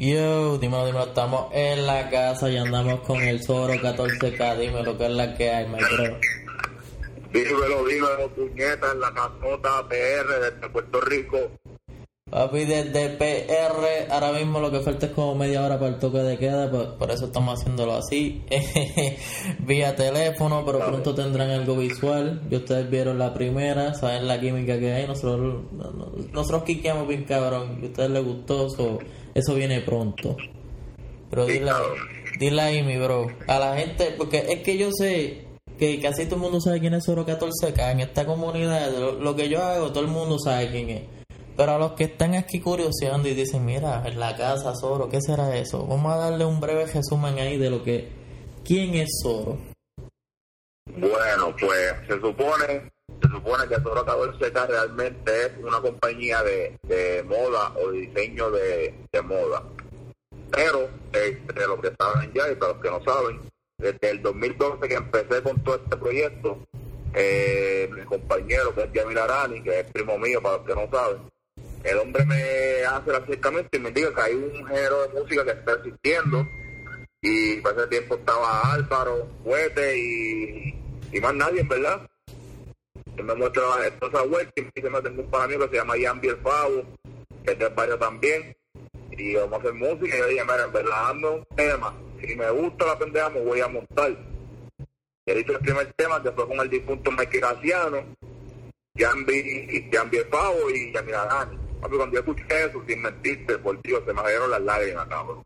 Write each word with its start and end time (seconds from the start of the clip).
Yo, 0.00 0.56
dímelo, 0.56 0.86
dímelo, 0.86 1.04
estamos 1.04 1.48
en 1.52 1.86
la 1.86 2.08
casa 2.08 2.48
y 2.48 2.56
andamos 2.56 3.00
con 3.00 3.20
el 3.20 3.44
Zoro 3.44 3.74
14K, 3.74 4.56
dime 4.56 4.82
lo 4.82 4.96
que 4.96 5.04
es 5.04 5.10
la 5.10 5.34
que 5.36 5.50
hay, 5.50 5.66
my 5.66 5.74
bro. 5.74 6.18
Dímelo, 7.30 7.84
dímelo, 7.84 8.30
puñeta, 8.34 8.92
en 8.92 9.00
la 9.00 9.12
casota 9.12 9.86
PR 9.90 10.40
desde 10.40 10.70
Puerto 10.70 11.02
Rico. 11.02 11.36
Papi, 12.30 12.64
desde 12.64 13.10
PR, 13.10 14.10
ahora 14.10 14.32
mismo 14.32 14.60
lo 14.60 14.70
que 14.70 14.80
falta 14.80 15.04
es 15.04 15.12
como 15.12 15.34
media 15.34 15.62
hora 15.62 15.78
para 15.78 15.90
el 15.90 15.98
toque 15.98 16.20
de 16.20 16.38
queda, 16.38 16.70
por, 16.70 16.96
por 16.96 17.10
eso 17.10 17.26
estamos 17.26 17.60
haciéndolo 17.60 17.92
así, 17.92 18.42
vía 19.58 19.94
teléfono, 19.96 20.64
pero 20.64 20.78
pronto 20.78 21.14
tendrán 21.14 21.50
algo 21.50 21.76
visual. 21.76 22.40
Y 22.50 22.56
ustedes 22.56 22.88
vieron 22.88 23.18
la 23.18 23.34
primera, 23.34 23.92
saben 23.92 24.26
la 24.26 24.40
química 24.40 24.78
que 24.78 24.94
hay, 24.94 25.06
nosotros 25.06 25.64
nosotros 26.32 26.62
quiqueamos 26.62 27.06
bien 27.06 27.24
cabrón, 27.24 27.80
y 27.82 27.84
a 27.84 27.88
ustedes 27.88 28.10
les 28.10 28.24
gustó, 28.24 28.66
eso, 28.68 28.98
eso 29.34 29.54
viene 29.54 29.80
pronto. 29.80 30.36
Pero 31.30 31.46
dile, 31.46 31.70
dile 32.38 32.60
ahí, 32.60 32.82
mi 32.82 32.96
bro, 32.98 33.28
a 33.46 33.58
la 33.58 33.76
gente, 33.76 34.14
porque 34.16 34.44
es 34.48 34.62
que 34.62 34.76
yo 34.76 34.90
sé 34.92 35.44
que 35.78 36.00
casi 36.00 36.26
todo 36.26 36.36
el 36.36 36.42
mundo 36.42 36.60
sabe 36.60 36.80
quién 36.80 36.94
es 36.94 37.08
Oro 37.08 37.24
14K, 37.24 37.92
en 37.92 38.00
esta 38.00 38.26
comunidad, 38.26 38.90
lo, 38.92 39.12
lo 39.12 39.34
que 39.36 39.48
yo 39.48 39.62
hago, 39.62 39.92
todo 39.92 40.04
el 40.04 40.10
mundo 40.10 40.38
sabe 40.38 40.70
quién 40.70 40.90
es. 40.90 41.02
Pero 41.56 41.72
a 41.72 41.78
los 41.78 41.92
que 41.92 42.04
están 42.04 42.34
aquí 42.34 42.60
curioseando 42.60 43.28
y 43.28 43.34
dicen, 43.34 43.64
mira, 43.64 44.02
en 44.06 44.18
la 44.18 44.34
casa 44.34 44.72
Zoro, 44.74 45.08
¿qué 45.08 45.20
será 45.20 45.54
eso? 45.56 45.86
Vamos 45.86 46.12
a 46.14 46.16
darle 46.16 46.44
un 46.46 46.58
breve 46.58 46.86
resumen 46.86 47.38
ahí 47.38 47.58
de 47.58 47.68
lo 47.70 47.82
que... 47.82 48.08
¿Quién 48.64 48.94
es 48.94 49.10
Zoro? 49.22 49.58
Bueno, 50.86 51.54
pues 51.60 51.94
se 52.08 52.14
supone, 52.14 52.90
se 53.20 53.28
supone 53.28 53.68
que 53.68 53.80
Zoro 53.80 54.04
14K 54.04 54.66
realmente 54.66 55.46
es 55.46 55.52
una 55.62 55.80
compañía 55.80 56.42
de, 56.42 56.78
de 56.82 57.22
moda 57.24 57.72
o 57.76 57.90
diseño 57.90 58.50
de, 58.50 58.94
de 59.12 59.22
moda. 59.22 59.62
Pero, 60.50 60.88
entre 61.12 61.66
los 61.66 61.80
que 61.80 61.92
saben 61.98 62.32
ya 62.32 62.50
y 62.50 62.54
para 62.56 62.72
los 62.72 62.82
que 62.82 62.90
no 62.90 63.04
saben, 63.04 63.40
desde 63.78 64.10
el 64.10 64.22
2012 64.22 64.88
que 64.88 64.94
empecé 64.94 65.42
con 65.42 65.62
todo 65.62 65.76
este 65.76 65.96
proyecto, 65.96 66.58
eh, 67.14 67.88
mi 67.92 68.02
compañero 68.02 68.74
que 68.74 68.82
es 68.82 68.92
Yamil 68.92 69.18
Arani, 69.18 69.62
que 69.62 69.80
es 69.80 69.90
primo 69.90 70.18
mío 70.18 70.40
para 70.42 70.58
los 70.58 70.66
que 70.66 70.74
no 70.74 70.90
saben, 70.90 71.18
el 71.82 71.98
hombre 71.98 72.24
me 72.26 72.84
hace 72.84 73.10
el 73.10 73.16
acercamiento 73.16 73.76
y 73.76 73.80
me 73.80 73.90
dice 73.90 74.12
que 74.14 74.20
hay 74.20 74.34
un 74.34 74.66
género 74.66 75.08
de 75.08 75.20
música 75.20 75.44
que 75.44 75.52
está 75.52 75.72
existiendo 75.72 76.46
y 77.22 77.56
para 77.60 77.78
ese 77.78 77.86
tiempo 77.88 78.14
estaba 78.16 78.72
Álvaro, 78.72 79.28
Fuete 79.44 79.98
y, 79.98 80.74
y 81.12 81.20
más 81.20 81.34
nadie, 81.34 81.62
¿verdad? 81.62 82.09
Me 83.16 83.34
muestra 83.34 83.62
esa 83.86 84.22
vuelta 84.22 84.52
y 84.56 84.62
me 84.62 84.70
dice, 84.74 84.90
me 84.90 85.02
tengo 85.02 85.22
un 85.22 85.30
pana 85.30 85.46
mío 85.46 85.60
que 85.60 85.68
se 85.68 85.76
llama 85.76 85.94
Jan 86.00 86.20
Bielfavo, 86.20 86.84
que 87.44 87.52
es 87.52 87.58
del 87.58 87.74
barrio 87.74 87.98
también, 87.98 88.56
y 89.10 89.34
vamos 89.34 89.52
a 89.52 89.56
hacer 89.56 89.74
música 89.74 90.16
y 90.16 90.18
yo 90.18 90.26
dije, 90.26 90.42
mira, 90.42 90.64
en 90.64 90.72
verdad, 90.72 91.10
hazme 91.10 91.28
un 91.28 91.44
tema, 91.54 91.94
si 92.20 92.36
me 92.36 92.50
gusta 92.50 92.86
la 92.86 92.98
pendeja 92.98 93.30
me 93.30 93.40
voy 93.40 93.60
a 93.60 93.68
montar. 93.68 94.10
Y 95.26 95.30
él 95.30 95.38
hizo 95.38 95.52
el 95.52 95.58
primer 95.58 95.92
tema 95.94 96.20
fue 96.20 96.48
con 96.48 96.60
el 96.60 96.70
difunto 96.70 97.10
Mike 97.10 97.38
Graciano, 97.38 98.04
Jan 98.96 99.24
Bielfavo 99.26 100.70
y 100.70 100.92
Yamil 100.92 101.14
Arani. 101.14 101.58
Papi, 101.80 101.96
cuando 101.96 102.14
yo 102.14 102.20
escuché 102.20 102.64
eso, 102.64 102.82
sin 102.86 103.00
mentirte, 103.00 103.58
por 103.58 103.80
Dios, 103.82 104.02
se 104.06 104.12
me 104.12 104.22
cayeron 104.22 104.50
las 104.50 104.60
lágrimas, 104.60 105.06
cabrón. 105.08 105.42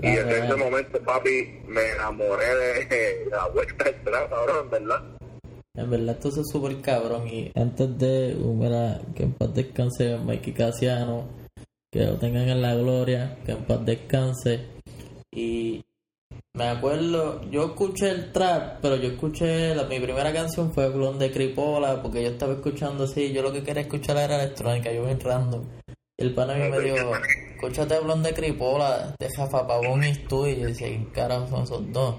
Y 0.00 0.10
desde 0.12 0.44
ese 0.44 0.54
momento, 0.54 1.02
papi, 1.02 1.60
me 1.66 1.90
enamoré 1.90 2.54
de, 2.86 3.26
la 3.30 3.48
vuelta 3.48 3.84
detrás, 3.84 4.28
cabrón, 4.28 4.64
en 4.64 4.70
verdad. 4.70 5.17
En 5.78 5.88
verdad, 5.88 6.16
esto 6.16 6.40
es 6.40 6.48
súper 6.50 6.80
cabrón. 6.80 7.28
Y 7.28 7.52
antes 7.54 7.96
de, 7.98 8.34
uh, 8.34 9.14
que 9.14 9.22
en 9.22 9.32
paz 9.34 9.54
descanse 9.54 10.18
Mikey 10.18 10.52
Casiano, 10.52 11.28
que 11.92 12.04
lo 12.04 12.16
tengan 12.16 12.48
en 12.48 12.60
la 12.60 12.74
gloria, 12.74 13.38
que 13.46 13.52
en 13.52 13.64
paz 13.64 13.86
descanse. 13.86 14.66
Y 15.32 15.84
me 16.54 16.64
acuerdo, 16.64 17.48
yo 17.48 17.66
escuché 17.66 18.10
el 18.10 18.32
trap, 18.32 18.80
pero 18.82 18.96
yo 18.96 19.10
escuché, 19.10 19.72
la, 19.76 19.84
mi 19.84 20.00
primera 20.00 20.32
canción 20.32 20.72
fue 20.72 20.88
Blonde 20.88 21.28
de 21.28 21.32
Cripola, 21.32 22.02
porque 22.02 22.24
yo 22.24 22.30
estaba 22.30 22.54
escuchando 22.54 23.04
así, 23.04 23.32
yo 23.32 23.42
lo 23.42 23.52
que 23.52 23.62
quería 23.62 23.82
escuchar 23.82 24.16
era 24.16 24.42
electrónica, 24.42 24.92
yo 24.92 25.04
bien 25.04 25.20
random. 25.20 25.62
El 26.18 26.34
pana 26.34 26.54
a 26.54 26.56
mí 26.56 26.68
me 26.68 26.80
dijo, 26.80 27.12
escúchate 27.54 28.00
Blonde 28.00 28.30
de 28.30 28.34
Cripola, 28.34 29.14
de 29.16 29.28
Jafa 29.30 29.64
Pavón 29.64 30.02
y 30.02 30.12
tú, 30.26 30.44
y 30.44 30.56
yo 30.58 30.66
decía, 30.66 30.88
¿qué 30.88 31.06
carajo 31.12 31.46
son 31.46 31.62
esos 31.62 31.92
dos? 31.92 32.16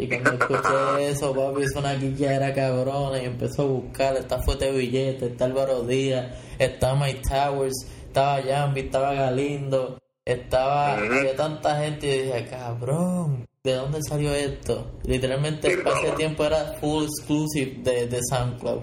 Y 0.00 0.06
cuando 0.06 0.30
escuché 0.32 1.08
eso, 1.08 1.34
papi, 1.34 1.62
hizo 1.62 1.80
una 1.80 1.94
era 1.94 2.54
cabrona 2.54 3.20
y 3.20 3.24
empezó 3.24 3.62
a 3.62 3.66
buscar, 3.66 4.16
está 4.16 4.40
Fuerte 4.40 4.70
Billete, 4.70 5.26
está 5.26 5.46
Álvaro 5.46 5.82
Díaz, 5.82 6.36
está 6.56 6.94
Mike 6.94 7.22
Towers, 7.28 7.74
estaba 8.06 8.40
Jambi, 8.40 8.82
estaba 8.82 9.12
Galindo, 9.14 9.98
estaba, 10.24 10.98
había 10.98 11.34
tanta 11.34 11.80
gente 11.80 12.06
y 12.06 12.22
dije, 12.22 12.46
cabrón, 12.48 13.48
¿de 13.64 13.74
dónde 13.74 13.98
salió 14.08 14.32
esto? 14.32 14.88
Literalmente 15.02 15.72
ese 15.72 16.12
tiempo 16.16 16.44
era 16.44 16.74
full 16.80 17.04
exclusive 17.04 17.82
de, 17.82 18.06
de 18.06 18.20
SoundCloud. 18.30 18.82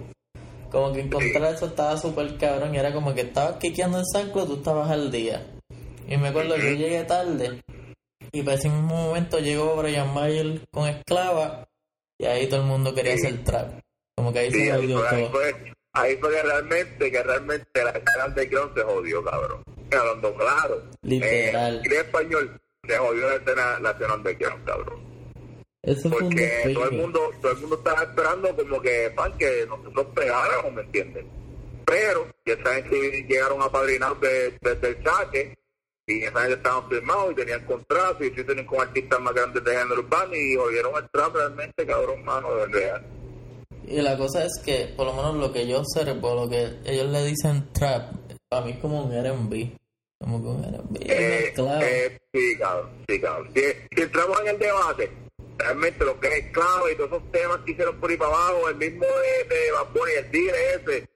Como 0.69 0.91
que 0.91 0.99
encontrar 0.99 1.53
eso 1.53 1.67
estaba 1.67 1.95
súper 1.97 2.37
cabrón 2.37 2.75
y 2.75 2.77
era 2.77 2.91
como 2.91 3.13
que 3.13 3.21
estabas 3.21 3.55
kickeando 3.55 3.99
en 3.99 4.05
SoundCloud, 4.05 4.47
tú 4.47 4.55
estabas 4.55 4.91
al 4.91 5.09
día. 5.09 5.47
Y 6.09 6.17
me 6.17 6.27
acuerdo 6.27 6.55
que 6.55 6.71
yo 6.71 6.77
llegué 6.77 7.05
tarde 7.05 7.61
y 8.35 8.44
para 8.44 8.57
ese 8.57 8.68
mismo 8.68 9.07
momento 9.07 9.40
llegó 9.40 9.78
Brian 9.78 10.13
Mayer 10.13 10.59
con 10.69 10.90
Esclava 10.90 11.69
y 12.18 12.25
ahí 12.25 12.47
todo 12.47 12.59
el 12.59 12.66
mundo 12.66 12.94
quería 12.94 13.13
hacer 13.13 13.41
trap. 13.46 13.79
Como 14.13 14.34
que 14.34 14.40
ahí 14.40 14.51
se 14.51 14.73
jodió 14.73 14.97
todo. 14.97 15.07
Ahí 15.07 15.29
fue, 15.31 15.73
ahí 15.94 16.18
fue 16.18 16.31
que 16.31 16.44
realmente, 16.44 17.12
que 17.12 17.24
realmente 17.24 17.66
la 17.75 17.91
escena 17.91 18.28
de 18.35 18.50
Crown 18.50 18.72
se 18.75 18.84
jodió, 18.84 19.24
cabrón. 19.24 19.63
Hablando 19.97 20.35
claro. 20.35 20.84
Literal. 21.03 21.81
En 21.85 21.91
español 21.94 22.62
se 22.85 22.97
jodió 22.97 23.29
la 23.29 23.35
escena, 23.35 23.79
la 23.79 23.91
escena 23.91 24.16
underground, 24.16 24.66
cabrón. 24.66 25.00
Eso 25.81 26.09
Porque 26.09 26.72
todo 26.74 26.90
el 26.90 26.97
mundo, 26.97 27.31
todo 27.41 27.51
el 27.53 27.57
mundo 27.59 27.75
estaba 27.78 28.03
esperando 28.03 28.56
como 28.57 28.81
que, 28.81 29.13
pan, 29.16 29.38
que 29.38 29.66
nosotros 29.66 30.07
pegáramos, 30.13 30.74
¿me 30.74 30.81
entiendes? 30.81 31.24
Pero, 31.85 32.28
ya 32.45 32.53
esta 32.53 32.74
gente 32.74 33.25
llegaron 33.29 33.62
a 33.62 33.72
padrinar 33.72 34.19
desde 34.19 34.75
de, 34.75 34.88
el 34.90 35.03
saque, 35.06 35.57
y 36.07 36.23
esa 36.23 36.41
gente 36.41 36.55
estaban 36.55 36.88
firmados 36.89 37.31
y 37.31 37.35
tenían 37.35 37.66
contratos, 37.66 38.21
y 38.21 38.29
sí 38.35 38.43
tenían 38.43 38.66
con 38.66 38.81
artistas 38.81 39.19
más 39.19 39.33
grandes 39.33 39.63
de 39.63 39.75
género 39.75 40.01
urbano, 40.01 40.35
y 40.35 40.55
jodieron 40.55 40.93
el 41.03 41.09
trap 41.09 41.35
realmente, 41.35 41.85
cabrón, 41.85 42.23
mano, 42.23 42.55
de 42.55 42.66
real. 42.67 43.05
Y 43.88 44.01
la 44.01 44.17
cosa 44.17 44.45
es 44.45 44.61
que, 44.63 44.94
por 44.95 45.05
lo 45.05 45.13
menos 45.13 45.35
lo 45.35 45.51
que 45.51 45.67
yo 45.67 45.83
sé, 45.85 46.05
por 46.15 46.35
lo 46.35 46.49
que 46.49 46.79
ellos 46.85 47.07
le 47.07 47.25
dicen 47.25 47.71
trap, 47.73 48.13
para 48.49 48.65
mí 48.65 48.71
es 48.71 48.79
como 48.79 49.03
un 49.03 49.13
R&B. 49.13 49.77
Como 50.19 50.41
que 50.41 50.47
un 50.47 50.63
R&B. 50.63 50.99
Eh, 51.01 51.51
claro. 51.53 51.85
eh, 51.85 52.19
sí, 52.33 52.57
cabrón, 52.57 52.89
sí, 53.07 53.21
cabrón. 53.21 53.51
Si, 53.53 53.61
si 53.95 54.01
entramos 54.01 54.39
en 54.41 54.47
el 54.47 54.59
debate, 54.59 55.11
realmente 55.57 56.05
lo 56.05 56.19
que 56.19 56.27
es 56.38 56.51
clave 56.51 56.94
y 56.94 56.95
todos 56.95 57.11
esos 57.11 57.31
temas 57.31 57.57
que 57.65 57.71
hicieron 57.71 57.99
por 57.99 58.09
ahí 58.09 58.17
para 58.17 58.31
abajo, 58.31 58.69
el 58.69 58.75
mismo 58.75 59.05
de, 59.05 59.55
de 59.55 59.71
Bad 59.71 59.94
Bunny, 59.94 60.11
el 60.17 60.31
tigre 60.31 60.75
ese, 60.75 61.09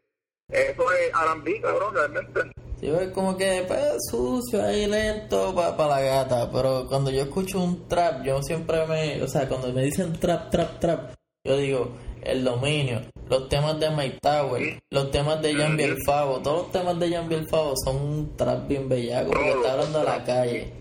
eso 0.49 0.91
es 0.91 1.09
R&B, 1.09 1.61
cabrón, 1.61 1.95
realmente. 1.95 2.41
Sí, 2.79 2.88
es 2.88 3.12
como 3.12 3.35
que 3.35 3.66
pues, 3.67 3.81
sucio 4.09 4.63
ahí 4.63 4.88
lento 4.88 5.53
para 5.53 5.75
pa 5.75 5.88
la 5.88 6.00
gata, 6.00 6.50
pero 6.50 6.85
cuando 6.88 7.12
yo 7.12 7.23
escucho 7.23 7.62
un 7.62 7.90
trap, 7.90 8.23
yo 8.23 8.41
siempre 8.41 8.85
me, 8.88 9.22
o 9.22 9.28
sea, 9.28 9.50
cuando 9.50 9.73
me 9.73 9.84
dicen 9.84 10.13
trap, 10.17 10.50
trap, 10.50 10.79
trap, 10.79 11.13
yo 11.45 11.57
digo, 11.57 11.91
el 12.22 12.41
dominio, 12.41 13.01
los 13.28 13.50
temas 13.50 13.78
de 13.81 13.90
Mike 13.90 14.19
Tower, 14.22 14.81
los 14.91 15.12
temas 15.12 15.41
de 15.41 15.56
Jan 15.56 15.75
Bielfavo, 15.75 16.40
todos 16.40 16.63
los 16.63 16.72
temas 16.72 16.97
de 17.00 17.09
Jan 17.12 17.28
Bielfavo 17.28 17.73
son 17.84 17.95
un 17.97 18.38
trap 18.38 18.66
bien 18.66 18.88
bellaco, 18.88 19.31
porque 19.31 19.50
está 19.50 19.73
hablando 19.73 20.00
a 20.00 20.03
la 20.03 20.23
calle. 20.23 20.73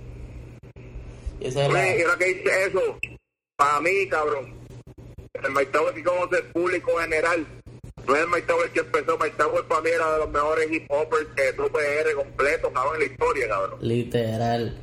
Y 1.40 1.46
esa 1.46 1.66
es 1.66 1.72
la... 1.72 2.16
Que 2.16 2.24
dice 2.26 2.66
eso, 2.68 2.80
para 3.56 3.80
mí, 3.80 4.08
cabrón, 4.08 4.54
el 5.34 5.50
Mike 5.50 5.72
Tower 5.72 5.94
sí 5.96 6.02
como 6.04 6.24
el 6.24 6.44
público 6.52 6.92
general, 6.98 7.44
no 8.08 8.16
es 8.16 8.22
el 8.22 8.28
Mike 8.28 8.46
Tower 8.46 8.70
que 8.70 8.80
empezó, 8.80 9.18
Mike 9.18 9.36
Tower 9.36 9.64
para 9.66 9.80
mí 9.82 9.90
era 9.90 10.12
de 10.12 10.18
los 10.18 10.30
mejores 10.30 10.72
hip 10.72 10.86
hoppers 10.88 11.26
que 11.36 11.52
tuvo 11.52 11.68
PR 11.68 12.14
completo, 12.16 12.72
cabrón, 12.72 12.94
en 12.94 13.00
la 13.00 13.06
historia, 13.06 13.48
cabrón. 13.48 13.78
Literal. 13.82 14.78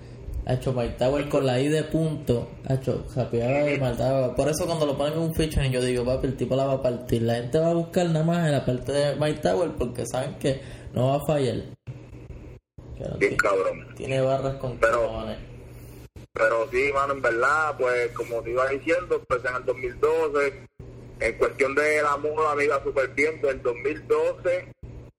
Hacho 0.48 0.74
Mike 0.74 0.96
Tower 1.00 1.28
con 1.28 1.44
la 1.46 1.60
I 1.60 1.70
de 1.70 1.84
punto. 1.86 2.48
Hacho, 2.70 3.04
japeaba 3.16 3.68
y 3.68 3.80
mataba. 3.80 4.36
Por 4.36 4.48
eso 4.48 4.68
cuando 4.68 4.86
lo 4.86 4.96
ponen 4.96 5.14
en 5.14 5.20
un 5.20 5.34
featuring 5.34 5.72
yo 5.72 5.82
digo, 5.82 6.06
papi, 6.06 6.28
el 6.28 6.38
tipo 6.38 6.56
la 6.56 6.66
va 6.66 6.74
a 6.74 6.82
partir. 6.84 7.24
La 7.24 7.36
gente 7.36 7.58
va 7.58 7.72
a 7.72 7.74
buscar 7.74 8.06
nada 8.08 8.24
más 8.24 8.46
en 8.46 8.52
la 8.52 8.64
parte 8.64 8.92
de 8.92 9.16
Mike 9.16 9.40
Tower 9.42 9.72
porque 9.76 10.06
saben 10.06 10.38
que 10.38 10.62
no 10.94 11.08
va 11.08 11.16
a 11.16 11.26
fallar. 11.26 11.56
No 13.00 13.18
Bien 13.18 13.20
tiene, 13.20 13.38
cabrón. 13.38 13.96
tiene 13.96 14.22
barras 14.22 14.56
con 14.58 14.78
Pero-. 14.78 15.26
Pero 16.32 16.70
sí, 16.70 16.92
mano, 16.94 17.14
en 17.14 17.22
verdad, 17.22 17.76
pues 17.80 18.12
como 18.12 18.42
te 18.42 18.52
iba 18.52 18.68
diciendo, 18.68 19.16
empecé 19.16 19.48
en 19.48 19.56
el 19.56 19.66
2012. 19.66 20.68
En 21.20 21.38
cuestión 21.38 21.76
de 21.76 22.02
la 22.02 22.18
moda 22.18 22.56
me 22.56 22.66
iba 22.66 22.84
súper 22.84 23.10
bien. 23.10 23.42
Del 23.42 23.62
2012 23.62 24.74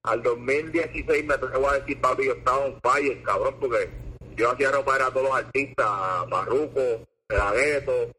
al 0.07 0.23
2016 0.23 1.25
me 1.25 1.35
atrevo 1.35 1.69
a 1.69 1.79
decir, 1.79 2.01
papi, 2.01 2.27
yo 2.27 2.33
estaba 2.33 2.67
un 2.67 2.81
fire, 2.81 3.23
cabrón, 3.23 3.57
porque 3.59 3.91
yo 4.37 4.51
hacía 4.51 4.71
ropa 4.71 4.93
para 4.93 5.11
todos 5.11 5.23
los 5.25 5.37
artistas, 5.37 5.87
Marruco, 6.29 6.81
Pelagueto, 7.27 8.13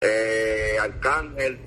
eh, 0.00 0.76
Arcángel, 0.80 1.58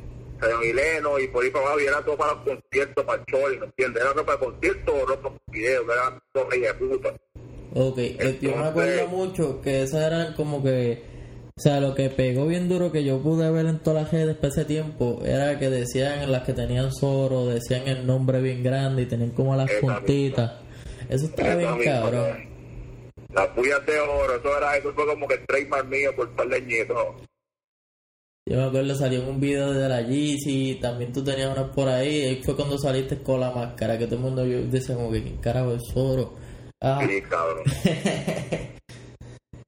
Señor 0.42 0.66
Hileno, 0.66 1.20
y 1.20 1.28
por 1.30 1.44
ahí 1.44 1.50
para 1.50 1.66
abajo, 1.66 1.80
y 1.80 1.86
era 1.86 2.04
todo 2.04 2.18
para 2.18 2.34
los 2.34 2.44
conciertos, 2.44 3.06
para 3.06 3.20
el 3.20 3.26
show, 3.26 3.42
¿me 3.60 3.66
entiendes? 3.66 4.04
Era 4.04 4.14
ropa 4.14 4.32
de 4.34 4.40
conciertos 4.40 4.96
o 5.02 5.06
ropa 5.06 5.30
de 5.30 5.60
video, 5.60 5.86
que 5.86 5.94
era 5.94 6.22
todo 6.34 6.50
rey 6.50 6.60
de 6.60 6.74
puta. 6.74 7.14
Ok, 7.76 7.98
eh, 7.98 8.38
yo 8.42 8.56
me 8.56 8.66
acuerdo 8.66 9.08
mucho 9.08 9.62
que 9.62 9.84
esas 9.84 10.02
eran 10.04 10.34
como 10.34 10.62
que, 10.62 11.04
o 11.56 11.62
sea, 11.62 11.80
lo 11.80 11.94
que 11.94 12.10
pegó 12.10 12.48
bien 12.48 12.68
duro 12.68 12.92
que 12.92 13.04
yo 13.04 13.20
pude 13.22 13.50
ver 13.52 13.68
en 13.68 13.78
todas 13.78 14.04
las 14.04 14.12
redes 14.12 14.28
después 14.28 14.56
de 14.56 14.62
ese 14.62 14.68
tiempo 14.68 15.22
era 15.24 15.60
que 15.60 15.70
decían 15.70 16.32
las 16.32 16.44
que 16.44 16.54
tenían 16.54 16.92
Zoro, 16.92 17.46
decían 17.46 17.88
el 17.88 18.08
nombre 18.08 18.42
bien 18.42 18.64
grande 18.64 19.04
y 19.04 19.06
tenían 19.06 19.30
como 19.32 19.56
las 19.56 19.70
puntitas. 19.80 20.54
Eso 21.10 21.26
estaba 21.26 21.56
bien 21.56 21.84
cabrón. 21.84 22.50
Las 23.36 23.48
puyas 23.50 23.86
de 23.86 24.00
oro, 24.00 24.36
eso 24.36 24.58
era, 24.58 24.78
eso 24.78 24.94
fue 24.94 25.06
como 25.06 25.28
que 25.28 25.36
el 25.36 25.46
trademark 25.46 25.88
mío 25.88 26.16
por 26.16 26.30
par 26.32 26.48
de 26.48 26.56
añitos. 26.56 26.98
Yo 28.50 28.58
me 28.58 28.64
acuerdo 28.64 28.96
salió 28.96 29.24
un 29.24 29.40
video 29.40 29.74
de 29.74 29.88
la 29.88 30.02
Yeezy, 30.02 30.80
también 30.82 31.14
tú 31.14 31.24
tenías 31.24 31.56
unas 31.56 31.70
por 31.74 31.88
ahí, 31.88 32.22
ahí 32.22 32.44
fue 32.44 32.56
cuando 32.56 32.78
saliste 32.80 33.22
con 33.22 33.40
la 33.40 33.52
máscara, 33.52 33.98
que 33.98 34.06
todo 34.06 34.16
el 34.16 34.22
mundo 34.22 34.44
decía 34.44 34.96
como 34.96 35.12
que 35.12 35.24
¿quién 35.24 35.38
carajo 35.38 35.74
es 35.74 35.84
Zoro? 35.94 36.36
Ah, 36.82 37.00
Sí, 37.08 37.22
cabrón. 37.22 37.64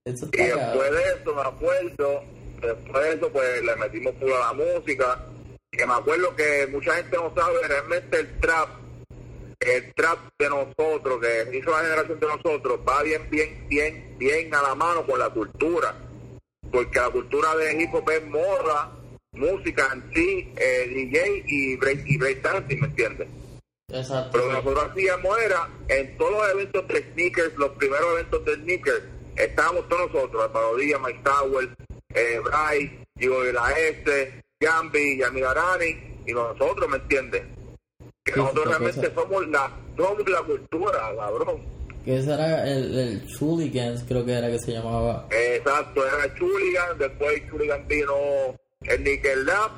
eso 0.06 0.28
Y 0.32 0.38
después 0.38 0.92
de 0.92 1.04
eso, 1.04 1.34
me 1.34 1.42
acuerdo, 1.42 2.24
después 2.62 3.04
de 3.04 3.14
eso, 3.16 3.30
pues 3.32 3.64
le 3.64 3.76
metimos 3.76 4.14
full 4.20 4.32
a 4.32 4.40
la 4.40 4.54
música. 4.54 5.26
Que 5.72 5.86
me 5.86 5.94
acuerdo 5.94 6.36
que 6.36 6.68
mucha 6.68 6.94
gente 6.94 7.18
no 7.18 7.34
sabe 7.36 7.68
realmente 7.68 8.20
el 8.20 8.40
trap, 8.40 8.70
el 9.60 9.94
trap 9.96 10.20
de 10.40 10.50
nosotros, 10.50 11.20
que 11.20 11.58
hizo 11.58 11.72
la 11.72 11.80
generación 11.80 12.20
de 12.20 12.28
nosotros, 12.28 12.80
va 12.88 13.04
bien, 13.04 13.28
bien, 13.30 13.68
bien, 13.68 14.16
bien 14.18 14.54
a 14.56 14.62
la 14.62 14.76
mano 14.76 15.06
con 15.06 15.20
la 15.20 15.30
cultura. 15.30 15.96
Porque 16.72 17.00
la 17.00 17.10
cultura 17.10 17.56
de 17.56 17.82
hip 17.82 17.94
hop 17.94 18.10
es 18.12 18.26
moda, 18.28 18.92
música 19.34 19.90
en 19.92 20.14
sí, 20.14 20.54
eh, 20.56 20.88
DJ 20.88 21.44
y 21.48 21.76
break, 21.78 22.04
y 22.06 22.18
break 22.18 22.42
dancing, 22.42 22.80
¿me 22.80 22.88
entiendes? 22.88 23.28
Exacto. 23.90 24.30
Pero 24.32 24.46
lo 24.46 24.50
que 24.50 24.66
nosotros 24.66 24.92
hacíamos 24.92 25.40
era, 25.40 25.70
en 25.90 26.18
todos 26.18 26.32
los 26.32 26.50
eventos 26.52 26.88
de 26.88 27.12
sneakers, 27.12 27.56
los 27.58 27.72
primeros 27.72 28.14
eventos 28.14 28.46
de 28.46 28.56
sneakers, 28.56 29.04
estábamos 29.36 29.88
todos 29.90 30.12
nosotros, 30.14 30.44
Alvaro 30.44 30.76
Díaz, 30.78 31.00
Mike 31.06 31.22
Tower, 31.24 31.70
eh, 32.14 32.40
Bryce, 32.44 33.00
Diego 33.16 33.44
de 33.44 33.54
la 33.54 33.72
S, 33.72 34.44
Gambi, 34.60 35.18
Yamil 35.18 35.44
Arani, 35.46 35.96
y 36.26 36.34
nosotros, 36.34 36.90
¿me 36.90 36.98
entiendes? 36.98 37.44
Que 38.24 38.34
Sí, 38.34 38.40
nosotros 38.40 38.66
realmente 38.68 39.10
cosa. 39.10 39.22
somos 39.22 39.48
la, 39.50 39.72
somos 39.96 40.30
la 40.30 40.42
cultura, 40.42 41.12
cabrón. 41.18 41.62
Que 42.04 42.18
ese 42.20 42.34
era 42.34 42.68
el, 42.68 42.98
el 42.98 43.28
Chuligans, 43.28 44.04
creo 44.08 44.26
que 44.26 44.34
era 44.34 44.48
que 44.50 44.60
se 44.60 44.72
llamaba. 44.74 45.28
Exacto, 45.32 46.04
era 46.06 46.34
Chuligan, 46.36 46.98
después 46.98 47.42
Chuligan 47.50 47.88
vino 47.88 48.14
el 48.82 49.04
Nickel 49.04 49.46
Lab, 49.46 49.72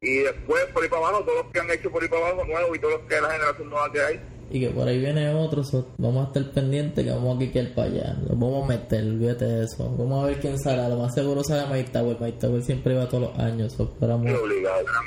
y 0.00 0.18
después 0.18 0.64
por 0.66 0.82
ahí 0.82 0.88
para 0.88 1.06
abajo, 1.08 1.24
todos 1.24 1.44
los 1.44 1.52
que 1.52 1.60
han 1.60 1.70
hecho 1.70 1.90
por 1.90 2.02
ahí 2.02 2.08
para 2.08 2.26
abajo 2.28 2.44
nuevos 2.44 2.76
y 2.76 2.80
todos 2.80 2.94
los 2.94 3.02
que 3.08 3.20
la 3.20 3.30
generación 3.30 3.70
nueva 3.70 3.92
que 3.92 4.00
hay. 4.00 4.20
Y 4.54 4.60
que 4.60 4.68
por 4.68 4.86
ahí 4.86 4.98
viene 5.00 5.30
otro, 5.34 5.64
so- 5.64 5.88
vamos 5.96 6.24
a 6.24 6.28
estar 6.28 6.52
pendientes 6.52 7.02
que 7.04 7.10
vamos 7.10 7.36
a 7.36 7.38
quiquear 7.38 7.68
para 7.74 7.88
allá. 7.88 8.16
Lo 8.28 8.36
vamos 8.36 8.64
a 8.64 8.68
meter, 8.68 9.02
olvídate 9.02 9.44
de 9.46 9.64
eso. 9.64 9.88
Vamos 9.96 10.22
a 10.22 10.26
ver 10.28 10.40
quién 10.40 10.58
sale. 10.58 10.86
Lo 10.90 10.96
más 10.98 11.14
seguro 11.14 11.42
sale 11.42 11.66
Mike 11.74 11.90
Tower. 11.90 12.16
Mike 12.20 12.38
Tower 12.38 12.62
siempre 12.62 12.94
va 12.94 13.08
todos 13.08 13.30
los 13.30 13.38
años. 13.38 13.72
so 13.72 13.84
esperamos, 13.84 14.26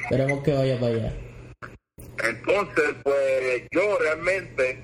esperemos 0.04 0.44
que 0.44 0.54
vaya 0.54 0.80
para 0.80 0.96
allá. 0.96 1.14
Entonces, 2.24 2.96
pues 3.04 3.64
yo 3.72 3.98
realmente 4.00 4.82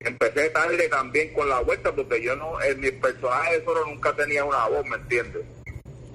empecé 0.00 0.50
tarde 0.50 0.88
también 0.88 1.32
con 1.34 1.48
la 1.48 1.60
vuelta 1.60 1.92
porque 1.92 2.22
yo 2.22 2.36
no, 2.36 2.60
en 2.62 2.78
mi 2.80 2.90
personaje 2.92 3.58
de 3.58 3.64
solo 3.64 3.84
nunca 3.86 4.14
tenía 4.14 4.44
una 4.44 4.68
voz, 4.68 4.84
¿me 4.86 4.96
entiendes? 4.96 5.42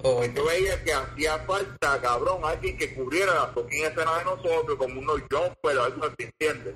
Yo 0.04 0.46
veía 0.46 0.82
que 0.84 0.94
hacía 0.94 1.38
falta, 1.40 2.00
cabrón, 2.02 2.42
alguien 2.44 2.78
que 2.78 2.94
cubriera 2.94 3.34
la 3.34 3.48
fucking 3.48 3.86
escena 3.86 4.18
de 4.20 4.26
nosotros, 4.26 4.78
como 4.78 5.00
unos 5.00 5.22
jumpers 5.32 5.78
o 5.78 5.84
algo 5.84 6.06
así, 6.06 6.16
¿entiendes? 6.40 6.76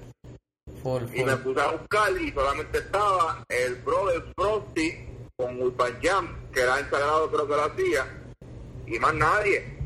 Y 1.13 1.23
me 1.23 1.35
puse 1.37 1.61
a 1.61 1.71
buscar 1.71 2.11
y 2.21 2.31
solamente 2.31 2.77
estaba 2.77 3.43
el 3.49 3.75
brother 3.75 4.23
Frosty 4.35 4.91
con 5.35 5.61
Urban 5.61 5.93
Jam, 6.01 6.49
que 6.53 6.61
era 6.61 6.79
el 6.79 6.89
sagrado, 6.89 7.29
creo 7.29 7.47
que 7.47 7.55
lo 7.55 7.63
hacía, 7.65 8.23
y 8.87 8.99
más 8.99 9.13
nadie. 9.13 9.77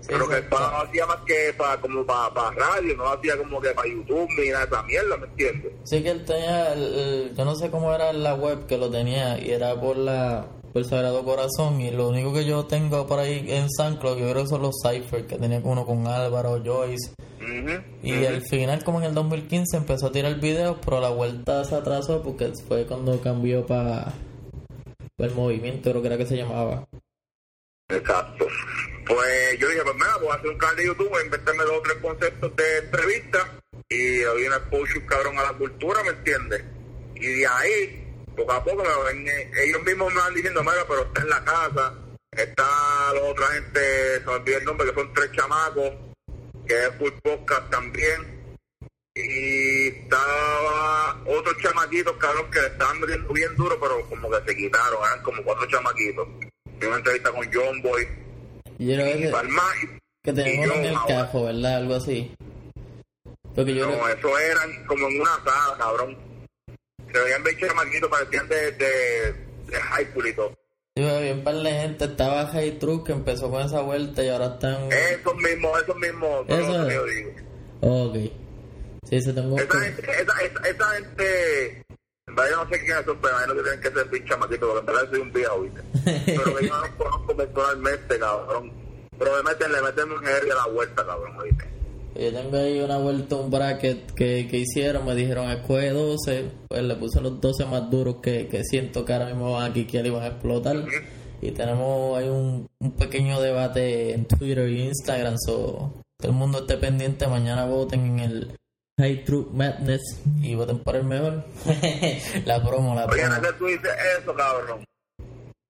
Sí, 0.00 0.08
Pero 0.10 0.28
que 0.28 0.36
el 0.36 0.48
no 0.50 0.56
hacía 0.80 1.06
más 1.06 1.16
que 1.26 1.52
para 1.56 1.80
como 1.80 2.06
para 2.06 2.50
radio, 2.52 2.96
no 2.96 3.08
hacía 3.08 3.36
como 3.36 3.60
que 3.60 3.70
para 3.70 3.88
YouTube 3.88 4.28
ni 4.38 4.48
nada 4.50 4.66
de 4.66 4.72
esa 4.72 4.82
mierda, 4.84 5.16
¿me 5.16 5.26
entiendes? 5.26 5.72
Sí 5.84 6.02
que 6.02 6.10
él 6.10 6.24
tenía, 6.24 6.72
el- 6.72 6.94
el- 6.98 7.34
yo 7.36 7.44
no 7.44 7.54
sé 7.56 7.68
cómo 7.70 7.92
era 7.92 8.12
la 8.12 8.34
web 8.34 8.66
que 8.66 8.78
lo 8.78 8.90
tenía 8.90 9.38
y 9.40 9.50
era 9.50 9.74
por 9.80 9.96
la 9.96 10.46
por 10.72 10.84
Sagrado 10.84 11.24
Corazón 11.24 11.80
y 11.80 11.90
lo 11.90 12.08
único 12.08 12.32
que 12.32 12.44
yo 12.44 12.66
tengo 12.66 13.06
por 13.06 13.18
ahí 13.18 13.46
en 13.48 13.68
SoundCloud 13.70 14.18
yo 14.18 14.30
creo 14.30 14.42
que 14.42 14.48
son 14.48 14.62
los 14.62 14.76
Cypher 14.82 15.26
que 15.26 15.36
tenía 15.36 15.60
uno 15.62 15.84
con 15.86 16.06
Álvaro, 16.06 16.62
Joyce 16.64 17.12
y 18.02 18.24
al 18.24 18.42
final 18.42 18.84
como 18.84 18.98
en 19.00 19.06
el 19.06 19.14
2015 19.14 19.76
empezó 19.76 20.06
a 20.06 20.12
tirar 20.12 20.38
videos 20.38 20.76
pero 20.84 21.00
la 21.00 21.10
vuelta 21.10 21.64
se 21.64 21.74
atrasó 21.74 22.22
porque 22.22 22.52
fue 22.66 22.86
cuando 22.86 23.20
cambió 23.20 23.66
para 23.66 24.12
el 25.18 25.34
movimiento 25.34 25.90
creo 25.90 26.02
que 26.02 26.08
era 26.08 26.18
que 26.18 26.26
se 26.26 26.36
llamaba 26.36 26.86
Exacto. 27.90 28.46
Pues 29.06 29.58
yo 29.58 29.68
dije, 29.68 29.80
pues 29.82 29.94
mira, 29.94 30.16
voy 30.18 30.28
a 30.28 30.34
hacer 30.34 30.50
un 30.50 30.58
canal 30.58 30.76
de 30.76 30.86
YouTube, 30.86 31.24
inventarme 31.24 31.64
dos 31.64 31.78
o 31.78 31.82
tres 31.82 31.96
conceptos 32.02 32.56
de 32.56 32.78
entrevista 32.78 33.60
y 33.88 34.18
doy 34.18 34.44
una 34.46 34.56
exposure 34.56 35.06
cabrón 35.06 35.38
a 35.38 35.44
la 35.44 35.52
cultura, 35.54 36.02
¿me 36.02 36.10
entiendes? 36.10 36.64
Y 37.14 37.26
de 37.26 37.46
ahí, 37.46 38.07
poco 38.38 38.52
a 38.52 38.64
poco, 38.64 38.82
ven, 39.04 39.28
eh, 39.28 39.50
ellos 39.66 39.82
mismos 39.82 40.12
me 40.14 40.20
van 40.20 40.34
diciendo, 40.34 40.62
mira, 40.62 40.84
pero 40.88 41.02
está 41.02 41.20
en 41.22 41.28
la 41.28 41.44
casa, 41.44 41.94
está 42.32 42.66
la 43.14 43.22
otra 43.22 43.46
gente, 43.48 43.80
se 44.20 44.24
me 44.26 44.32
olvidó 44.32 44.58
el 44.58 44.64
nombre, 44.64 44.88
que 44.88 44.94
son 44.94 45.12
tres 45.14 45.32
chamacos, 45.32 45.92
que 46.66 46.74
es 46.74 46.90
full 46.98 47.12
podcast 47.22 47.70
también. 47.70 48.38
Y 49.14 49.88
estaba 49.88 51.20
otros 51.26 51.56
chamaquitos, 51.60 52.16
cabrón, 52.18 52.50
que 52.52 52.60
le 52.60 52.66
estaban 52.68 53.00
metiendo 53.00 53.32
bien 53.32 53.54
duro, 53.56 53.76
pero 53.80 54.08
como 54.08 54.30
que 54.30 54.36
se 54.46 54.56
quitaron, 54.56 54.98
eran 55.04 55.22
como 55.22 55.42
cuatro 55.42 55.66
chamaquitos. 55.66 56.28
Y 56.80 56.84
una 56.84 56.96
entrevista 56.96 57.32
con 57.32 57.48
John 57.52 57.82
Boy, 57.82 58.06
y 58.78 58.86
yo 58.86 58.94
creo 58.94 59.16
y 59.18 59.22
que, 59.22 59.28
Palma, 59.30 59.62
que 60.22 60.32
tenemos 60.32 60.76
en 60.76 60.84
el 60.84 60.94
ahora. 60.94 61.14
cajo 61.16 61.44
verdad 61.46 61.76
algo 61.78 61.94
así 61.96 62.32
porque 63.56 63.74
yo 63.74 63.86
No, 63.86 63.92
creo- 63.98 64.08
eso 64.16 64.38
eran 64.38 64.86
como 64.86 65.08
en 65.08 65.20
una 65.20 65.34
sala, 65.44 65.74
cabrón. 65.78 66.16
Se 67.12 67.18
veían 67.18 67.42
bien 67.42 67.58
chamaquitos, 67.58 68.10
parecían 68.10 68.48
de, 68.48 68.72
de, 68.72 69.32
de 69.66 69.80
high 69.80 70.06
school 70.10 70.26
y 70.26 70.32
todo. 70.34 70.58
Yo 70.96 71.08
había 71.16 71.32
un 71.32 71.44
par 71.44 71.54
de 71.54 71.70
gente, 71.70 72.04
estaba 72.06 72.50
Truck 72.80 73.06
que 73.06 73.12
empezó 73.12 73.48
con 73.50 73.62
esa 73.62 73.82
vuelta 73.82 74.22
y 74.24 74.28
ahora 74.28 74.46
están... 74.46 74.90
Esos 74.90 75.36
mismos, 75.36 75.80
esos 75.80 75.96
mismos, 75.96 76.44
Eso 76.48 76.86
que 76.86 76.94
yo 76.94 77.04
digo. 77.04 77.30
Ok. 77.82 78.16
Sí, 79.08 79.22
se 79.22 79.32
tengo... 79.32 79.56
Esa 79.56 79.80
gente, 79.80 80.02
esa, 80.02 80.40
esa, 80.42 80.68
esa 80.68 80.90
gente, 80.90 81.82
en 82.26 82.34
verdad 82.34 82.50
yo 82.50 82.64
no 82.64 82.70
sé 82.70 82.84
quiénes 82.84 83.04
son, 83.04 83.18
pero 83.20 83.34
imagino 83.34 83.54
que 83.54 83.62
tienen 83.62 83.80
que 83.80 83.90
ser 83.90 84.08
bien 84.08 84.24
chamaquitos, 84.26 84.68
porque 84.68 84.80
en 84.80 84.86
verdad 84.86 85.10
soy 85.10 85.20
un 85.20 85.32
viejo, 85.32 85.60
¿viste? 85.60 85.80
Pero 86.26 86.56
que 86.56 86.66
yo 86.66 86.74
no 86.74 86.80
los 86.80 86.90
conozco 86.96 87.36
personalmente, 87.36 88.18
cabrón. 88.18 88.72
Pero 89.18 89.36
le 89.36 89.42
meten, 89.44 89.72
le 89.72 89.82
meten 89.82 90.10
un 90.10 90.26
a 90.26 90.54
la 90.54 90.66
vuelta, 90.66 91.06
cabrón, 91.06 91.38
¿viste? 91.44 91.77
Yo 92.18 92.32
tengo 92.32 92.56
ahí 92.56 92.80
una 92.80 92.98
vuelta, 92.98 93.36
un 93.36 93.48
bracket 93.48 94.12
que, 94.12 94.48
que 94.48 94.58
hicieron, 94.58 95.06
me 95.06 95.14
dijeron 95.14 95.48
escoge 95.50 95.90
12, 95.90 96.50
pues 96.68 96.82
le 96.82 96.96
puse 96.96 97.20
los 97.20 97.40
12 97.40 97.64
más 97.66 97.88
duros 97.90 98.16
que, 98.20 98.48
que 98.48 98.64
siento 98.64 99.04
que 99.04 99.12
ahora 99.12 99.26
mismo 99.26 99.52
van 99.52 99.70
a 99.70 99.72
quiquear 99.72 100.04
y 100.04 100.10
van 100.10 100.24
a 100.24 100.28
explotar. 100.28 100.84
Y 101.40 101.52
tenemos 101.52 102.18
ahí 102.18 102.28
un, 102.28 102.66
un 102.80 102.92
pequeño 102.92 103.40
debate 103.40 104.14
en 104.14 104.24
Twitter 104.24 104.68
y 104.68 104.82
Instagram, 104.88 105.36
so 105.38 105.92
todo 106.20 106.32
el 106.32 106.36
mundo 106.36 106.58
esté 106.58 106.76
pendiente, 106.76 107.28
mañana 107.28 107.64
voten 107.66 108.04
en 108.04 108.18
el 108.18 108.58
High 108.98 109.24
Truth 109.24 109.52
Madness 109.52 110.20
y 110.42 110.56
voten 110.56 110.80
por 110.80 110.96
el 110.96 111.04
mejor. 111.04 111.44
la 112.44 112.60
promo, 112.60 112.96
la 112.96 113.06
Oye, 113.06 113.22
promo. 113.22 113.34
sé 113.36 113.52
tú 113.56 113.66
dices 113.66 113.92
eso, 114.20 114.34
cabrón. 114.34 114.84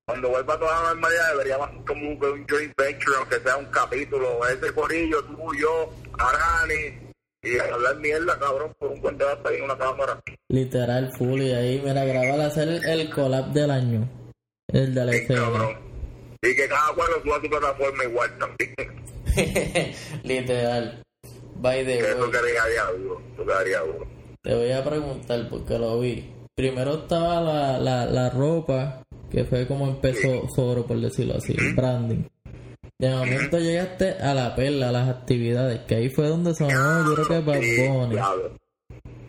Cuando 0.07 0.31
vuelva 0.31 0.59
toda 0.59 0.81
la 0.81 0.89
normalidad 0.95 1.33
deberíamos 1.33 1.69
como 1.87 2.09
un, 2.09 2.13
un 2.13 2.47
joint 2.49 2.73
venture, 2.79 3.17
aunque 3.19 3.39
sea 3.41 3.59
un 3.59 3.67
capítulo, 3.67 4.49
ese 4.49 4.73
corillo, 4.73 5.23
tú, 5.25 5.37
yo, 5.61 5.93
Arani, 6.19 7.13
y 7.43 7.59
hablar 7.59 7.97
mierda, 8.01 8.39
cabrón, 8.39 8.75
por 8.79 8.91
un 8.91 9.01
buen 9.01 9.17
debate 9.17 9.49
ahí 9.49 9.57
en 9.59 9.65
una 9.65 9.79
cámara. 9.79 10.21
Literal, 10.49 11.13
full, 11.17 11.41
y 11.43 11.53
ahí, 11.53 11.81
mira, 11.85 12.05
grabar 12.05 12.41
hacer 12.41 12.69
el, 12.69 13.11
collab 13.11 13.53
del 13.53 13.71
año. 13.71 14.09
El 14.69 14.95
de 14.95 15.05
la 15.05 15.13
Sí. 15.13 15.27
Y 16.43 16.55
que 16.55 16.69
cada 16.69 16.93
cual 16.95 17.09
lo 17.17 17.23
suba 17.23 17.37
a 17.37 17.41
su 17.41 17.49
plataforma 17.51 18.05
igual 18.05 18.31
también. 18.39 18.75
Literal. 20.25 21.03
By 21.57 21.85
the 21.85 21.99
Que 21.99 22.11
eso 22.11 22.21
way, 22.21 22.31
quedaría 22.31 22.85
duro, 22.97 23.23
eso 23.35 23.45
quedaría 23.45 23.81
duro. 23.81 24.07
te 24.43 24.55
voy 24.55 24.71
a 24.71 24.85
preguntar 24.85 25.49
porque 25.51 25.79
lo 25.79 25.99
vi. 25.99 26.33
Primero 26.55 26.95
estaba 27.03 27.41
la, 27.41 27.79
la, 27.79 28.07
la 28.07 28.31
ropa, 28.31 29.03
que 29.31 29.45
fue 29.45 29.67
como 29.67 29.89
empezó 29.89 30.49
Zoro, 30.55 30.87
por 30.87 31.01
decirlo 31.01 31.35
así, 31.37 31.55
el 31.59 31.75
branding. 31.75 32.25
De 33.01 33.11
momento 33.11 33.61
llegaste 33.61 34.11
a 34.21 34.35
la 34.35 34.57
perla, 34.57 34.89
a 34.89 34.93
las 34.93 35.09
actividades, 35.09 35.83
que 35.87 35.95
ahí 35.95 36.11
fue 36.11 36.27
donde 36.27 36.53
sonó, 36.53 37.07
yo 37.07 37.15
creo 37.15 37.29
que 37.29 37.39
Bad 37.39 37.61
Bunny. 37.61 38.15
diablo. 38.17 38.57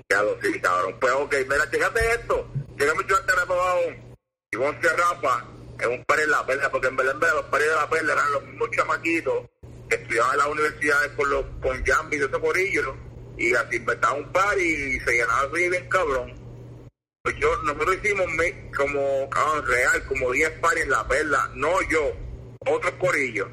Diablo, 0.10 0.38
sí, 0.42 0.60
cabrón. 0.60 0.96
Pues 1.00 1.14
ok, 1.14 1.36
mira, 1.48 1.68
fíjate 1.70 2.00
esto. 2.16 2.48
Llegamos 2.80 3.06
yo 3.08 3.16
aún. 3.16 4.16
Y 4.52 4.58
vos 4.58 4.76
que 4.82 4.88
Rafa 4.88 5.46
es 5.80 5.86
un 5.86 6.04
par 6.06 6.20
en 6.20 6.32
la 6.32 6.44
perla, 6.48 6.72
porque 6.72 6.88
en 6.88 6.96
verdad, 6.96 7.14
los 7.36 7.46
pares 7.46 7.68
de 7.68 7.76
la 7.76 7.88
perla 7.88 8.14
eran 8.14 8.32
los 8.32 8.44
mismos 8.44 8.72
chamaquitos 8.72 9.50
que 9.88 9.96
estudiaban 9.98 10.32
en 10.32 10.38
las 10.40 10.48
universidades 10.48 11.12
con 11.12 11.30
los 11.30 11.46
con 11.62 11.86
Jambi 11.86 12.18
y 12.18 12.22
ese 12.22 12.40
corillo. 12.40 12.96
Y 13.38 13.54
así 13.54 13.76
inventaban 13.76 14.24
un 14.24 14.32
par 14.32 14.58
y 14.58 15.00
se 15.00 15.12
llenaba 15.12 15.42
así 15.42 15.70
bien 15.70 15.88
cabrón. 15.90 16.34
pues 17.22 17.36
yo, 17.38 17.56
nosotros 17.62 17.98
hicimos 18.02 18.26
como, 18.76 19.30
cabrón, 19.30 19.68
real, 19.68 20.04
como 20.08 20.32
10 20.32 20.50
paris 20.60 20.84
en 20.86 20.90
la 20.90 21.08
perla, 21.08 21.52
no 21.54 21.70
yo, 21.84 22.14
otros 22.66 22.94
corillos. 22.94 23.48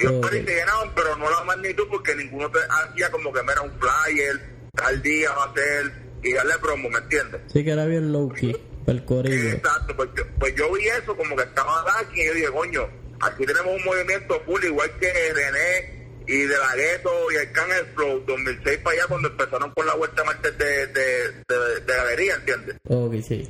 Y 0.00 0.04
los 0.04 0.12
Ok. 0.14 0.22
paris 0.22 0.44
se 0.46 0.54
llenaban, 0.54 0.94
pero 0.94 1.16
no 1.16 1.30
la 1.30 1.44
magnitud 1.44 1.86
porque 1.90 2.14
ninguno 2.14 2.50
te 2.50 2.58
hacía 2.68 3.10
como 3.10 3.32
que 3.32 3.42
me 3.42 3.52
era 3.52 3.62
un 3.62 3.72
flyer, 3.78 4.40
tal 4.74 5.02
día 5.02 5.32
va 5.32 5.44
a 5.44 5.54
ser, 5.54 5.92
y 6.22 6.32
darle 6.32 6.54
promo, 6.58 6.88
¿me 6.90 6.98
entiendes? 6.98 7.40
Sí 7.52 7.64
que 7.64 7.70
era 7.72 7.84
bien 7.86 8.12
low 8.12 8.28
key, 8.32 8.56
el 8.86 9.04
corillo. 9.04 9.50
Exacto, 9.50 9.96
pues 9.96 10.08
yo, 10.16 10.22
pues 10.38 10.54
yo 10.54 10.72
vi 10.72 10.86
eso 10.88 11.16
como 11.16 11.34
que 11.36 11.42
estaba 11.42 11.84
aquí 12.00 12.20
y 12.22 12.26
yo 12.26 12.34
dije, 12.34 12.46
coño, 12.48 12.88
aquí 13.20 13.44
tenemos 13.46 13.74
un 13.76 13.84
movimiento 13.84 14.40
full 14.46 14.62
igual 14.64 14.90
que 15.00 15.12
René 15.34 15.98
y 16.28 16.42
De 16.42 16.58
La 16.58 16.74
Gueto 16.76 17.10
y 17.32 17.36
el 17.36 17.52
Can 17.52 17.68
Flow 17.94 18.20
2006 18.26 18.78
para 18.78 18.96
allá 18.96 19.06
cuando 19.08 19.28
empezaron 19.28 19.70
con 19.72 19.86
la 19.86 19.94
vuelta 19.94 20.22
martes 20.24 20.58
de, 20.58 20.86
de, 20.88 21.32
de, 21.48 21.80
de 21.86 21.94
galería, 21.94 22.34
¿entiendes? 22.34 22.76
Ok, 22.88 23.14
sí. 23.26 23.48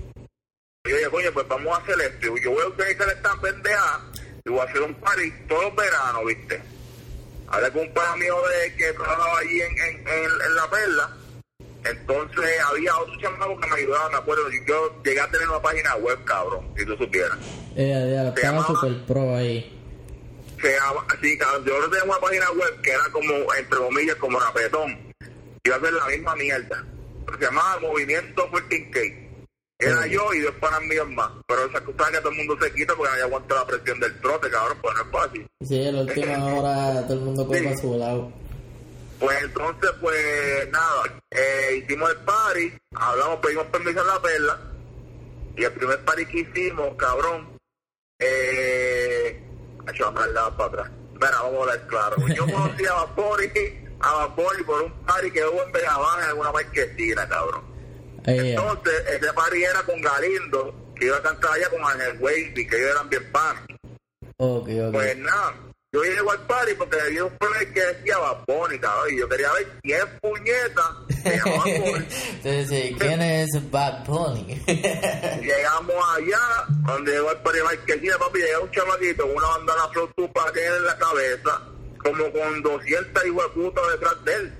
Y 0.85 0.91
yo 0.91 0.97
dije, 0.97 1.11
coño, 1.11 1.33
pues 1.35 1.49
vamos 1.49 1.77
a 1.77 1.83
hacer 1.83 2.01
esto. 2.01 2.35
Yo 2.43 2.53
voy 2.53 2.63
a 2.63 2.69
utilizar 2.69 3.09
esta 3.09 3.35
pendeja 3.41 4.01
voy 4.49 4.61
a 4.61 4.65
hacer 4.65 4.83
un 4.83 4.95
party 4.95 5.33
todos 5.49 5.65
los 5.65 5.77
veranos, 5.77 6.25
¿viste? 6.27 6.63
Hablé 7.49 7.71
con 7.73 7.83
un 7.83 7.95
par 7.95 8.17
mío 8.19 8.37
de 8.49 8.75
que 8.77 8.93
trabajaba 8.93 9.39
allí 9.39 9.61
en, 9.61 9.79
en, 9.79 10.09
en, 10.09 10.25
en 10.47 10.55
La 10.55 10.71
Perla. 10.71 11.17
Entonces 11.85 12.61
había 12.69 12.97
otro 12.99 13.15
chamaco 13.21 13.59
que 13.61 13.69
me 13.69 13.77
ayudaba, 13.77 14.11
me 14.11 14.17
acuerdo. 14.17 14.43
Yo 14.67 15.03
llegué 15.03 15.21
a 15.21 15.31
tener 15.31 15.49
una 15.49 15.63
página 15.63 15.97
web, 15.97 16.23
cabrón, 16.25 16.69
si 16.77 16.85
tú 16.85 16.97
supieras. 16.97 17.39
Ya, 17.77 18.33
Se 18.35 18.41
estaba 18.41 18.67
super 18.67 19.05
pro 19.07 19.37
ahí. 19.37 19.75
Se 20.61 20.75
llama, 20.75 21.07
sí, 21.23 21.39
cabrón, 21.39 21.65
yo 21.65 21.89
tenía 21.89 22.05
una 22.05 22.19
página 22.19 22.51
web 22.51 22.81
que 22.83 22.91
era 22.91 23.05
como, 23.13 23.33
entre 23.55 23.79
comillas, 23.79 24.17
como 24.17 24.41
rapetón. 24.41 25.15
Iba 25.65 25.77
a 25.77 25.81
ser 25.81 25.93
la 25.93 26.07
misma 26.07 26.35
mierda. 26.35 26.85
Se 27.39 27.45
llamaba 27.45 27.81
Movimiento 27.81 28.51
14K. 28.51 29.28
Era 29.81 30.07
yo 30.09 30.33
y 30.35 30.41
dos 30.41 30.55
panas 30.57 30.83
míos 30.83 31.09
más. 31.11 31.31
Pero 31.47 31.65
esa 31.67 31.81
cosa 31.85 32.11
que 32.11 32.19
todo 32.19 32.31
el 32.31 32.37
mundo 32.39 32.57
se 32.61 32.73
quita 32.75 32.95
porque 32.97 33.11
nadie 33.13 33.23
aguanta 33.25 33.55
la 33.55 33.67
presión 33.67 34.01
del 34.01 34.21
trote, 34.21 34.51
cabrón, 34.51 34.79
pues 34.83 34.95
no 34.97 35.03
es 35.03 35.09
fácil. 35.11 35.51
Sí, 35.61 35.83
en 35.87 35.95
la 35.97 36.03
última 36.03 36.45
hora 36.55 37.03
todo 37.07 37.15
el 37.15 37.21
mundo 37.21 37.47
coge 37.47 37.61
Sí. 37.61 37.67
a 37.67 37.77
su 37.77 37.97
lado. 37.99 38.33
Pues 39.21 39.43
entonces, 39.43 39.91
pues 40.01 40.71
nada, 40.71 41.03
eh, 41.31 41.83
hicimos 41.83 42.11
el 42.11 42.17
party, 42.19 42.73
hablamos, 42.95 43.39
pedimos 43.41 43.67
permiso 43.67 44.01
en 44.01 44.07
la 44.07 44.23
perla, 44.23 44.61
y 45.57 45.65
el 45.65 45.73
primer 45.73 46.05
party 46.05 46.27
que 46.27 46.39
hicimos, 46.41 46.95
cabrón, 46.97 47.49
eh, 48.21 49.43
hecho 49.93 50.07
a 50.07 50.15
para 50.15 50.67
atrás. 50.67 50.91
Mira, 51.15 51.31
vamos 51.43 51.55
a 51.59 51.61
hablar 51.73 51.87
claro. 51.89 52.17
Yo 52.29 52.47
conocí 52.47 52.87
a 52.87 52.93
Vapori, 52.95 53.51
a 54.01 54.13
Vapori 54.15 54.63
por 54.63 54.83
un 54.83 54.93
party 55.05 55.31
que 55.33 55.45
hubo 55.45 55.63
en 55.65 55.73
Vegabán 55.73 56.23
en 56.23 56.29
alguna 56.29 56.53
marquesina, 56.53 57.29
cabrón. 57.29 57.68
Entonces, 58.29 58.95
ese 59.09 59.33
party 59.33 59.65
era 59.65 59.83
con 59.83 60.01
Galindo, 60.01 60.93
que 60.95 61.07
iba 61.07 61.17
a 61.17 61.23
cantar 61.23 61.53
allá 61.53 61.71
con 61.71 61.83
Ángel 61.85 62.19
Wavy, 62.21 62.67
que 62.67 62.77
ellos 62.77 62.91
eran 62.91 63.09
bien 63.09 63.33
pan. 63.33 63.57
ok, 64.37 64.69
ok. 64.69 64.93
Pues 64.93 65.17
nada, 65.19 65.55
yo 65.91 66.03
llego 66.03 66.31
al 66.31 66.47
party 66.47 66.75
porque 66.75 67.01
había 67.01 67.25
un 67.25 67.39
play 67.39 67.67
que 67.73 67.81
decía 67.81 68.19
Vaponi, 68.19 68.79
cabrón, 68.79 69.15
y 69.15 69.19
yo 69.19 69.29
quería 69.29 69.51
ver 69.55 69.69
quién 69.83 70.21
puñeta 70.21 70.97
se 71.23 71.37
llamaba 71.39 71.59
Vaponi. 71.65 72.07
Entonces, 72.31 72.69
sí, 72.69 72.97
¿quién 72.99 73.23
es 73.23 73.71
Bad 73.71 74.05
Pony? 74.05 74.45
Llegamos 74.67 75.97
allá, 76.15 76.67
donde 76.87 77.13
llegó 77.13 77.31
el 77.31 77.39
party 77.39 77.59
marquesina, 77.63 78.19
papi, 78.19 78.39
llega 78.39 78.61
un 78.61 78.71
chamaquito 78.71 79.23
con 79.23 79.37
una 79.37 79.49
bandana 79.49 79.89
flor 79.93 80.13
tupa 80.15 80.53
que 80.53 80.67
en 80.67 80.85
la 80.85 80.99
cabeza, 80.99 81.63
como 82.03 82.33
con 82.33 82.63
200 82.63 83.27
hijos 83.27 83.43
de 83.45 83.63
puta 83.63 83.81
detrás 83.93 84.25
de 84.27 84.35
él. 84.35 84.55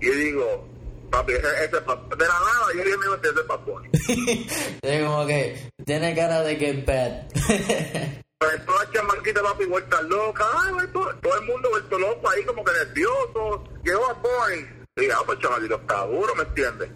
Y 0.00 0.10
digo, 0.10 0.71
papi, 1.12 1.32
ese, 1.34 1.64
ese 1.64 1.76
es 1.76 1.84
Bad- 1.86 2.08
de 2.16 2.26
la 2.26 2.34
nada, 2.40 2.66
yo 2.74 2.82
dije, 2.84 2.96
mira, 2.98 3.18
ese 3.22 3.40
es 3.40 3.46
Vaponi. 3.46 3.88
es 4.82 5.04
como 5.04 5.26
que 5.26 5.70
tiene 5.84 6.16
cara 6.16 6.42
de 6.42 6.58
que 6.58 6.70
es 6.70 6.84
bad. 6.86 7.12
Pues 8.42 8.66
toda 8.66 8.84
la 8.84 8.90
chamaquita, 8.90 9.40
papi, 9.40 9.64
vuelta 9.66 10.02
loca. 10.02 10.44
Ay, 10.64 10.72
vuelto- 10.72 11.14
todo 11.22 11.38
el 11.38 11.46
mundo 11.46 11.70
vuelto 11.70 11.96
loco 11.96 12.28
ahí, 12.28 12.42
como 12.44 12.64
que 12.64 12.72
nervioso. 12.72 13.62
Llegó 13.84 14.10
a 14.10 14.14
Boy. 14.14 14.68
Y 14.96 15.08
ah, 15.12 15.18
pues 15.24 15.38
chamaquito 15.38 15.76
está 15.76 16.04
duro, 16.06 16.34
¿me 16.34 16.42
entiendes? 16.42 16.90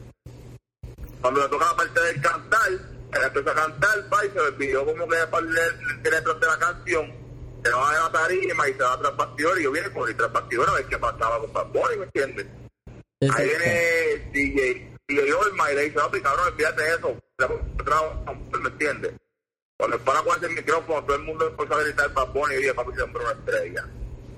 Cuando 1.21 1.43
le 1.43 1.49
toca 1.49 1.67
la 1.67 1.77
parte 1.77 2.01
del 2.01 2.21
cantar, 2.21 2.69
él 2.73 2.81
empezó 3.25 3.51
a 3.51 3.55
cantar, 3.55 4.09
pa, 4.09 4.25
y 4.27 4.31
se 4.31 4.41
olvidó 4.41 4.85
como 4.87 5.07
que 5.09 5.17
para 5.31 5.47
leer 5.47 5.75
el 6.05 6.11
letras 6.11 6.41
de 6.41 6.47
la 6.49 6.59
canción. 6.59 7.13
Se 7.65 7.71
va 7.71 7.93
de 7.93 7.99
la 8.01 8.11
tarima 8.13 8.69
y 8.69 8.73
se 8.73 8.83
va 8.83 8.99
tras 9.01 9.17
bastidores. 9.17 9.61
Y 9.61 9.65
yo 9.65 9.71
vine 9.71 9.91
con 9.93 10.09
el 10.09 10.17
tras 10.17 10.33
bastidores 10.33 10.69
a 10.73 10.75
ver 10.79 10.87
qué 10.87 10.99
pasaba 10.99 11.39
con 11.39 11.53
Bad 11.53 11.67
¿me 11.97 12.05
entiendes? 12.07 12.47
Ahí 13.21 13.49
viene 13.49 14.31
DJ. 14.33 14.93
Digo, 15.09 15.47
el 15.47 15.73
y 15.73 15.75
le 15.75 15.83
dice, 15.85 15.95
papi, 15.95 16.21
cabrón, 16.21 16.49
olvídate 16.49 16.83
de 16.83 16.89
eso. 16.91 17.17
¿Me 18.61 18.69
entiendes? 18.69 19.13
Cuando 19.79 19.99
para 20.01 20.23
con 20.23 20.37
ese 20.37 20.53
micrófono, 20.53 21.05
todo 21.05 21.17
el 21.17 21.23
mundo 21.23 21.47
empezó 21.47 21.75
a 21.75 21.83
gritar 21.83 22.13
Bad 22.13 22.29
Bunny 22.33 22.55
y 22.55 22.59
dije, 22.59 22.75
papi, 22.75 22.93
siempre 22.95 23.23
una 23.23 23.33
estrella. 23.33 23.89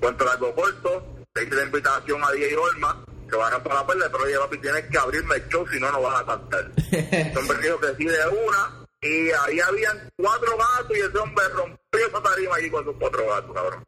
Cuento 0.00 0.24
largo 0.24 0.54
corto, 0.54 1.16
le 1.34 1.42
hice 1.42 1.54
la 1.54 1.62
invitación 1.64 2.22
a 2.22 2.32
DJ 2.32 2.56
Olma, 2.56 3.04
que 3.28 3.36
van 3.36 3.54
a 3.54 3.62
para 3.62 3.76
la 3.76 3.86
perla, 3.86 4.08
pero 4.12 4.26
dije, 4.26 4.38
papi, 4.38 4.58
tienes 4.58 4.86
que 4.86 4.98
abrirme 4.98 5.36
el 5.36 5.48
show, 5.48 5.66
si 5.68 5.80
no, 5.80 5.90
no 5.90 6.02
vas 6.02 6.22
a 6.22 6.26
cantar. 6.26 6.70
Ese 6.90 7.38
hombre 7.38 7.58
dijo 7.58 7.80
que 7.80 7.94
sí 7.96 8.04
de 8.04 8.28
una, 8.28 8.86
y 9.00 9.30
ahí 9.30 9.60
habían 9.60 10.10
cuatro 10.16 10.56
gatos, 10.56 10.96
y 10.96 11.00
ese 11.00 11.18
hombre 11.18 11.48
rompió 11.48 12.06
esa 12.06 12.22
tarima 12.22 12.56
allí 12.56 12.70
con 12.70 12.84
sus 12.84 12.96
cuatro 12.96 13.26
gatos, 13.28 13.54
cabrón. 13.54 13.84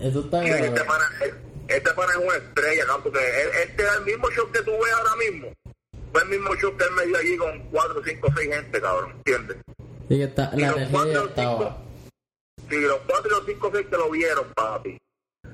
Eso 0.00 0.20
está 0.20 0.44
Y 0.44 0.50
este 0.50 0.70
grave. 0.70 1.49
Este 1.70 1.92
pana 1.94 2.12
es 2.12 2.18
una 2.18 2.36
estrella, 2.36 2.86
cabrón, 2.86 3.02
porque 3.04 3.20
este 3.62 3.82
es 3.82 3.88
el 3.96 4.04
mismo 4.04 4.30
show 4.30 4.50
que 4.52 4.62
tú 4.62 4.72
ves 4.72 4.92
ahora 4.92 5.16
mismo. 5.16 5.52
Fue 6.12 6.22
el 6.22 6.28
mismo 6.28 6.54
show 6.56 6.76
que 6.76 6.84
él 6.84 6.90
me 6.92 7.06
dio 7.06 7.16
allí 7.16 7.36
con 7.36 7.58
cuatro, 7.70 8.02
cinco, 8.04 8.28
seis 8.36 8.54
gente, 8.54 8.80
cabrón, 8.80 9.12
¿entiendes? 9.18 9.56
Sí, 10.08 10.18
que 10.18 10.24
está, 10.24 10.50
Y 10.54 10.60
la 10.60 10.68
los 10.68 10.76
energía 10.76 10.92
cuatro 10.92 11.12
ya 11.12 11.20
o 11.20 11.28
cinco, 11.28 11.62
estaba. 11.62 11.82
sí, 12.68 12.80
los 12.80 12.98
cuatro 13.06 13.26
y 13.26 13.30
los 13.34 13.46
cinco 13.46 13.70
seis 13.72 13.86
que 13.88 13.96
lo 13.96 14.10
vieron, 14.10 14.52
papi. 14.54 14.98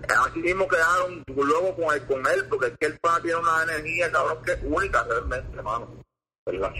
Así 0.08 0.38
mismo 0.40 0.68
quedaron 0.68 1.22
luego 1.34 1.74
con 1.76 1.94
él, 1.94 2.06
con 2.06 2.26
él, 2.26 2.44
porque 2.48 2.66
es 2.68 2.72
que 2.78 2.86
el 2.86 2.98
pana 2.98 3.20
tiene 3.22 3.36
una 3.38 3.62
energía, 3.64 4.10
cabrón, 4.10 4.42
que 4.44 4.52
es 4.52 4.58
única 4.62 5.02
realmente, 5.04 5.56
hermano. 5.56 6.04
¿Verdad? 6.46 6.70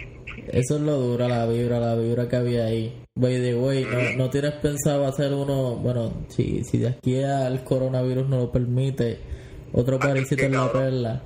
Eso 0.52 0.76
es 0.76 0.80
lo 0.82 0.92
duro, 0.96 1.26
la 1.28 1.44
vibra, 1.46 1.80
la 1.80 1.96
vibra 1.96 2.28
que 2.28 2.36
había 2.36 2.66
ahí. 2.66 3.02
By 3.16 3.40
the 3.42 3.54
way, 3.56 3.84
no, 3.84 4.24
no 4.24 4.30
tienes 4.30 4.52
pensado 4.54 5.06
hacer 5.06 5.32
uno, 5.32 5.74
bueno, 5.76 6.12
si, 6.28 6.62
si 6.62 6.78
de 6.78 6.88
aquí 6.88 7.20
al 7.22 7.64
coronavirus 7.64 8.28
no 8.28 8.38
lo 8.38 8.52
permite, 8.52 9.18
otro 9.72 9.98
parecito 9.98 10.44
en 10.44 10.52
la 10.52 10.70
perla. 10.70 11.22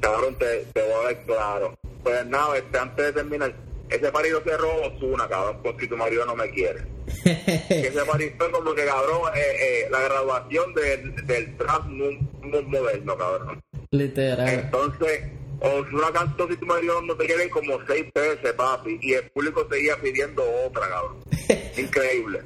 Cabrón, 0.00 0.36
te, 0.38 0.64
te 0.72 0.82
voy 0.82 0.92
a 0.92 1.06
ver 1.08 1.18
claro. 1.26 1.74
Pues 2.02 2.26
nada, 2.26 2.56
este, 2.56 2.78
antes 2.78 3.04
de 3.06 3.12
terminar, 3.12 3.54
ese 3.90 4.10
parido 4.12 4.40
cerró 4.42 4.68
Osuna, 4.94 5.28
cabrón, 5.28 5.62
por 5.62 5.78
si 5.80 5.86
tu 5.88 5.96
marido 5.96 6.24
no 6.24 6.34
me 6.34 6.50
quiere. 6.50 6.80
ese 7.24 8.04
parido 8.10 8.30
fue 8.38 8.50
como 8.52 8.74
que, 8.74 8.84
cabrón, 8.86 9.20
eh, 9.34 9.40
eh, 9.40 9.88
la 9.90 10.00
graduación 10.00 10.72
del, 10.74 11.26
del 11.26 11.56
trap 11.58 11.84
mu- 11.86 12.20
mu- 12.42 12.62
moderno, 12.68 13.16
cabrón. 13.18 13.60
Literal. 13.90 14.48
Entonces, 14.48 15.20
Osuna 15.64 16.10
cantó 16.12 16.46
si 16.48 16.56
tu 16.56 16.66
marido 16.66 17.00
no 17.02 17.16
te 17.16 17.26
quiere 17.26 17.48
como 17.50 17.78
seis 17.86 18.06
veces, 18.14 18.52
papi, 18.52 18.98
y 19.00 19.14
el 19.14 19.30
público 19.30 19.66
seguía 19.70 19.96
pidiendo 19.96 20.42
otra, 20.66 20.88
cabrón. 20.88 21.24
Increíble. 21.76 22.42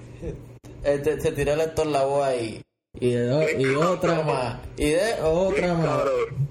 Este, 0.85 1.21
se 1.21 1.33
tiró 1.33 1.53
el 1.55 1.61
Héctor 1.61 1.87
la 1.89 2.05
voz 2.05 2.27
ahí. 2.27 2.63
Y, 3.01 3.13
de- 3.13 3.57
y 3.59 3.75
otra 3.75 4.23
más. 4.23 4.59
Y 4.77 4.91
de 4.91 5.15
otra 5.23 5.75
más. 5.75 5.87
Cabrón. 5.87 6.49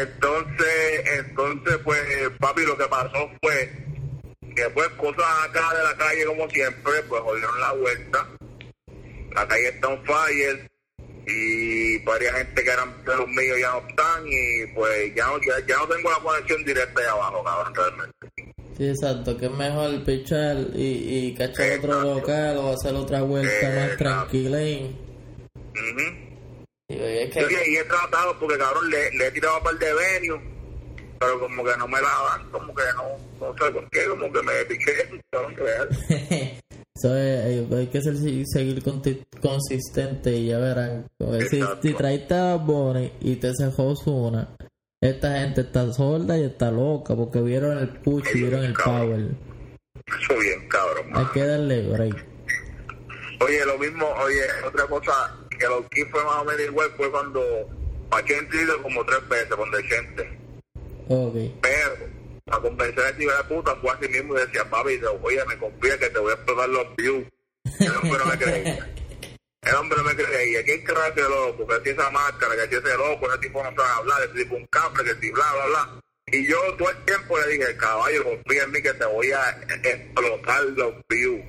Entonces, 0.00 1.04
entonces, 1.18 1.78
pues, 1.84 2.00
papi, 2.40 2.62
lo 2.62 2.76
que 2.76 2.84
pasó 2.86 3.30
fue 3.42 3.70
que, 4.54 4.70
pues, 4.70 4.88
cosas 4.90 5.24
acá 5.48 5.74
de 5.76 5.84
la 5.84 5.96
calle, 5.96 6.24
como 6.26 6.48
siempre, 6.50 6.92
pues, 7.08 7.22
jodieron 7.22 7.60
la 7.60 7.72
vuelta. 7.72 8.26
La 9.34 9.46
calle 9.46 9.68
está 9.68 9.88
on 9.88 10.02
fire 10.04 10.70
y 11.26 11.98
varias 11.98 12.34
gente 12.36 12.62
que 12.62 12.70
eran 12.70 13.04
de 13.04 13.16
los 13.16 13.28
míos 13.28 13.58
ya 13.60 13.72
no 13.72 13.88
están 13.88 14.24
y, 14.26 14.66
pues, 14.74 15.14
ya 15.14 15.26
no, 15.26 15.38
ya, 15.38 15.66
ya 15.66 15.76
no 15.78 15.88
tengo 15.88 16.10
la 16.10 16.18
conexión 16.20 16.64
directa 16.64 17.00
ahí 17.00 17.06
abajo, 17.06 17.42
cabrón, 17.44 17.74
realmente. 17.74 18.28
Sí, 18.76 18.88
exacto, 18.88 19.36
que 19.36 19.46
es 19.46 19.52
mejor 19.52 20.04
pichar 20.04 20.56
y, 20.74 21.28
y 21.28 21.34
cachar 21.34 21.78
otro 21.78 22.00
local 22.02 22.56
o 22.58 22.72
hacer 22.74 22.94
otra 22.94 23.22
vuelta 23.22 23.50
más 23.70 23.84
Exacto. 23.92 23.96
tranquila. 24.04 24.62
Y, 24.62 24.96
Ujú. 25.74 26.02
y 26.88 26.94
es 26.98 27.30
que 27.32 27.40
Yo 27.40 27.48
y 27.66 27.76
he 27.76 27.84
tratado 27.84 28.38
porque, 28.38 28.58
cabrón, 28.58 28.88
le, 28.90 29.10
le 29.12 29.26
he 29.26 29.30
tirado 29.32 29.56
un 29.58 29.64
par 29.64 29.78
de 29.78 29.94
venues, 29.94 30.42
pero 31.18 31.40
como 31.40 31.64
que 31.64 31.76
no 31.78 31.88
me 31.88 32.00
la 32.00 32.08
dan, 32.30 32.50
como 32.50 32.74
que 32.74 32.82
no, 32.94 33.46
no 33.46 33.54
sé 33.58 33.72
por 33.72 33.90
qué, 33.90 34.04
como 34.04 34.30
que 34.32 34.42
me 34.42 34.52
piqué, 34.66 35.20
cabrón, 35.32 35.56
real. 35.56 35.88
Es, 36.96 37.04
eh, 37.04 37.66
hay 37.70 37.86
que 37.88 38.00
ser, 38.00 38.16
seguir 38.16 38.82
consistente 39.40 40.34
y 40.34 40.46
ya 40.46 40.58
verán. 40.58 41.06
Si, 41.50 41.60
si 41.82 41.92
traiste 41.92 42.34
a 42.34 42.56
Bonnie 42.56 43.12
y 43.20 43.36
te 43.36 43.52
cejó 43.54 43.94
una, 44.06 44.56
esta 45.00 45.40
gente 45.40 45.60
está 45.60 45.92
sorda 45.92 46.38
y 46.38 46.44
está 46.44 46.70
loca 46.70 47.14
porque 47.14 47.42
vieron 47.42 47.76
el 47.76 47.88
push 47.88 48.24
y 48.34 48.40
vieron 48.40 48.64
el 48.64 48.72
power. 48.72 49.28
Eso 50.06 50.38
bien, 50.40 50.68
cabrón. 50.68 51.06
Hay 51.12 51.26
que 51.26 51.44
darle 51.44 51.86
break. 51.88 52.26
Oye, 53.40 53.66
lo 53.66 53.76
mismo, 53.76 54.06
oye, 54.24 54.42
otra 54.66 54.86
cosa 54.86 55.12
que 55.50 55.66
lo 55.66 55.86
que 55.88 56.06
fue 56.06 56.24
más 56.24 56.36
o 56.36 56.44
menos 56.44 56.62
igual 56.62 56.90
fue 56.96 57.10
cuando 57.10 57.42
Pachente 58.08 58.62
hizo 58.62 58.82
como 58.82 59.04
tres 59.04 59.28
veces 59.28 59.54
con 59.54 59.70
Decente. 59.70 60.38
Ok. 61.08 61.34
Pero 61.60 62.15
para 62.46 62.62
convencer 62.62 63.04
a 63.04 63.08
ese 63.10 63.24
hijo 63.24 63.32
de 63.36 63.44
puta 63.44 63.76
fue 63.76 63.90
así 63.90 64.08
mismo 64.08 64.36
y 64.36 64.40
decía, 64.40 64.70
papi, 64.70 65.00
oye, 65.22 65.44
me 65.46 65.58
confía 65.58 65.98
que 65.98 66.10
te 66.10 66.18
voy 66.18 66.30
a 66.30 66.34
explotar 66.34 66.68
los 66.68 66.96
views. 66.96 67.26
El 67.80 67.96
hombre 67.96 68.18
no 68.18 68.26
me 68.26 68.38
creía. 68.38 68.94
El 69.62 69.74
hombre 69.74 69.98
no 69.98 70.04
me 70.04 70.14
creía. 70.14 70.62
¿Quién 70.62 70.84
creía 70.84 71.08
ese 71.08 71.22
loco? 71.22 71.66
Que 71.66 71.80
si 71.82 71.90
esa 71.90 72.08
máscara, 72.10 72.54
que 72.54 72.68
si 72.68 72.74
ese 72.76 72.96
loco, 72.96 73.28
ese 73.28 73.38
tipo 73.38 73.62
no 73.64 73.70
sabe 73.74 73.90
hablar, 73.98 74.22
ese 74.22 74.44
tipo 74.44 74.54
un 74.54 74.66
cafre, 74.66 75.04
que 75.04 75.20
si 75.20 75.32
bla, 75.32 75.52
bla, 75.52 75.66
bla. 75.66 76.00
Y 76.28 76.46
yo 76.46 76.56
todo 76.76 76.90
el 76.90 77.04
tiempo 77.04 77.38
le 77.38 77.48
dije, 77.48 77.76
caballo, 77.76 78.22
confía 78.22 78.62
en 78.62 78.70
mí 78.70 78.80
que 78.80 78.94
te 78.94 79.04
voy 79.06 79.30
a 79.32 79.50
explotar 79.82 80.64
los 80.76 80.94
views. 81.08 81.40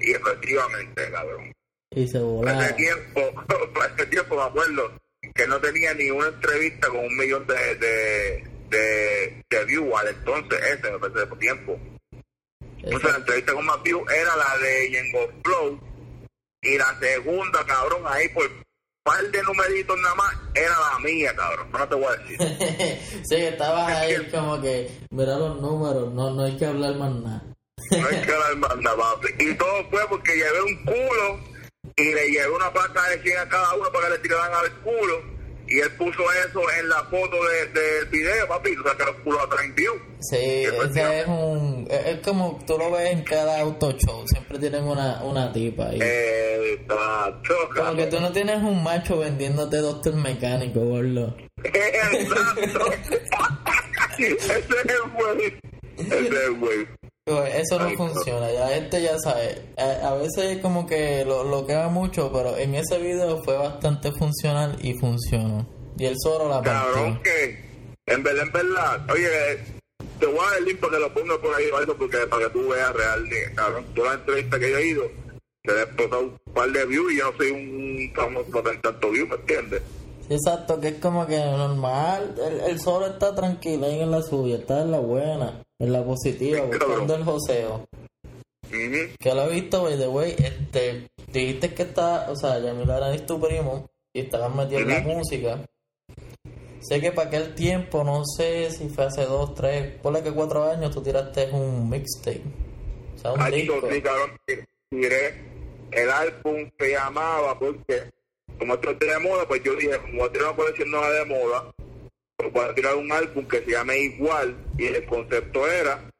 Y 0.00 0.12
efectivamente, 0.12 1.10
cabrón. 1.12 1.52
Y 1.92 2.08
se 2.08 2.18
Para 2.42 2.66
ese 2.66 2.74
tiempo, 2.74 3.20
ese 3.96 4.06
tiempo 4.06 4.36
me 4.36 4.42
acuerdo 4.42 5.00
que 5.32 5.46
no 5.46 5.60
tenía 5.60 5.94
ni 5.94 6.10
una 6.10 6.28
entrevista 6.28 6.88
con 6.88 7.04
un 7.04 7.16
millón 7.16 7.46
de, 7.46 7.74
de, 7.76 8.49
de, 8.70 9.44
de 9.50 9.64
views 9.66 9.92
al 9.98 10.08
entonces, 10.08 10.60
ese, 10.62 10.90
me 10.90 10.98
parece, 10.98 11.26
de 11.26 11.36
tiempo. 11.36 11.78
Entonces 12.78 13.10
la 13.10 13.18
entrevista 13.18 13.52
con 13.52 13.66
más 13.66 13.82
views 13.82 14.10
era 14.10 14.36
la 14.36 14.58
de 14.58 14.90
Yengo 14.90 15.28
Flow 15.44 15.80
y 16.62 16.78
la 16.78 16.98
segunda, 16.98 17.64
cabrón, 17.66 18.02
ahí 18.06 18.28
por 18.28 18.48
par 19.02 19.22
de 19.30 19.42
numeritos 19.42 19.98
nada 20.00 20.14
más, 20.14 20.36
era 20.54 20.74
la 20.78 20.98
mía, 21.00 21.34
cabrón. 21.34 21.70
No 21.72 21.88
te 21.88 21.94
voy 21.94 22.06
a 22.06 22.16
decir. 22.16 23.24
sí, 23.24 23.34
estabas 23.36 23.92
ahí 23.92 24.30
como 24.30 24.60
que, 24.60 24.90
mira 25.10 25.36
los 25.36 25.60
números, 25.60 26.12
no, 26.12 26.30
no 26.30 26.44
hay 26.44 26.56
que 26.56 26.66
hablar 26.66 26.94
más 26.96 27.12
nada. 27.12 27.42
no 27.90 28.08
hay 28.08 28.22
que 28.22 28.32
hablar 28.32 28.56
más 28.56 28.76
nada, 28.76 28.96
papi. 28.96 29.28
Y 29.38 29.54
todo 29.54 29.90
fue 29.90 30.06
porque 30.08 30.36
llevé 30.36 30.62
un 30.62 30.84
culo 30.84 31.40
y 31.96 32.14
le 32.14 32.30
llevé 32.30 32.50
una 32.50 32.72
placa 32.72 33.08
de 33.08 33.22
100 33.22 33.38
a 33.38 33.48
cada 33.48 33.74
uno 33.74 33.90
para 33.92 34.06
que 34.06 34.12
le 34.12 34.18
tiraran 34.18 34.54
al 34.54 34.72
culo 34.80 35.39
y 35.70 35.78
él 35.78 35.90
puso 35.92 36.24
eso 36.48 36.60
en 36.80 36.88
la 36.88 37.04
foto 37.04 37.36
del 37.44 37.72
de, 37.72 38.04
video, 38.10 38.48
papi, 38.48 38.74
o 38.76 38.82
sea 38.82 38.96
que 38.96 39.04
los 39.04 39.14
culos 39.22 39.40
atraen 39.44 39.72
view. 39.76 39.92
Sí, 40.18 40.36
ese 40.36 41.20
es 41.20 41.26
un... 41.28 41.86
Es 41.88 42.18
como 42.18 42.58
tú 42.66 42.76
lo 42.76 42.90
ves 42.90 43.12
en 43.12 43.22
cada 43.22 43.60
auto 43.60 43.92
show, 43.92 44.26
siempre 44.26 44.58
tienen 44.58 44.82
una, 44.82 45.22
una 45.22 45.52
tipa 45.52 45.90
ahí. 45.90 46.00
Exacto. 46.02 47.54
Como 47.76 47.94
que 47.94 48.06
tú 48.06 48.20
no 48.20 48.32
tienes 48.32 48.56
un 48.56 48.82
macho 48.82 49.18
vendiéndote 49.18 49.76
doctor 49.76 50.14
mecánico, 50.14 50.80
gordo. 50.80 51.36
Exacto. 51.62 52.92
ese 54.18 54.34
es 54.36 54.48
el 54.48 55.10
güey. 55.14 55.58
Ese 55.98 56.18
es 56.18 56.32
el 56.32 56.56
güey. 56.56 56.99
Eso 57.30 57.78
no 57.78 57.90
funciona, 57.96 58.50
ya 58.50 58.74
este 58.74 59.02
ya 59.02 59.18
sabe. 59.18 59.62
A, 59.76 60.14
veces 60.14 60.58
como 60.60 60.86
que 60.86 61.24
lo, 61.24 61.44
lo 61.44 61.66
queda 61.66 61.88
mucho, 61.88 62.30
pero 62.32 62.56
en 62.56 62.74
ese 62.74 62.98
video 62.98 63.42
fue 63.44 63.56
bastante 63.56 64.10
funcional 64.12 64.76
y 64.82 64.94
funcionó. 64.94 65.66
Y 65.98 66.06
el 66.06 66.16
solo 66.18 66.48
la 66.48 66.62
partió. 66.62 66.92
Cabrón, 66.92 67.20
que 67.22 67.70
en 68.06 68.22
verdad, 68.22 68.44
en 68.44 68.52
verdad, 68.52 69.10
oye, 69.10 69.28
te 70.18 70.26
voy 70.26 70.38
a 70.38 70.50
dar 70.50 70.58
el 70.58 70.64
link 70.64 70.80
para 70.80 70.92
que 70.94 70.98
lo 70.98 71.14
ponga 71.14 71.40
por 71.40 71.54
ahí 71.54 71.64
algo 71.76 71.96
porque 71.96 72.18
para 72.28 72.44
que 72.44 72.50
tú 72.50 72.68
veas 72.68 72.92
real, 72.92 73.24
cabrón, 73.54 73.84
toda 73.94 74.08
la 74.08 74.14
entrevista 74.14 74.58
que 74.58 74.70
yo 74.70 74.78
he 74.78 74.86
ido, 74.86 75.04
te 75.62 75.72
he 75.72 75.82
explotado 75.82 76.22
un 76.22 76.52
par 76.52 76.70
de 76.70 76.86
views 76.86 77.12
y 77.12 77.18
yo 77.18 77.30
no 77.30 77.36
soy 77.36 77.50
un 77.50 78.12
famoso 78.14 78.50
para 78.50 78.64
tener 78.64 78.80
tanto 78.80 79.10
views, 79.10 79.28
¿me 79.28 79.36
entiendes? 79.36 79.82
Exacto, 80.28 80.80
que 80.80 80.88
es 80.88 80.98
como 81.00 81.26
que 81.26 81.38
normal, 81.38 82.34
el, 82.44 82.60
el 82.60 82.80
solo 82.80 83.06
está 83.06 83.34
tranquilo 83.34 83.86
ahí 83.86 84.00
en 84.00 84.10
la 84.10 84.22
suya, 84.22 84.56
está 84.56 84.82
en 84.82 84.90
la 84.90 85.00
buena 85.00 85.62
en 85.80 85.92
la 85.92 86.04
positiva, 86.04 86.62
buscando 86.62 87.16
el 87.16 87.24
joseo. 87.24 87.88
Que 88.70 89.34
lo 89.34 89.50
he 89.50 89.54
visto, 89.54 89.82
by 89.82 89.98
the 89.98 90.06
way, 90.06 90.36
este, 90.38 91.08
dijiste 91.32 91.74
que 91.74 91.82
está, 91.82 92.30
o 92.30 92.36
sea, 92.36 92.60
Yamil 92.60 92.88
es 93.12 93.26
tu 93.26 93.40
primo 93.40 93.90
y 94.12 94.20
estabas 94.20 94.54
metiendo 94.54 94.88
la 94.88 95.00
música. 95.00 95.58
Sé 96.80 97.00
que 97.00 97.10
para 97.10 97.28
aquel 97.28 97.54
tiempo, 97.54 98.04
no 98.04 98.22
sé 98.24 98.70
si 98.70 98.88
fue 98.88 99.06
hace 99.06 99.24
dos, 99.24 99.54
tres, 99.54 99.98
ponle 100.00 100.22
que 100.22 100.30
cuatro 100.30 100.64
años, 100.64 100.94
tú 100.94 101.02
tiraste 101.02 101.50
un 101.50 101.90
mixtape. 101.90 102.42
O 103.16 103.18
sea, 103.18 103.32
un 103.32 103.50
disco. 103.50 103.80
Sí, 103.90 104.00
cabrón, 104.00 104.30
tiré 104.88 105.50
el 105.92 106.10
álbum 106.10 106.70
se 106.78 106.90
llamaba 106.90 107.58
porque 107.58 108.10
como 108.58 108.74
esto 108.74 108.90
es 108.90 108.98
de 108.98 109.18
moda, 109.18 109.48
pues 109.48 109.62
yo 109.64 109.74
dije, 109.74 109.98
como 109.98 110.18
voy 110.18 110.28
a 110.28 110.32
tirar 110.32 110.48
una 110.48 110.56
colección 110.56 110.90
nueva 110.90 111.10
de 111.10 111.24
moda, 111.24 111.74
para 112.48 112.74
tirar 112.74 112.96
un 112.96 113.12
álbum 113.12 113.46
que 113.46 113.62
se 113.62 113.72
llame 113.72 113.98
igual 113.98 114.56
y 114.78 114.86
el 114.86 115.04
concepto 115.04 115.68
era 115.68 116.10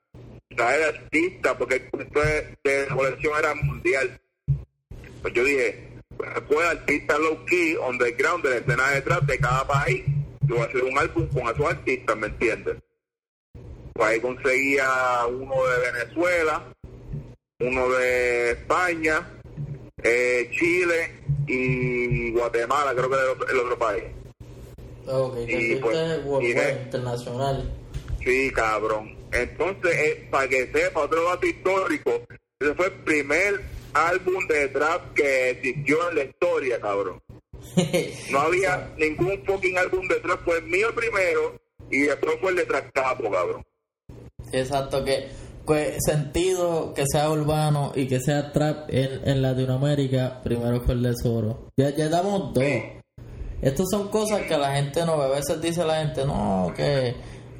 traer 0.54 0.94
artistas 0.94 1.56
porque 1.56 1.76
el 1.76 1.90
concepto 1.90 2.20
de, 2.20 2.86
la 2.86 2.94
colección 2.94 3.32
era 3.38 3.54
mundial 3.54 4.20
pues 5.22 5.34
yo 5.34 5.44
dije 5.44 5.88
pues 6.48 6.66
artistas 6.66 7.18
low 7.18 7.44
key 7.46 7.76
underground 7.76 8.44
de 8.44 8.50
la 8.50 8.56
escena 8.56 8.90
detrás 8.90 9.26
de 9.26 9.38
cada 9.38 9.66
país 9.66 10.04
yo 10.42 10.56
voy 10.56 10.64
a 10.64 10.68
hacer 10.68 10.84
un 10.84 10.98
álbum 10.98 11.28
con 11.28 11.42
esos 11.48 11.66
artistas 11.66 12.16
¿me 12.16 12.26
entiendes? 12.26 12.76
pues 13.94 14.08
ahí 14.08 14.20
conseguía 14.20 15.26
uno 15.26 15.54
de 15.66 15.92
Venezuela 15.92 16.64
uno 17.60 17.88
de 17.90 18.50
España 18.50 19.26
eh, 20.02 20.50
Chile 20.52 21.20
y 21.46 22.32
Guatemala 22.32 22.94
creo 22.94 23.08
que 23.08 23.16
es 23.16 23.50
el 23.52 23.58
otro 23.58 23.78
país 23.78 24.04
Ok, 25.10 25.38
y 25.46 25.76
pues, 25.76 25.96
internacional. 26.86 27.70
Sí, 28.24 28.50
cabrón. 28.52 29.16
Entonces, 29.32 29.92
eh, 29.96 30.28
para 30.30 30.48
que 30.48 30.70
sepa, 30.72 31.00
otro 31.00 31.24
dato 31.24 31.46
histórico, 31.46 32.10
ese 32.58 32.74
fue 32.74 32.86
el 32.86 32.92
primer 33.04 33.60
álbum 33.94 34.46
de 34.46 34.68
trap 34.68 35.14
que 35.14 35.50
existió 35.50 36.10
en 36.10 36.16
la 36.16 36.24
historia, 36.24 36.80
cabrón. 36.80 37.20
No 38.30 38.40
había 38.40 38.92
ningún 38.96 39.44
fucking 39.44 39.78
álbum 39.78 40.06
de 40.08 40.16
trap, 40.16 40.44
fue 40.44 40.58
el 40.58 40.64
mío 40.64 40.88
primero 40.94 41.60
y 41.90 42.02
después 42.02 42.36
fue 42.40 42.50
el 42.50 42.56
de 42.56 42.66
Trap 42.66 42.92
Capo, 42.92 43.30
cabrón. 43.30 43.64
Exacto, 44.52 45.04
que 45.04 45.28
pues 45.66 45.98
sentido 46.04 46.94
que 46.94 47.04
sea 47.06 47.30
urbano 47.30 47.92
y 47.94 48.08
que 48.08 48.20
sea 48.20 48.52
trap 48.52 48.88
en, 48.88 49.28
en 49.28 49.42
Latinoamérica, 49.42 50.40
primero 50.42 50.80
fue 50.80 50.94
el 50.94 51.02
de 51.02 51.14
Zoro. 51.22 51.70
Ya, 51.76 51.90
ya 51.90 52.08
damos 52.08 52.54
dos. 52.54 52.64
Estas 53.62 53.86
son 53.90 54.08
cosas 54.08 54.42
que 54.42 54.56
la 54.56 54.74
gente 54.74 55.04
no 55.04 55.18
ve. 55.18 55.24
A 55.24 55.28
veces 55.28 55.60
dice 55.60 55.84
la 55.84 56.00
gente, 56.00 56.24
no, 56.24 56.72
que, 56.74 57.14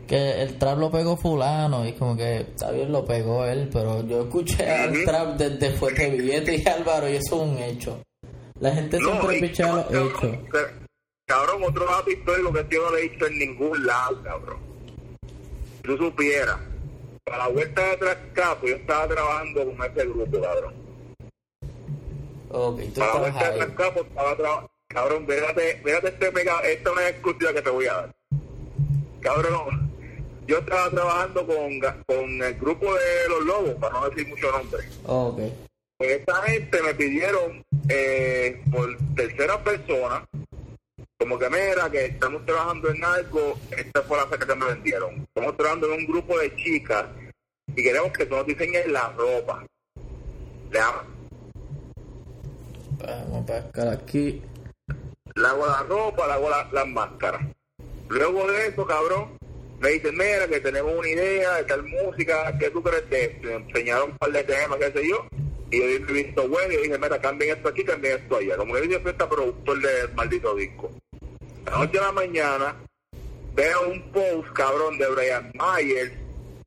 que 0.07 0.43
el 0.43 0.59
trap 0.59 0.79
lo 0.79 0.91
pegó 0.91 1.17
fulano. 1.17 1.87
Y 1.87 1.93
como 1.93 2.17
que, 2.17 2.39
está 2.39 2.71
bien, 2.71 2.91
lo 2.91 3.05
pegó 3.05 3.45
él. 3.45 3.69
Pero 3.73 4.07
yo 4.07 4.23
escuché 4.23 4.71
al 4.71 5.05
trap 5.05 5.37
desde 5.37 5.71
Fuerte 5.77 6.11
Billete 6.11 6.57
y 6.57 6.69
Álvaro 6.69 7.09
y 7.09 7.17
eso 7.17 7.37
es 7.37 7.49
un 7.51 7.59
hecho. 7.59 8.03
La 8.61 8.73
gente 8.73 8.99
siempre 8.99 9.41
picha 9.41 9.73
los 9.73 9.87
hechos. 9.91 10.37
Cabrón, 11.27 11.63
otro 11.63 11.87
dato 11.87 12.11
histórico 12.11 12.53
que 12.53 12.67
yo 12.71 12.83
no 12.83 12.97
le 12.97 13.01
he 13.01 13.09
dicho 13.09 13.27
en 13.27 13.39
ningún 13.39 13.87
lado, 13.87 14.21
cabrón. 14.23 14.59
Si 15.77 15.83
tú 15.83 15.97
supieras, 15.97 16.59
para 17.25 17.39
la 17.39 17.49
vuelta 17.49 17.81
de 17.83 17.91
atrás 17.93 18.17
capo, 18.33 18.67
yo 18.67 18.75
estaba 18.75 19.07
trabajando 19.07 19.65
con 19.65 19.91
ese 19.91 20.07
grupo, 20.07 20.41
cabrón. 20.41 20.75
Ok, 22.51 22.81
tú 22.93 23.01
para 23.01 23.15
la 23.15 23.21
vuelta 23.21 23.39
de 23.39 23.63
atrás 23.63 23.71
capo 23.77 24.01
estaba 24.01 24.70
Cabrón, 24.93 25.25
véate, 25.25 25.81
véate 25.85 26.09
este 26.09 26.33
pegado. 26.33 26.63
Esta 26.65 26.91
es 26.91 26.97
una 26.97 27.09
exclusiva 27.09 27.53
que 27.53 27.63
te 27.63 27.71
voy 27.71 27.87
a 27.87 27.95
dar. 27.95 28.13
Cabrón, 29.21 29.93
yo 30.49 30.59
estaba 30.59 30.91
trabajando 30.91 31.47
con, 31.47 31.81
con 32.07 32.43
el 32.43 32.55
grupo 32.55 32.93
de 32.93 33.29
los 33.29 33.45
lobos, 33.45 33.75
para 33.77 34.01
no 34.01 34.11
decir 34.11 34.27
mucho 34.27 34.51
nombre. 34.51 34.83
ok. 35.05 35.41
Pues 35.97 36.11
esta 36.13 36.35
gente 36.43 36.83
me 36.83 36.95
pidieron 36.95 37.63
eh, 37.89 38.61
por 38.73 38.97
tercera 39.15 39.63
persona, 39.63 40.25
como 41.19 41.39
que 41.39 41.51
mira, 41.51 41.91
que 41.91 42.07
estamos 42.07 42.45
trabajando 42.47 42.91
en 42.91 43.05
algo, 43.05 43.59
esta 43.77 44.03
fue 44.03 44.17
la 44.17 44.27
fecha 44.27 44.47
que 44.47 44.55
me 44.57 44.67
vendieron. 44.67 45.27
Estamos 45.35 45.57
trabajando 45.57 45.93
en 45.93 46.01
un 46.01 46.07
grupo 46.07 46.39
de 46.39 46.57
chicas 46.57 47.05
y 47.69 47.83
queremos 47.83 48.13
que 48.13 48.27
tú 48.27 48.35
nos 48.35 48.47
diseñes 48.47 48.89
la 48.89 49.11
ropa. 49.11 49.65
Le 50.73 50.81
Vamos 52.99 53.51
a 53.51 53.61
buscar 53.61 53.89
aquí 53.89 54.43
le 55.35 55.47
hago 55.47 55.67
la 55.67 55.83
ropa, 55.83 56.27
le 56.27 56.33
hago 56.33 56.51
las 56.73 56.87
máscaras. 56.89 57.43
Luego 58.09 58.51
de 58.51 58.67
eso, 58.67 58.87
cabrón, 58.87 59.39
me 59.79 59.91
dicen, 59.91 60.17
mira, 60.17 60.47
que 60.49 60.61
tenemos 60.61 60.93
una 60.95 61.09
idea 61.09 61.55
de 61.57 61.65
tal 61.65 61.83
música, 61.85 62.57
¿qué 62.59 62.71
tú 62.71 62.83
crees 62.83 63.09
de 63.09 63.25
esto? 63.25 63.47
Me 63.47 63.55
enseñaron 63.55 64.11
un 64.11 64.19
par 64.19 64.33
de 64.33 64.45
temas, 64.45 64.79
qué 64.79 64.93
sé 64.93 65.09
yo, 65.09 65.27
y 65.71 65.79
yo 65.79 65.87
dije, 65.87 66.13
visto 66.13 66.49
bueno, 66.49 66.75
y 66.75 66.77
dije, 66.77 66.99
mira, 66.99 67.21
cambien 67.21 67.57
esto 67.57 67.69
aquí, 67.69 67.85
cambien 67.85 68.19
esto 68.19 68.37
allá. 68.37 68.57
Como 68.57 68.75
que 68.75 68.81
yo 68.83 68.89
siempre 68.89 69.13
está 69.13 69.29
productor 69.29 69.81
del 69.81 70.13
maldito 70.15 70.55
disco. 70.55 70.91
La 71.65 71.79
noche 71.79 71.99
a 71.99 72.03
la 72.03 72.13
mañana, 72.13 72.77
veo 73.55 73.89
un 73.89 74.13
post, 74.13 74.53
cabrón, 74.53 74.99
de 74.99 75.07
Brian 75.09 75.53
Myers, 75.55 76.13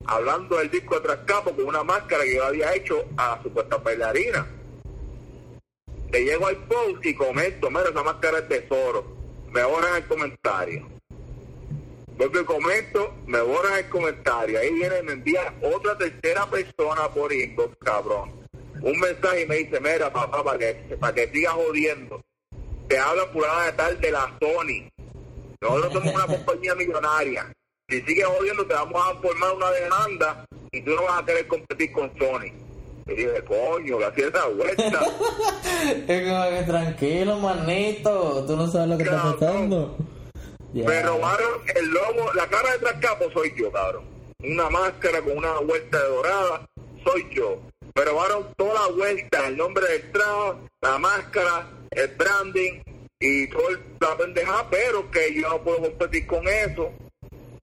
hablando 0.05 0.57
del 0.57 0.71
disco 0.71 0.95
de 0.95 1.01
Trascapo 1.01 1.55
con 1.55 1.65
una 1.65 1.83
máscara 1.83 2.23
que 2.23 2.35
yo 2.35 2.45
había 2.45 2.73
hecho 2.73 3.05
a 3.17 3.35
la 3.35 3.43
supuesta 3.43 3.77
bailarina 3.77 4.47
le 6.13 6.23
llego 6.23 6.45
al 6.45 6.57
post 6.57 7.03
y 7.03 7.15
comento, 7.15 7.71
mira, 7.71 7.89
esa 7.89 8.03
máscara 8.03 8.37
es 8.37 8.47
tesoro. 8.47 9.03
Me 9.51 9.63
borran 9.63 9.95
el 9.95 10.05
comentario. 10.05 10.87
Porque 12.15 12.45
comento, 12.45 13.15
me 13.25 13.41
borran 13.41 13.79
el 13.79 13.89
comentario. 13.89 14.59
Ahí 14.59 14.71
viene 14.73 14.99
y 14.99 15.03
me 15.03 15.13
envía 15.13 15.55
otra 15.63 15.97
tercera 15.97 16.47
persona 16.47 17.09
por 17.09 17.33
inbox, 17.33 17.75
cabrón. 17.79 18.31
Un 18.79 18.99
mensaje 18.99 19.41
y 19.41 19.45
me 19.47 19.55
dice, 19.55 19.79
mira, 19.79 20.13
papá, 20.13 20.43
para 20.43 20.59
que, 20.59 20.73
para 20.99 21.15
que 21.15 21.27
sigas 21.29 21.53
jodiendo. 21.53 22.21
Te 22.87 22.99
habla 22.99 23.25
fulana 23.33 23.65
de 23.65 23.71
tal 23.71 23.99
de 23.99 24.11
la 24.11 24.37
Sony. 24.39 24.89
Nosotros 25.61 25.93
somos 25.93 26.13
una 26.13 26.27
compañía 26.37 26.75
millonaria. 26.75 27.51
si 27.89 28.01
sigues 28.01 28.25
jodiendo 28.25 28.67
te 28.67 28.75
vamos 28.75 29.01
a 29.03 29.19
formar 29.19 29.53
una 29.53 29.71
demanda 29.71 30.45
y 30.71 30.79
tú 30.81 30.91
no 30.91 31.03
vas 31.05 31.23
a 31.23 31.25
querer 31.25 31.47
competir 31.47 31.91
con 31.91 32.15
Sony. 32.19 32.62
Y 33.07 33.13
dije, 33.15 33.43
coño, 33.45 33.97
que 33.97 34.05
hacía 34.05 34.27
esa 34.27 34.47
vuelta. 34.47 34.83
es 36.07 36.29
como 36.29 36.49
que 36.49 36.63
tranquilo, 36.65 37.37
manito, 37.39 38.45
tú 38.47 38.55
no 38.55 38.67
sabes 38.67 38.87
lo 38.89 38.97
que 38.97 39.03
está 39.03 39.15
Cabrón. 39.17 39.39
pasando. 39.39 39.97
Me 40.73 41.01
robaron 41.03 41.61
el 41.75 41.85
logo, 41.89 42.33
la 42.33 42.47
cara 42.47 42.71
de 42.71 42.79
Trascapo 42.79 43.25
soy 43.33 43.53
yo, 43.57 43.71
cabrón. 43.71 44.05
Una 44.43 44.69
máscara 44.69 45.21
con 45.21 45.37
una 45.37 45.59
vuelta 45.59 46.01
de 46.01 46.07
dorada, 46.09 46.65
soy 47.03 47.27
yo. 47.33 47.59
Me 47.95 48.03
robaron 48.05 48.47
toda 48.57 48.73
la 48.73 48.87
vuelta, 48.95 49.47
el 49.47 49.57
nombre 49.57 49.85
del 49.87 50.11
trago, 50.11 50.59
la 50.81 50.97
máscara, 50.97 51.69
el 51.91 52.07
branding 52.15 52.81
y 53.19 53.47
todo 53.49 53.69
el- 53.69 53.79
la 53.99 54.17
pendeja, 54.17 54.67
pero 54.71 55.11
que 55.11 55.33
yo 55.35 55.47
no 55.49 55.61
puedo 55.61 55.81
competir 55.81 56.25
con 56.25 56.47
eso. 56.47 56.89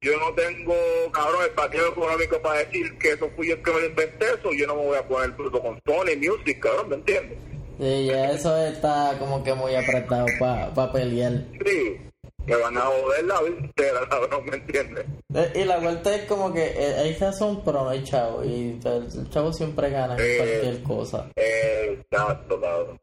Yo 0.03 0.13
no 0.19 0.33
tengo, 0.35 0.75
cabrón, 1.13 1.43
el 1.45 1.51
partido 1.51 1.89
económico 1.89 2.41
para 2.41 2.61
decir 2.61 2.97
que 2.97 3.13
eso 3.13 3.29
fui 3.37 3.49
yo 3.49 3.55
el 3.57 3.63
que 3.63 3.71
me 3.71 3.81
lo 3.81 3.87
inventé, 3.87 4.25
eso 4.33 4.51
yo 4.59 4.67
no 4.67 4.77
me 4.77 4.87
voy 4.87 4.97
a 4.97 5.07
poner 5.07 5.31
bruto 5.33 5.61
con 5.61 5.79
Sony 5.87 6.17
Music, 6.17 6.59
cabrón, 6.59 6.89
¿me 6.89 6.95
entiendes? 6.97 7.37
Sí, 7.79 8.07
ya 8.07 8.31
eso 8.31 8.57
está 8.67 9.15
como 9.19 9.45
que 9.45 9.53
muy 9.53 9.75
apretado 9.75 10.25
para 10.39 10.91
pelear. 10.93 11.33
Sí, 11.67 11.99
me 12.47 12.57
van 12.57 12.79
a 12.79 12.81
joder 12.81 13.25
la 13.27 13.43
vida 13.43 14.09
cabrón, 14.09 14.47
¿me 14.47 14.57
entiendes? 14.57 15.05
Eh, 15.35 15.53
Y 15.57 15.65
la 15.65 15.79
vuelta 15.79 16.15
es 16.15 16.25
como 16.25 16.51
que 16.51 16.63
hay 16.63 17.15
razón, 17.17 17.61
pero 17.63 17.85
no 17.85 17.91
hay 17.91 18.03
chavo. 18.03 18.43
Y 18.43 18.81
el, 18.83 19.07
el 19.15 19.29
chavo 19.31 19.53
siempre 19.53 19.91
gana 19.91 20.15
en 20.17 20.21
Eh. 20.23 20.37
cualquier 20.39 20.83
cosa. 20.83 21.29
Exacto, 21.37 22.59
cabrón. 22.59 22.99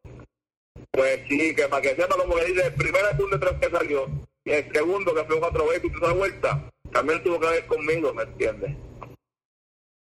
Pues 0.91 1.19
sí, 1.29 1.53
que 1.55 1.63
para 1.67 1.81
que 1.83 1.89
sepa 1.95 2.15
como 2.17 2.35
que 2.37 2.45
dice, 2.45 2.65
el 2.65 2.73
primer 2.73 3.05
álbum 3.05 3.29
de 3.29 3.37
tres 3.37 3.53
que 3.61 3.69
salió 3.69 4.07
y 4.45 4.51
el 4.51 4.71
segundo 4.73 5.13
que 5.13 5.23
fue 5.25 5.39
cuatro 5.39 5.67
veces 5.67 5.91
y 5.93 5.97
esa 6.03 6.13
vuelta, 6.13 6.63
también 6.97 7.21
tuvo 7.21 7.39
que 7.39 7.47
ver 7.47 7.67
conmigo, 7.67 8.11
¿me 8.11 8.23
entiendes? 8.23 8.75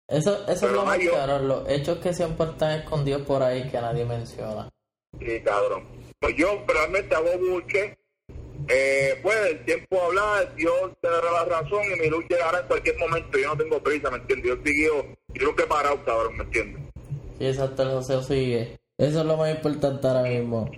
Eso, 0.05 0.45
eso 0.49 0.67
es 0.67 0.73
lo 0.73 0.83
más 0.83 0.99
caro, 0.99 1.39
los 1.39 1.69
hechos 1.69 1.99
que 1.99 2.13
siempre 2.13 2.45
están 2.45 2.81
escondidos 2.81 3.21
por 3.21 3.41
ahí 3.41 3.69
que 3.69 3.79
nadie 3.79 4.03
menciona. 4.03 4.69
Sí, 5.17 5.39
cabrón. 5.45 5.85
Pues 6.19 6.35
yo 6.35 6.61
realmente 6.67 7.15
hago 7.15 7.37
buche. 7.39 7.97
Eh, 8.67 9.17
pues 9.23 9.35
el 9.51 9.63
tiempo 9.63 10.01
hablar, 10.01 10.53
Dios 10.55 10.91
te 10.99 11.09
dará 11.09 11.31
la 11.31 11.45
razón 11.45 11.83
y 11.95 11.99
mi 12.01 12.09
luz 12.09 12.25
llegará 12.29 12.59
en 12.59 12.67
cualquier 12.67 12.97
momento. 12.97 13.37
Yo 13.37 13.47
no 13.47 13.57
tengo 13.57 13.81
prisa, 13.81 14.11
¿me 14.11 14.17
entiendes? 14.17 14.49
Yo 14.49 14.63
sigo, 14.65 15.05
yo 15.33 15.47
nunca 15.47 15.63
he 15.63 15.67
parado, 15.67 16.03
cabrón, 16.03 16.37
¿me 16.37 16.43
entiendes? 16.43 16.81
Sí, 17.37 17.45
exacto, 17.47 17.83
el 17.83 17.91
joseo 17.91 18.21
sigue. 18.21 18.77
Eso 18.97 19.21
es 19.21 19.25
lo 19.25 19.37
más 19.37 19.55
importante 19.55 20.05
ahora 20.05 20.23
mismo. 20.23 20.69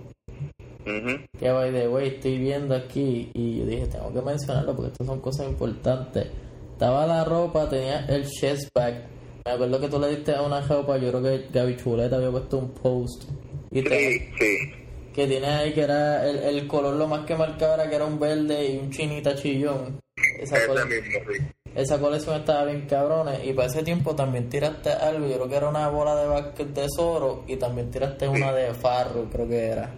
Que 1.39 1.51
by 1.51 1.71
the 1.71 1.87
way, 1.87 2.07
estoy 2.09 2.37
viendo 2.37 2.75
aquí 2.75 3.29
y 3.33 3.59
yo 3.59 3.65
dije, 3.65 3.87
tengo 3.87 4.13
que 4.13 4.21
mencionarlo 4.21 4.75
porque 4.75 4.91
estas 4.91 5.07
son 5.07 5.19
cosas 5.19 5.47
importantes. 5.47 6.27
Estaba 6.73 7.05
la 7.07 7.23
ropa, 7.23 7.67
tenía 7.69 8.05
el 8.07 8.25
chest 8.29 8.69
bag. 8.75 9.07
Me 9.45 9.51
acuerdo 9.51 9.79
que 9.79 9.87
tú 9.89 9.99
le 9.99 10.09
diste 10.09 10.33
a 10.35 10.41
una 10.41 10.61
ropa, 10.61 10.97
yo 10.97 11.09
creo 11.11 11.21
que 11.23 11.47
Gaby 11.51 11.77
Chuleta 11.77 12.15
había 12.17 12.31
puesto 12.31 12.57
un 12.57 12.69
post. 12.71 13.23
Y 13.71 13.81
te- 13.81 14.31
Sí, 14.39 14.71
que 15.13 15.27
tiene 15.27 15.47
ahí 15.47 15.73
que 15.73 15.81
era 15.81 16.27
el, 16.29 16.37
el 16.37 16.67
color 16.67 16.95
lo 16.95 17.07
más 17.07 17.25
que 17.25 17.35
marcaba 17.35 17.75
era 17.75 17.89
que 17.89 17.95
era 17.95 18.05
un 18.05 18.19
verde 18.19 18.65
y 18.73 18.77
un 18.77 18.89
chinita 18.91 19.33
chillón. 19.35 19.99
Esa, 20.39 20.57
Ese 20.57 20.67
cole- 20.67 20.85
mismo, 20.85 21.19
sí. 21.31 21.43
esa 21.75 21.99
colección 21.99 22.35
estaba 22.37 22.65
bien 22.65 22.85
cabrones 22.87 23.39
y 23.45 23.53
para 23.53 23.67
ese 23.67 23.83
tiempo 23.83 24.13
también 24.15 24.49
tiraste 24.49 24.89
algo, 24.91 25.27
yo 25.27 25.35
creo 25.35 25.49
que 25.49 25.55
era 25.55 25.69
una 25.69 25.87
bola 25.89 26.15
de 26.15 26.27
básquet 26.27 26.67
de 26.73 26.87
Zoro 26.95 27.43
y 27.47 27.55
también 27.57 27.89
tiraste 27.91 28.27
una 28.27 28.51
de 28.53 28.73
Farro, 28.73 29.25
creo 29.31 29.47
que 29.47 29.65
era. 29.67 29.95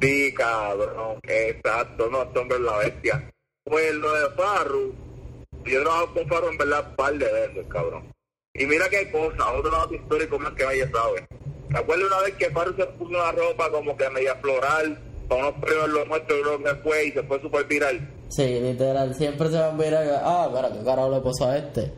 Sí, 0.00 0.32
cabrón, 0.34 1.18
exacto, 1.24 2.08
no, 2.10 2.22
este 2.22 2.38
hombre 2.38 2.58
es 2.58 2.62
la 2.62 2.76
bestia. 2.78 3.30
Pues 3.64 3.94
lo 3.94 4.12
de 4.14 4.30
Farru, 4.36 4.94
yo 5.64 5.78
he 5.78 5.82
trabajado 5.82 6.14
con 6.14 6.28
Farru 6.28 6.48
en 6.48 6.58
verdad 6.58 6.86
un 6.90 6.96
par 6.96 7.14
de 7.14 7.32
veces, 7.32 7.66
cabrón. 7.68 8.12
Y 8.54 8.66
mira 8.66 8.88
que 8.88 8.98
hay 8.98 9.10
cosas, 9.10 9.40
otro 9.54 9.70
lado 9.70 9.94
histórico 9.94 10.38
más 10.38 10.52
que 10.54 10.64
nadie 10.64 10.88
sabe. 10.90 11.26
¿Te 11.70 11.78
acuerdas 11.78 12.06
una 12.06 12.20
vez 12.22 12.34
que 12.36 12.50
Farru 12.50 12.74
se 12.76 12.86
puso 12.86 13.10
una 13.10 13.32
ropa 13.32 13.70
como 13.70 13.96
que 13.96 14.08
media 14.10 14.34
floral, 14.36 14.98
con 15.28 15.40
unos 15.40 15.54
premios 15.60 15.88
los 15.90 16.06
muertos, 16.06 16.36
creo 16.42 16.62
que 16.62 16.74
fue, 16.82 17.04
y 17.06 17.12
se 17.12 17.22
fue 17.24 17.40
súper 17.40 17.64
viral? 17.64 18.14
Sí, 18.28 18.60
literal, 18.60 19.14
siempre 19.14 19.48
se 19.48 19.58
van 19.58 19.70
a 19.70 19.72
mirar, 19.72 20.06
ah, 20.22 20.46
espera, 20.48 20.72
¿qué 20.72 20.84
carajo 20.84 21.10
le 21.10 21.20
pasó 21.20 21.46
a 21.46 21.58
este? 21.58 21.92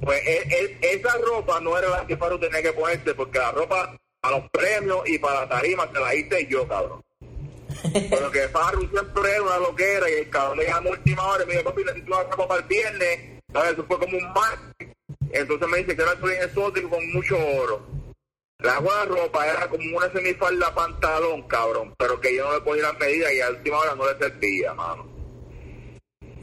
Pues 0.00 0.20
e- 0.26 0.78
e- 0.80 0.94
esa 0.94 1.16
ropa 1.18 1.60
no 1.60 1.76
era 1.78 1.88
la 1.88 2.06
que 2.06 2.16
Farru 2.16 2.38
tenía 2.38 2.62
que 2.62 2.72
ponerse, 2.72 3.14
porque 3.14 3.38
la 3.38 3.52
ropa 3.52 3.96
a 4.22 4.30
los 4.30 4.48
premios 4.50 5.08
y 5.08 5.18
para 5.18 5.40
la 5.40 5.48
tarima 5.48 5.88
se 5.92 6.00
la 6.00 6.14
hice 6.14 6.46
yo, 6.46 6.66
cabrón. 6.68 7.02
Pero 7.92 8.30
que 8.30 8.48
Farru 8.48 8.88
siempre 8.88 9.30
era 9.30 9.42
una 9.42 9.58
loquera 9.58 10.08
y 10.08 10.14
el 10.14 10.30
cabrón 10.30 10.58
le 10.58 10.66
llamó 10.66 10.90
a 10.90 10.92
última 10.92 11.26
hora 11.26 11.42
y 11.42 11.46
me 11.46 11.52
dijo, 11.54 11.64
papi, 11.64 11.84
necesito 11.84 12.12
una 12.12 12.22
ropa 12.22 12.48
para 12.48 12.60
el 12.60 12.68
viernes. 12.68 13.42
¿Sabes? 13.52 13.72
Eso 13.72 13.84
fue 13.84 13.98
como 13.98 14.16
un 14.16 14.32
martes. 14.32 14.88
Entonces 15.32 15.68
me 15.68 15.78
dice 15.78 15.96
que 15.96 16.02
era 16.02 16.14
bien 16.14 16.42
exótico 16.42 16.90
con 16.90 17.12
mucho 17.12 17.36
oro. 17.36 17.82
La 18.60 18.78
buena 18.78 19.04
ropa 19.06 19.46
era 19.46 19.68
como 19.68 19.96
una 19.96 20.12
semifalda 20.12 20.72
pantalón, 20.72 21.42
cabrón, 21.48 21.94
pero 21.98 22.20
que 22.20 22.36
yo 22.36 22.46
no 22.46 22.54
le 22.54 22.60
podía 22.60 22.84
las 22.84 22.98
medidas 22.98 23.32
y 23.32 23.40
a 23.40 23.50
última 23.50 23.78
hora 23.78 23.94
no 23.96 24.06
le 24.06 24.16
servía, 24.18 24.72
mano. 24.74 25.08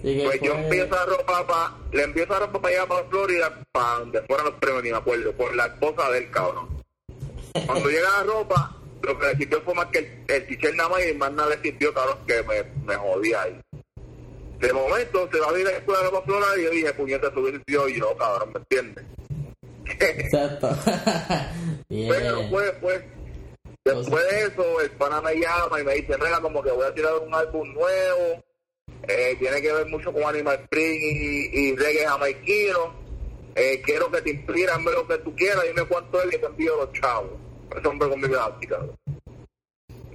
Que 0.02 0.24
Pues 0.26 0.42
yo 0.42 0.54
envío 0.54 0.84
esa 0.84 1.06
ropa 1.06 1.48
pa, 1.48 1.78
le 1.94 2.04
envío 2.04 2.24
esa 2.26 2.40
ropa 2.40 2.62
para 2.62 2.76
allá 2.76 2.88
para 2.88 3.04
Florida, 3.06 3.62
para 3.72 4.00
donde 4.00 4.22
fueran 4.24 4.46
los 4.48 4.56
premios, 4.56 4.84
ni 4.84 4.92
me 4.92 4.98
acuerdo, 4.98 5.34
por 5.34 5.56
la 5.56 5.68
esposa 5.68 6.12
del 6.12 6.30
cabrón. 6.30 6.79
Cuando 7.66 7.90
llega 7.90 8.10
la 8.18 8.24
ropa, 8.24 8.76
lo 9.02 9.18
que 9.18 9.28
le 9.28 9.38
sirvió 9.38 9.62
fue 9.62 9.74
más 9.74 9.86
que 9.88 10.00
el, 10.00 10.24
el 10.28 10.48
t-shirt 10.48 10.76
nada 10.76 10.90
más 10.90 11.06
y 11.06 11.14
más 11.14 11.32
nada 11.32 11.56
le 11.56 11.62
sirvió, 11.62 11.94
cabrón, 11.94 12.18
que 12.28 12.44
me, 12.44 12.64
me 12.86 12.96
jodía 12.96 13.42
ahí. 13.42 13.60
De 14.60 14.74
momento 14.74 15.30
se 15.32 15.40
va 15.40 15.52
a 15.52 15.60
ir 15.60 15.68
a 15.68 15.72
la 15.72 15.78
escuela 15.78 16.02
de 16.04 16.22
Florida 16.22 16.58
y 16.58 16.64
yo 16.64 16.70
dije, 16.72 16.94
puñeta, 16.94 17.28
eso 17.28 17.40
hubiese 17.40 17.62
sido 17.66 17.88
yo, 17.88 18.18
cabrón, 18.18 18.52
¿me 18.54 18.60
entiendes? 18.60 19.06
Exacto. 20.00 20.70
Pero 21.90 22.50
pues, 22.50 22.74
pues, 22.82 23.04
después 23.86 24.24
de 24.30 24.40
eso, 24.42 24.82
el 24.82 24.92
pana 24.92 25.22
me 25.22 25.36
llama 25.36 25.80
y 25.80 25.84
me 25.84 25.96
dice, 25.96 26.18
mira, 26.18 26.42
como 26.42 26.62
que 26.62 26.72
voy 26.72 26.86
a 26.86 26.94
tirar 26.94 27.14
un 27.26 27.34
álbum 27.34 27.74
nuevo, 27.74 28.44
eh, 29.08 29.36
tiene 29.40 29.62
que 29.62 29.72
ver 29.72 29.88
mucho 29.88 30.12
con 30.12 30.24
Animal 30.24 30.60
Spring 30.64 31.00
y, 31.02 31.60
y 31.60 31.76
reggae 31.76 32.06
jamaiquino, 32.06 32.99
eh, 33.60 33.82
quiero 33.84 34.10
que 34.10 34.22
te 34.22 34.30
inspires, 34.32 34.72
hazme 34.72 34.92
lo 34.92 35.06
que 35.06 35.18
tú 35.18 35.36
quieras, 35.36 35.64
dime 35.68 35.86
cuánto 35.86 36.22
es 36.22 36.34
y 36.34 36.38
te 36.38 36.46
envío 36.46 36.78
los 36.78 36.94
chavos. 36.94 37.32
Ese 37.76 37.88
hombre 37.88 38.10
con 38.10 38.22
mi 38.22 38.28
práctica. 38.30 38.80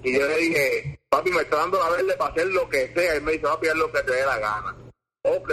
Y 0.02 0.18
yo 0.18 0.26
le 0.26 0.36
dije, 0.38 0.98
papi, 1.10 1.30
me 1.30 1.42
está 1.42 1.56
dando 1.56 1.78
la 1.78 1.90
verde 1.90 2.14
para 2.16 2.30
hacer 2.32 2.46
lo 2.46 2.68
que 2.68 2.92
sea. 2.94 3.16
Y 3.16 3.20
me 3.20 3.32
dice, 3.32 3.44
papi, 3.44 3.68
haz 3.68 3.76
lo 3.76 3.92
que 3.92 4.02
te 4.02 4.12
dé 4.12 4.24
la 4.24 4.38
gana. 4.38 4.76
Ok. 5.22 5.52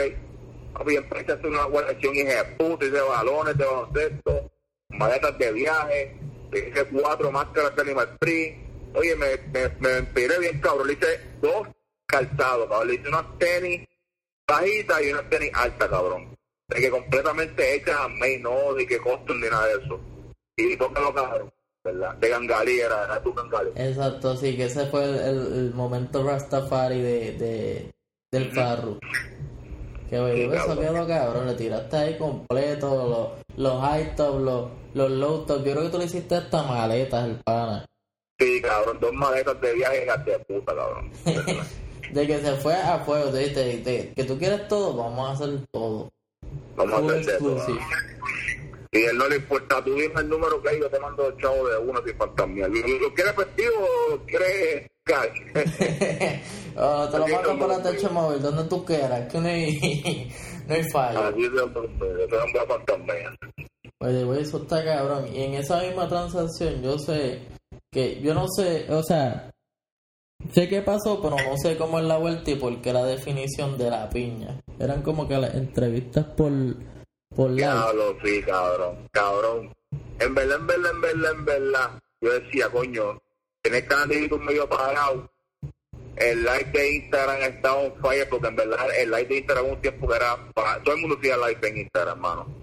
Papi, 0.74 0.96
empecé 0.96 1.32
a 1.32 1.36
hacer 1.36 1.48
una 1.48 1.66
colección 1.66 2.16
hija 2.16 2.44
de 2.44 2.56
puta, 2.56 2.86
hice 2.86 3.02
balones 3.02 3.58
de 3.58 3.66
baloncesto, 3.66 4.52
maletas 4.90 5.38
de 5.38 5.52
viaje, 5.52 6.18
hice 6.54 6.86
cuatro 6.86 7.30
máscaras 7.30 7.76
de 7.76 7.82
Animal 7.82 8.10
Spring. 8.14 8.92
Oye, 8.94 9.16
me, 9.16 9.38
me, 9.52 9.70
me 9.80 10.00
inspiré 10.00 10.40
bien, 10.40 10.62
cabrón. 10.62 10.88
Le 10.88 10.94
hice 10.94 11.20
dos 11.42 11.68
calzados, 12.06 12.70
cabrón. 12.70 12.88
Le 12.88 12.94
hice 12.96 13.10
unas 13.10 13.38
tenis 13.38 13.88
bajitas 14.48 15.02
y 15.02 15.12
unas 15.12 15.30
tenis 15.30 15.52
altas, 15.54 15.90
cabrón. 15.90 16.38
De 16.74 16.80
que 16.82 16.90
completamente 16.90 17.76
hechas 17.76 17.96
a 18.00 18.08
main, 18.08 18.42
no 18.42 18.74
de 18.74 18.88
que 18.88 18.98
costum 18.98 19.40
ni 19.40 19.50
nada 19.50 19.68
de 19.68 19.74
eso. 19.84 20.00
Y 20.58 20.76
tócalo, 20.78 21.14
cabrón. 21.14 21.52
¿Verdad? 21.84 22.16
De 22.18 22.30
Gangalí 22.30 22.80
era, 22.80 23.06
era 23.06 23.22
tu 23.24 23.34
Gangalí. 23.34 23.72
Exacto, 23.76 24.38
sí, 24.38 24.56
que 24.56 24.66
ese 24.66 24.86
fue 24.88 25.04
el, 25.04 25.16
el- 25.16 25.54
el 25.54 25.74
momento 25.74 26.24
Rastafari 26.24 27.02
de, 27.02 27.32
de, 27.34 27.92
del 28.32 28.52
Farru. 28.52 29.00
Que 30.10 30.18
Sí, 30.18 30.42
eso 30.44 30.68
cabrón. 30.68 30.80
quedó 30.80 31.08
cabrón, 31.08 31.48
le 31.48 31.54
tiraste 31.56 31.96
ahí 31.98 32.18
completo, 32.18 33.34
los, 33.58 33.58
los 33.58 33.82
high 33.82 34.16
top, 34.16 34.40
los, 34.42 34.70
los 34.94 35.10
low 35.12 35.46
top. 35.46 35.64
Yo 35.66 35.72
creo 35.72 35.84
que 35.84 35.90
tú 35.90 35.98
le 35.98 36.06
hiciste 36.06 36.36
hasta 36.36 36.64
maletas, 36.64 37.26
el 37.26 37.36
pana. 37.44 37.86
Sí, 38.40 38.62
cabrón, 38.62 38.98
dos 39.00 39.14
maletas 39.14 39.60
de 39.62 39.74
viaje 39.74 40.06
de 40.26 40.40
puta, 40.40 40.76
cabrón. 40.76 41.12
De 42.12 42.28
que 42.28 42.40
se 42.42 42.52
fue 42.58 42.74
a 42.76 43.00
fuego, 43.00 43.30
te 43.32 43.38
dijiste, 43.38 43.78
te- 43.86 44.14
que 44.14 44.24
tú 44.26 44.38
quieres 44.38 44.68
todo, 44.68 44.94
vamos 44.98 45.30
a 45.30 45.34
hacer 45.34 45.66
todo. 45.72 46.10
Vamos 46.76 47.14
a 47.14 47.16
hacer. 47.18 47.40
Y 48.94 49.04
él 49.04 49.18
no 49.18 49.30
le 49.30 49.38
importa, 49.38 49.82
tú 49.84 49.94
dime 49.96 50.20
el 50.20 50.28
número 50.28 50.62
que 50.62 50.70
hay, 50.70 50.80
yo 50.80 50.90
te 50.90 51.00
mando 51.00 51.26
el 51.28 51.38
chavo 51.38 51.66
de 51.70 51.78
uno 51.78 52.02
sin 52.06 52.18
fantasma. 52.18 52.68
¿Lo, 52.68 52.68
lo 52.68 53.14
quieres 53.14 53.36
festivo 53.36 53.88
o 54.12 54.18
quieres 54.26 54.92
cash? 55.04 55.40
Oh, 56.78 57.06
te 57.10 57.18
lo 57.18 57.28
mando 57.28 57.60
por 57.60 57.68
la 57.68 57.84
techo 57.84 58.10
móvil, 58.12 58.42
donde 58.42 58.64
tú 58.64 58.86
quieras, 58.86 59.30
que 59.30 59.40
no 59.40 59.48
hay, 59.50 60.32
no 60.68 60.74
hay 60.74 60.84
fallo. 60.90 61.20
Así 61.20 61.44
es, 61.44 61.52
yo 61.52 61.70
te 61.70 62.38
mando 62.38 62.62
a 62.62 62.66
fantasma. 62.66 63.14
Oye, 64.00 64.24
güey, 64.24 64.42
eso 64.42 64.58
está 64.58 64.84
cabrón. 64.84 65.28
Y 65.34 65.44
en 65.44 65.54
esa 65.56 65.82
misma 65.82 66.08
transacción, 66.08 66.82
yo 66.82 66.98
sé 66.98 67.42
que, 67.92 68.22
yo 68.22 68.34
no 68.34 68.48
sé, 68.48 68.86
o 68.90 69.04
sea, 69.04 69.51
sé 70.52 70.70
qué 70.70 70.82
pasó, 70.82 71.22
pero 71.22 71.36
no 71.38 71.58
sé 71.58 71.78
cómo 71.78 72.00
es 72.00 72.06
la 72.06 72.18
vuelta 72.18 72.52
y 72.52 72.56
por 72.56 72.82
qué 72.82 72.94
la 72.94 73.06
definición 73.06 73.78
de 73.78 73.90
la 73.90 74.10
piña. 74.10 74.60
Eran 74.80 75.02
como 75.02 75.28
que 75.28 75.38
las 75.38 75.56
entrevistas 75.56 76.26
por, 76.26 76.52
por 77.36 77.50
live. 77.50 77.68
Diablo, 77.68 78.18
sí, 78.24 78.42
cabrón, 78.44 79.10
cabrón. 79.12 79.74
En 80.20 80.36
verdad, 80.36 80.58
en 80.60 80.68
verdad, 80.68 80.92
en 80.92 81.02
verdad, 81.02 81.32
en 81.32 81.46
verdad, 81.46 82.02
yo 82.22 82.40
decía, 82.40 82.70
coño, 82.70 83.22
tienes 83.62 83.88
de 84.08 84.22
YouTube 84.22 84.42
medio 84.42 84.64
apagado. 84.64 85.30
el 86.18 86.44
live 86.44 86.72
de 86.74 86.96
Instagram 86.96 87.42
está 87.42 87.76
on 87.76 87.94
fire 88.02 88.28
porque 88.30 88.48
en 88.48 88.56
verdad 88.56 88.88
el 88.98 89.10
live 89.10 89.26
de 89.26 89.38
Instagram 89.38 89.66
un 89.66 89.82
tiempo 89.82 90.08
que 90.08 90.16
era 90.16 90.38
para, 90.54 90.84
todo 90.84 90.96
el 90.96 91.02
mundo 91.02 91.18
hacía 91.18 91.38
live 91.38 91.68
en 91.68 91.78
Instagram, 91.78 92.18
hermano. 92.18 92.62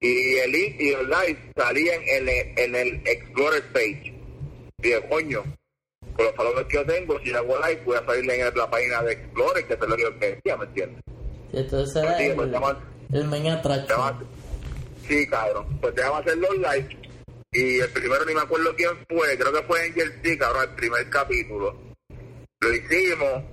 Y 0.00 0.36
el, 0.36 0.54
y 0.54 0.90
el 0.90 1.08
live 1.08 1.52
salían 1.56 2.02
en 2.02 2.28
el, 2.28 2.58
en 2.58 2.74
el 2.74 3.02
Explorer 3.06 3.72
page. 3.72 4.12
De 4.78 5.00
coño, 5.08 5.44
con 6.16 6.26
los 6.26 6.34
followers 6.34 6.66
que 6.68 6.74
yo 6.76 6.86
tengo, 6.86 7.18
si 7.20 7.32
hago 7.32 7.56
live, 7.66 7.82
voy 7.84 7.96
a 7.96 8.06
salir 8.06 8.30
en 8.30 8.56
la 8.56 8.70
página 8.70 9.02
de 9.02 9.12
Explorer, 9.12 9.66
que 9.66 9.74
es 9.74 9.80
lo 9.80 9.96
que 9.96 10.30
decía, 10.30 10.56
¿me 10.56 10.64
entiendes? 10.64 11.02
Entonces 11.52 12.02
era 12.02 12.18
Sí, 12.18 12.24
el, 12.24 12.34
pues, 12.36 12.50
el 13.12 13.24
main 13.28 13.48
attraction. 13.48 14.26
Sí, 15.06 15.26
cabrón. 15.28 15.78
Pues 15.80 15.94
déjame 15.94 16.18
hacer 16.18 16.38
los 16.38 16.56
live. 16.56 16.88
Y 17.52 17.78
el 17.78 17.88
primero 17.90 18.24
ni 18.24 18.34
me 18.34 18.40
acuerdo 18.40 18.74
quién 18.74 18.90
fue, 19.08 19.38
creo 19.38 19.52
que 19.52 19.62
fue 19.62 19.86
en 19.86 19.94
Jersey, 19.94 20.36
cabrón, 20.36 20.64
el 20.68 20.74
primer 20.74 21.10
capítulo. 21.10 21.76
Lo 22.60 22.74
hicimos. 22.74 23.44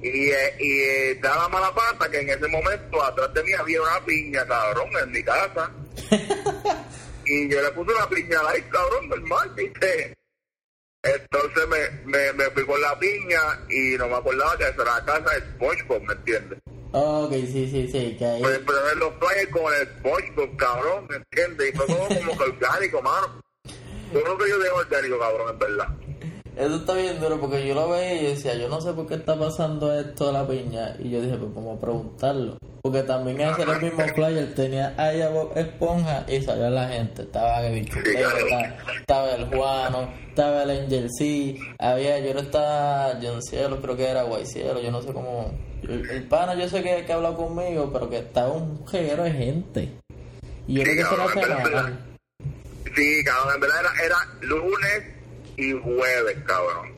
Y, 0.00 0.30
eh, 0.30 0.56
y 0.58 0.80
eh, 0.80 1.18
daba 1.20 1.48
mala 1.48 1.74
pata 1.74 2.08
que 2.10 2.20
en 2.20 2.30
ese 2.30 2.46
momento 2.48 3.02
atrás 3.02 3.34
de 3.34 3.42
mí 3.42 3.52
había 3.52 3.82
una 3.82 4.04
piña, 4.04 4.46
cabrón, 4.46 4.88
en 5.02 5.10
mi 5.10 5.22
casa. 5.22 5.70
y 7.26 7.48
yo 7.48 7.62
le 7.62 7.70
puse 7.72 7.92
una 7.92 8.08
piña 8.08 8.38
ahí, 8.48 8.62
cabrón, 8.62 9.08
normal, 9.08 9.52
¿viste? 9.56 10.17
Entonces 11.14 11.68
me, 11.68 12.10
me, 12.10 12.32
me 12.32 12.44
fui 12.50 12.64
con 12.64 12.80
la 12.80 12.98
piña 12.98 13.40
y 13.68 13.96
no 13.96 14.08
me 14.08 14.16
acordaba 14.16 14.56
que 14.56 14.64
esa 14.64 14.82
era 14.82 14.98
la 14.98 15.04
casa 15.04 15.30
de 15.34 15.40
SpongeBob, 15.40 16.02
¿me 16.02 16.12
entiendes? 16.14 16.58
Ok, 16.92 17.32
sí, 17.32 17.68
sí, 17.70 17.88
sí, 17.90 18.16
que 18.18 18.24
ahí... 18.24 18.40
Pues 18.40 18.60
pero 18.66 18.94
los 18.94 19.12
flyers 19.18 19.50
con 19.50 19.74
el 19.74 19.86
SpongeBob, 19.98 20.56
cabrón, 20.56 21.06
¿me 21.08 21.16
entiendes? 21.16 21.72
Y 21.72 21.76
fue 21.76 21.86
todo 21.86 22.08
como 22.08 22.38
que 22.38 22.44
orgánico, 22.44 23.02
mano. 23.02 23.42
Yo 24.12 24.22
creo 24.22 24.38
que 24.38 24.48
yo 24.48 24.58
dejo 24.58 24.76
orgánico, 24.76 25.18
cabrón, 25.18 25.50
en 25.50 25.58
verdad. 25.58 25.88
Eso 26.58 26.74
está 26.74 26.94
bien 26.94 27.20
duro 27.20 27.38
porque 27.40 27.64
yo 27.64 27.72
lo 27.72 27.88
veía 27.88 28.14
y 28.14 28.22
yo 28.24 28.30
decía, 28.30 28.54
yo 28.56 28.68
no 28.68 28.80
sé 28.80 28.92
por 28.92 29.06
qué 29.06 29.14
está 29.14 29.38
pasando 29.38 29.96
esto 29.96 30.26
de 30.26 30.32
la 30.32 30.48
piña. 30.48 30.96
Y 30.98 31.08
yo 31.08 31.20
dije, 31.20 31.36
pues 31.36 31.54
vamos 31.54 31.78
a 31.78 31.80
preguntarlo. 31.80 32.58
Porque 32.82 33.04
también 33.04 33.40
hacer 33.42 33.68
el 33.68 33.80
mismo 33.80 34.04
flyer 34.12 34.52
tenía 34.56 34.92
ahí 34.96 35.22
a 35.22 35.28
Bob 35.28 35.56
Esponja 35.56 36.24
y 36.26 36.42
salía 36.42 36.68
la 36.68 36.88
gente. 36.88 37.22
Estaba 37.22 37.64
el 37.64 37.74
bichuleta, 37.74 38.76
estaba 38.98 39.30
el 39.36 39.46
Juano, 39.46 40.12
estaba 40.30 40.64
el 40.64 40.70
Angel 40.70 41.08
C, 41.16 41.60
había, 41.78 42.18
yo 42.18 42.34
no 42.34 42.40
estaba 42.40 43.20
John 43.22 43.40
Cielo, 43.40 43.80
creo 43.80 43.96
que 43.96 44.08
era 44.08 44.24
Guay 44.24 44.44
Cielo, 44.44 44.82
yo 44.82 44.90
no 44.90 45.00
sé 45.00 45.12
cómo. 45.12 45.52
El, 45.84 46.26
pana 46.26 46.56
yo 46.56 46.68
sé 46.68 46.82
que, 46.82 47.04
que 47.04 47.12
ha 47.12 47.16
hablado 47.16 47.36
conmigo, 47.36 47.88
pero 47.92 48.10
que 48.10 48.18
estaba 48.18 48.50
un 48.50 48.84
jeguero 48.88 49.22
de 49.22 49.30
gente. 49.30 49.92
Y 50.66 50.74
yo 50.74 50.82
creo 50.82 50.96
que 50.96 51.40
se 51.40 51.48
la. 51.48 51.92
Sí, 52.96 53.24
cabrón, 53.24 53.54
en 53.54 53.60
verdad 53.60 53.80
era, 53.80 54.04
era 54.04 54.16
lunes 54.40 55.17
y 55.58 55.72
jueves, 55.72 56.38
cabrón. 56.46 56.94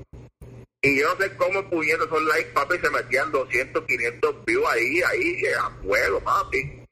Y 0.83 1.01
yo 1.01 1.09
no 1.09 1.17
sé 1.25 1.35
cómo 1.37 1.69
puñetos 1.69 2.07
esos 2.07 2.23
likes, 2.23 2.51
papi, 2.53 2.79
se 2.79 2.91
metían 2.91 3.33
200, 3.33 3.85
500 3.85 4.45
views 4.47 4.65
ahí, 4.71 5.03
ahí, 5.03 5.43
a 5.59 5.71
fuego, 5.83 6.21
papi. 6.21 6.85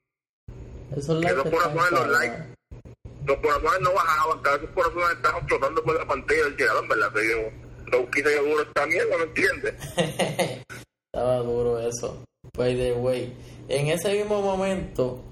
Esos 0.90 1.04
Esos 1.04 1.22
likes 1.22 1.50
corazones, 1.50 1.84
están 1.84 1.94
los 1.94 2.08
likes, 2.18 2.42
los 3.26 3.36
corazones 3.38 3.80
no 3.80 3.92
bajaban, 3.92 4.40
cada 4.40 4.56
vez 4.56 4.64
esos 4.64 4.74
corazones 4.74 5.16
estaban 5.16 5.48
flotando 5.48 5.84
por 5.84 5.94
la 5.94 6.06
pantalla 6.06 6.44
del 6.44 6.56
llegado, 6.56 6.82
en 6.82 6.88
verdad, 6.88 7.12
yo, 7.14 7.92
lo 7.92 8.10
quise 8.10 8.34
yo 8.34 8.42
duro 8.42 8.62
esta 8.62 8.86
mierda, 8.86 9.16
¿me 9.18 9.24
entiendes? 9.24 9.74
Estaba 11.12 11.38
duro 11.38 11.78
eso. 11.80 12.24
By 12.56 12.74
the 12.76 12.92
way. 12.92 13.34
En 13.68 13.88
ese 13.88 14.12
mismo 14.12 14.40
momento 14.40 15.22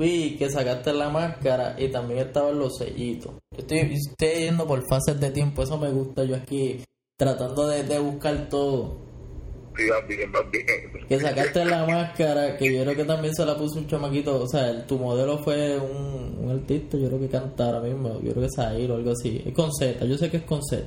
vi 0.00 0.36
que 0.36 0.50
sacaste 0.50 0.92
la 0.92 1.08
máscara 1.10 1.76
y 1.78 1.88
también 1.88 2.20
estaban 2.26 2.58
los 2.58 2.76
sellitos. 2.78 3.32
Estoy, 3.56 3.78
estoy 3.94 4.44
yendo 4.44 4.66
por 4.66 4.82
fases 4.88 5.20
de 5.20 5.30
tiempo, 5.30 5.62
eso 5.62 5.78
me 5.78 5.90
gusta 5.90 6.24
yo 6.24 6.34
aquí 6.34 6.82
tratando 7.16 7.68
de, 7.68 7.84
de 7.84 7.98
buscar 8.00 8.48
todo. 8.48 9.08
Sí, 9.76 9.84
va 9.88 10.00
bien, 10.08 10.32
va 10.34 10.42
bien. 10.50 10.66
Que 11.08 11.20
sacaste 11.20 11.64
la 11.64 11.86
máscara, 11.86 12.56
que 12.56 12.74
yo 12.74 12.82
creo 12.82 12.96
que 12.96 13.04
también 13.04 13.34
se 13.34 13.44
la 13.46 13.56
puso 13.56 13.78
un 13.78 13.86
chamaquito, 13.86 14.42
o 14.42 14.48
sea, 14.48 14.68
el- 14.70 14.84
tu 14.86 14.98
modelo 14.98 15.38
fue 15.38 15.78
un, 15.78 16.38
un 16.42 16.50
artista, 16.50 16.96
yo 16.96 17.06
creo 17.06 17.20
que 17.20 17.28
canta 17.28 17.66
ahora 17.66 17.80
mismo, 17.80 18.14
yo 18.20 18.32
creo 18.32 18.40
que 18.40 18.46
es 18.46 18.54
Zahir 18.56 18.90
o 18.90 18.96
algo 18.96 19.12
así. 19.12 19.40
Es 19.46 19.54
con 19.54 19.70
Z, 19.72 20.04
yo 20.04 20.18
sé 20.18 20.28
que 20.30 20.38
es 20.38 20.42
con 20.42 20.60
Z. 20.64 20.86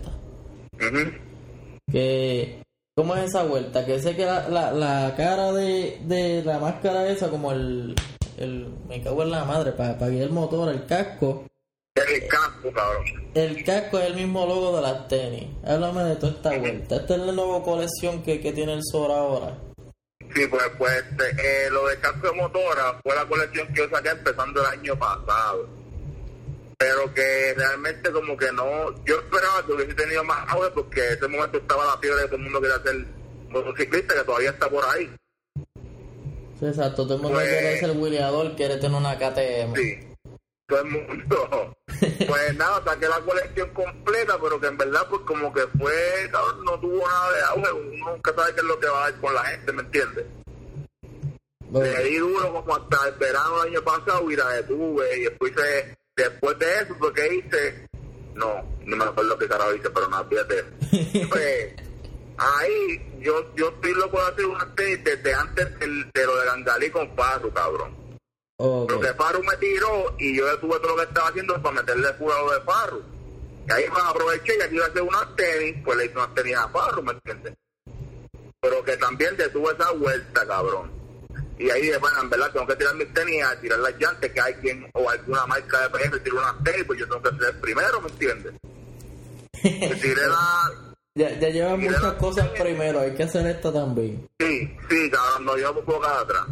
Que 1.92 2.62
¿cómo 2.96 3.16
es 3.16 3.26
esa 3.30 3.44
vuelta? 3.44 3.86
Que 3.86 4.00
sé 4.00 4.16
que 4.16 4.26
la, 4.26 4.48
la, 4.50 4.72
la 4.72 5.14
cara 5.16 5.52
de, 5.52 6.00
de 6.06 6.44
la 6.44 6.60
máscara 6.60 7.08
esa 7.10 7.30
como 7.30 7.52
el, 7.52 7.96
el 8.38 8.68
me 8.88 9.02
cago 9.02 9.24
en 9.24 9.32
la 9.32 9.46
madre 9.46 9.72
para 9.72 9.94
guiar 9.94 10.24
el 10.24 10.30
motor, 10.32 10.70
el 10.70 10.86
casco 10.86 11.46
El 11.96 12.28
casco, 12.28 12.72
cabrón. 12.74 13.04
el 13.34 13.64
casco 13.64 14.00
es 14.00 14.06
el 14.08 14.16
mismo 14.16 14.46
logo 14.46 14.76
de 14.76 14.82
las 14.82 15.08
tenis 15.08 15.48
háblame 15.66 16.04
de 16.04 16.16
toda 16.16 16.32
esta 16.34 16.58
vuelta 16.58 16.96
esta 16.96 17.16
es 17.16 17.22
la 17.22 17.32
nueva 17.32 17.64
colección 17.64 18.24
que, 18.24 18.40
que 18.42 18.52
tiene 18.54 18.74
el 18.74 18.84
Sora 18.84 19.18
ahora 19.18 19.58
Sí, 20.36 20.48
pues, 20.48 20.64
pues 20.80 20.92
este, 20.94 21.66
eh, 21.66 21.70
lo 21.70 21.88
de 21.88 22.00
casco 22.00 22.28
de 22.28 22.34
motora 22.34 23.00
fue 23.04 23.16
la 23.16 23.26
colección 23.26 23.68
que 23.68 23.82
yo 23.82 23.90
saqué 23.90 24.10
empezando 24.10 24.62
el 24.62 24.66
año 24.66 24.98
pasado. 24.98 25.70
Pero 26.78 27.14
que 27.14 27.54
realmente 27.56 28.12
como 28.12 28.36
que 28.36 28.52
no, 28.52 28.92
yo 29.06 29.20
esperaba 29.20 29.64
que 29.66 29.74
hubiese 29.74 29.94
tenido 29.94 30.24
más 30.24 30.50
auge 30.50 30.72
porque 30.72 31.06
en 31.06 31.14
ese 31.14 31.28
momento 31.28 31.58
estaba 31.60 31.86
la 31.86 31.98
fiebre 32.00 32.22
de 32.22 32.28
todo 32.28 32.38
el 32.38 32.44
mundo 32.44 32.62
quería 32.62 32.82
ser 32.82 33.06
motociclista, 33.50 34.16
que 34.16 34.24
todavía 34.24 34.50
está 34.50 34.70
por 34.70 34.84
ahí. 34.86 35.16
Exacto 36.64 37.04
todo 37.04 37.16
el 37.16 37.22
mundo 37.22 37.38
Pues- 37.38 37.50
quiere 37.50 37.80
ser 37.80 37.92
Williador 37.92 38.56
quiere 38.56 38.78
tener 38.78 38.98
una 38.98 39.18
KTM 39.18 39.76
Sí, 39.76 40.00
todo 40.68 40.80
el 40.82 40.86
mundo. 40.86 41.76
pues 42.28 42.56
nada, 42.56 42.82
saqué 42.86 43.08
la 43.08 43.20
colección 43.20 43.70
completa, 43.74 44.38
pero 44.42 44.60
que 44.60 44.68
en 44.68 44.78
verdad 44.78 45.06
pues 45.10 45.22
como 45.26 45.54
que 45.54 45.62
fue, 45.78 46.30
cabrón, 46.32 46.64
no 46.66 46.80
tuvo 46.80 47.08
nada 47.08 47.32
de 47.34 47.42
auge, 47.42 47.72
uno 47.74 48.12
nunca 48.12 48.34
sabe 48.36 48.54
qué 48.56 48.62
es 48.62 48.66
lo 48.68 48.80
que 48.80 48.88
va 48.88 49.06
a 49.06 49.12
dar 49.12 49.22
con 49.22 49.34
la 49.34 49.44
gente, 49.46 49.72
¿me 49.74 49.82
entiendes? 49.84 50.26
Bueno, 51.70 51.98
Le 51.98 52.04
di 52.04 52.18
duro 52.18 52.54
como 52.54 52.76
hasta 52.76 53.08
el 53.08 53.16
verano 53.16 53.60
del 53.64 53.70
año 53.74 53.84
pasado 53.84 54.30
y 54.30 54.36
la 54.36 54.48
detuve. 54.50 55.18
Y 55.18 55.22
después, 55.24 55.52
después 56.16 56.60
de 56.60 56.80
eso, 56.80 56.96
lo 57.02 57.12
que 57.12 57.36
hice, 57.36 57.88
no, 58.36 58.64
no 58.86 58.96
me 58.96 59.04
acuerdo 59.06 59.38
qué 59.40 59.48
carajo 59.48 59.74
hice, 59.74 59.90
pero 59.90 60.08
no, 60.08 60.24
fíjate. 60.26 60.64
Pues, 61.30 61.74
ahí 62.38 63.20
yo 63.20 63.54
yo 63.56 63.70
estoy 63.70 63.94
loco 63.94 64.20
de 64.20 64.32
hacer 64.32 64.46
una 64.46 64.76
tenis 64.76 65.04
desde 65.04 65.34
antes 65.34 65.80
del- 65.80 66.10
de 66.14 66.26
lo 66.26 66.36
de 66.38 66.46
Gangalí 66.46 66.90
con 66.90 67.16
Farru, 67.16 67.52
cabrón. 67.54 67.96
ok. 68.58 68.92
Lo 68.92 69.00
que 69.00 69.14
Farru 69.14 69.44
me 69.44 69.56
tiró 69.58 70.16
y 70.20 70.36
yo 70.38 70.46
detuve 70.48 70.80
todo 70.80 70.90
lo 70.92 70.98
que 70.98 71.04
estaba 71.04 71.30
haciendo 71.30 71.62
para 71.62 71.76
meterle 71.76 72.14
culo 72.18 72.34
a 72.36 72.42
lo 72.42 72.52
de 72.54 72.62
Farru. 72.62 73.02
Y 73.68 73.72
ahí 73.72 73.86
pues 73.90 74.04
aproveché 74.04 74.58
y 74.58 74.62
aquí 74.62 74.76
iba 74.76 74.86
a 74.86 74.90
hacer 74.90 75.02
unas 75.02 75.36
tenis, 75.36 75.76
pues 75.86 75.98
le 75.98 76.06
hice 76.06 76.16
unas 76.18 76.34
tenis 76.36 76.56
a 76.58 76.68
Farru, 76.70 77.02
¿me 77.04 77.12
entiendes? 77.14 77.54
Pero 78.62 78.84
que 78.84 78.98
también 78.98 79.36
detuve 79.38 79.74
esa 79.74 79.92
vuelta, 79.92 80.46
cabrón. 80.48 80.92
Y 81.60 81.70
ahí 81.70 81.82
dije, 81.84 81.98
bueno, 81.98 82.20
en 82.22 82.30
verdad 82.30 82.52
tengo 82.52 82.66
que 82.68 82.76
tirar 82.76 82.96
mis 82.96 83.14
tenis 83.14 83.44
a 83.44 83.60
tirar 83.60 83.80
las 83.80 83.94
llantas, 84.00 84.32
que 84.32 84.42
hay 84.42 84.54
quien 84.56 84.90
o 84.94 85.10
alguna 85.10 85.46
marca 85.46 85.88
de 85.88 85.90
PS 85.90 86.20
tiró 86.24 86.38
unas 86.40 86.64
tenis, 86.64 86.84
pues 86.86 87.00
yo 87.00 87.08
tengo 87.08 87.22
que 87.22 87.30
ser 87.38 87.56
el 87.56 87.60
primero, 87.62 88.02
¿me 88.02 88.10
entiendes? 88.10 88.54
Me 89.64 89.96
tiré 89.96 90.28
la... 90.28 90.93
ya, 91.16 91.38
ya 91.40 91.50
llevan 91.50 91.80
muchas 91.80 92.02
la- 92.02 92.18
cosas 92.18 92.48
primero 92.50 93.00
hay 93.02 93.14
que 93.14 93.24
hacer 93.24 93.46
esta 93.48 93.72
también 93.72 94.28
Sí, 94.40 94.76
sí, 94.90 95.10
cabrón, 95.12 95.46
no, 95.46 95.72
un 95.80 95.86
poco 95.86 96.06
atrás. 96.06 96.46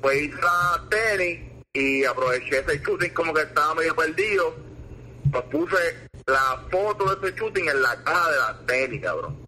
Pues 0.00 0.22
hice 0.22 0.36
la 0.40 0.84
tenis 0.88 1.40
y 1.72 2.04
aproveché 2.04 2.58
ese 2.60 2.78
shooting 2.78 3.10
como 3.14 3.32
que 3.34 3.42
estaba 3.42 3.74
medio 3.74 3.94
perdido. 3.96 4.54
Pues 5.32 5.44
puse 5.44 5.76
la 6.26 6.64
foto 6.70 7.14
de 7.16 7.28
ese 7.28 7.36
shooting 7.38 7.68
en 7.68 7.82
la 7.82 8.02
caja 8.04 8.30
de 8.30 8.36
la 8.38 8.58
tenis, 8.66 9.02
cabrón. 9.02 9.44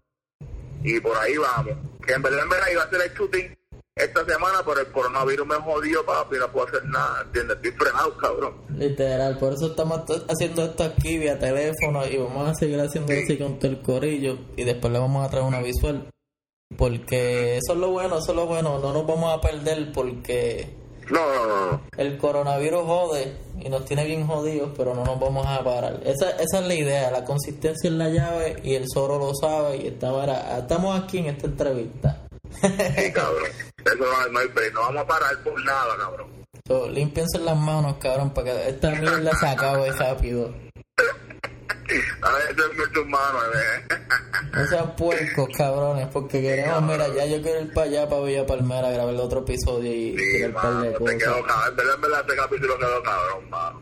Y 0.83 0.99
por 0.99 1.15
ahí 1.17 1.37
vamos. 1.37 1.73
Que 2.05 2.13
en 2.13 2.21
verdad, 2.21 2.43
en 2.43 2.49
verdad 2.49 2.67
iba 2.71 2.81
a 2.81 2.85
hacer 2.85 3.01
el 3.01 3.13
shooting 3.13 3.57
esta 3.95 4.25
semana, 4.25 4.59
pero 4.65 4.79
el 4.79 4.87
coronavirus 4.91 5.45
me 5.47 5.55
jodió, 5.55 6.05
papi, 6.05 6.37
no 6.37 6.47
puedo 6.51 6.67
hacer 6.67 6.85
nada, 6.85 7.21
¿entiendes? 7.25 7.57
Estoy 7.57 7.71
frenado, 7.71 8.17
cabrón. 8.17 8.53
Literal, 8.77 9.37
por 9.37 9.53
eso 9.53 9.67
estamos 9.67 10.01
haciendo 10.29 10.63
esto 10.63 10.83
aquí 10.83 11.17
vía 11.17 11.37
teléfono 11.37 12.05
y 12.07 12.17
vamos 12.17 12.49
a 12.49 12.55
seguir 12.55 12.79
haciendo 12.79 13.11
así 13.13 13.37
con 13.37 13.59
todo 13.59 13.69
el 13.71 13.81
corillo 13.81 14.37
y 14.55 14.63
después 14.63 14.91
le 14.93 14.99
vamos 14.99 15.25
a 15.25 15.29
traer 15.29 15.45
una 15.45 15.61
visual. 15.61 16.07
Porque 16.77 17.57
eso 17.57 17.73
es 17.73 17.79
lo 17.79 17.89
bueno, 17.91 18.17
eso 18.19 18.31
es 18.31 18.35
lo 18.35 18.45
bueno, 18.47 18.79
no 18.79 18.93
nos 18.93 19.05
vamos 19.05 19.33
a 19.37 19.41
perder 19.41 19.91
porque 19.91 20.73
No, 21.09 21.19
no, 21.19 21.45
no, 21.47 21.71
no. 21.73 21.81
el 21.97 22.17
coronavirus 22.17 22.83
jode 22.85 23.35
y 23.59 23.67
nos 23.67 23.83
tiene 23.83 24.05
bien 24.05 24.25
jodidos, 24.25 24.71
pero 24.77 24.95
no 24.95 25.03
nos 25.03 25.19
vamos 25.19 25.45
a 25.45 25.61
parar. 25.65 25.99
Esa, 26.05 26.29
esa 26.31 26.59
es 26.61 26.65
la 26.65 26.73
idea, 26.73 27.11
la 27.11 27.25
consistencia 27.25 27.89
es 27.89 27.93
la 27.93 28.07
llave 28.07 28.55
y 28.63 28.75
el 28.75 28.85
Zoro 28.91 29.19
lo 29.19 29.35
sabe 29.35 29.77
y 29.83 29.87
está 29.87 30.07
ahora, 30.09 30.57
estamos 30.59 30.97
aquí 30.97 31.17
en 31.17 31.25
esta 31.25 31.47
entrevista. 31.47 32.21
Sí, 32.61 33.11
cabrón. 33.13 33.43
Eso 33.85 34.29
no, 34.31 34.39
hay 34.39 34.47
break. 34.47 34.73
No 34.73 34.81
vamos 34.81 35.03
a 35.03 35.07
parar 35.07 35.37
por 35.43 35.63
nada, 35.63 35.97
cabrón. 35.97 36.27
So, 36.67 36.89
límpiense 36.89 37.39
las 37.39 37.57
manos, 37.57 37.95
cabrón, 37.99 38.33
para 38.33 38.51
que 38.51 38.69
esta 38.69 38.91
mierda 38.91 39.31
se 39.35 39.47
acabe 39.47 39.91
rápido. 39.91 40.53
A 42.21 42.31
ver, 42.33 42.51
es 42.51 42.77
mucho 42.77 43.01
humano, 43.01 43.39
¿eh? 43.53 43.97
No 44.53 44.67
sean 44.67 44.95
puercos, 44.95 45.49
cabrones, 45.57 46.07
porque 46.07 46.41
queremos, 46.41 46.83
mira, 46.83 47.07
ya 47.09 47.25
yo 47.25 47.41
quiero 47.41 47.61
ir 47.61 47.73
para 47.73 47.87
allá, 47.87 48.07
para 48.07 48.21
Villa 48.21 48.45
Palmera, 48.45 48.87
a 48.87 48.91
grabar 48.91 49.13
el 49.13 49.19
otro 49.19 49.41
episodio 49.41 49.91
y 49.91 50.17
Sí, 50.17 50.23
tirar 50.33 50.49
un 50.49 50.55
par 50.55 50.81
de 50.81 50.91
te 50.91 50.97
cosas. 50.97 51.11
En 51.11 51.75
verdad, 51.75 51.95
en 51.95 52.01
verdad, 52.01 52.21
este 52.21 52.35
capítulo 52.35 52.77
quedó 52.77 53.03
cabrón, 53.03 53.49
mano. 53.49 53.81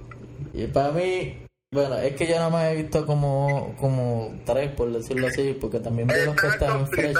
Y 0.53 0.67
para 0.67 0.91
mí, 0.91 1.48
Bueno, 1.71 1.99
es 1.99 2.15
que 2.15 2.25
yo 2.25 2.35
nada 2.35 2.49
más 2.49 2.71
he 2.71 2.75
visto 2.77 3.05
como, 3.05 3.75
como 3.79 4.33
tres, 4.43 4.71
por 4.71 4.91
decirlo 4.91 5.27
así, 5.27 5.55
porque 5.61 5.79
también 5.79 6.07
veo 6.07 6.25
los 6.25 6.35
que 6.35 6.47
están 6.47 6.79
en 6.79 6.87
fresh. 6.87 7.15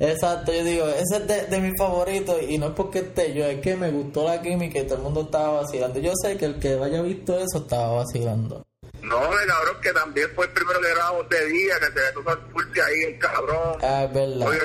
Exacto, 0.00 0.50
yo 0.50 0.64
digo, 0.64 0.88
ese 0.88 1.16
es 1.18 1.26
de, 1.26 1.46
de 1.46 1.60
mis 1.60 1.76
favoritos 1.78 2.36
y 2.48 2.56
no 2.56 2.68
es 2.68 2.72
porque 2.72 3.00
esté 3.00 3.34
yo, 3.34 3.44
es 3.44 3.60
que 3.60 3.76
me 3.76 3.90
gustó 3.90 4.24
la 4.24 4.40
química 4.40 4.78
y 4.78 4.84
todo 4.84 4.96
el 4.96 5.02
mundo 5.02 5.20
estaba 5.22 5.60
vacilando. 5.60 6.00
Yo 6.00 6.12
sé 6.22 6.38
que 6.38 6.46
el 6.46 6.58
que 6.58 6.68
haya 6.82 7.02
visto 7.02 7.38
eso 7.38 7.58
estaba 7.58 7.96
vacilando. 7.96 8.64
No, 9.02 9.16
el 9.38 9.46
cabrón 9.46 9.76
que 9.82 9.92
también 9.92 10.28
fue 10.34 10.46
el 10.46 10.52
primero 10.52 10.80
que 10.80 10.88
grabamos 10.94 11.28
de 11.28 11.46
día, 11.48 11.74
que 11.80 11.86
se 12.00 12.12
puso 12.14 12.32
el 12.32 12.38
pulse 12.38 12.80
ahí, 12.82 13.12
el 13.12 13.18
cabrón. 13.18 13.78
Ah, 13.82 14.04
es 14.04 14.14
verdad. 14.14 14.48
Oye, 14.48 14.58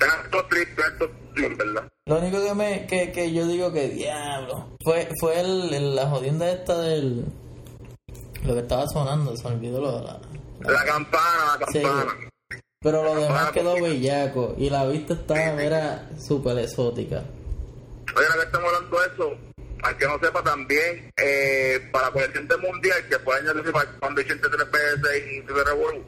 en 0.00 0.30
top 0.30 0.48
three, 0.48 1.54
¿verdad? 1.54 1.82
Lo 2.06 2.18
único 2.18 2.42
que 2.42 2.54
me 2.54 2.86
que, 2.86 3.12
que 3.12 3.30
yo 3.32 3.46
digo 3.46 3.72
que 3.74 3.88
diablo 3.90 4.70
fue 4.82 5.06
fue 5.20 5.38
el, 5.40 5.74
el- 5.74 5.94
la 5.96 6.06
jodienda 6.06 6.50
esta 6.50 6.78
del 6.80 7.24
lo 8.46 8.54
que 8.54 8.60
estaba 8.60 8.86
sonando, 8.88 9.36
se 9.36 9.48
me 9.48 9.54
olvidó 9.56 9.80
lo 9.80 9.92
de 9.98 10.04
la, 10.06 10.20
la- 10.60 10.70
La 10.72 10.84
campana, 10.84 11.56
la 11.60 11.66
Sí. 11.72 11.82
campana. 11.82 12.12
pero 12.80 13.02
lo 13.02 13.14
demás 13.16 13.50
quedó 13.52 13.74
bellaco 13.80 14.54
y 14.58 14.70
la 14.70 14.86
vista 14.86 15.14
estaba 15.14 15.62
era 15.62 16.08
súper 16.18 16.58
exótica. 16.58 17.22
Oye, 18.16 18.26
ahora 18.26 18.40
que 18.40 18.46
estamos 18.46 18.72
hablando 18.72 19.00
de 19.00 19.06
eso, 19.08 19.38
al 19.82 19.96
que 19.98 20.06
no 20.06 20.18
sepa 20.20 20.42
también, 20.42 21.10
eh, 21.16 21.88
para 21.92 22.06
la 22.06 22.12
colección 22.12 22.46
del 22.48 22.60
mundial, 22.60 23.04
que 23.08 23.18
fue 23.18 23.38
el 23.40 23.48
año 23.50 23.62
que 23.62 23.72
cuando 23.72 24.22
Vicente 24.22 24.48
3 24.48 24.64
PS 24.68 25.18
y 25.18 25.42
se 25.46 25.64
Revolú, 25.64 26.02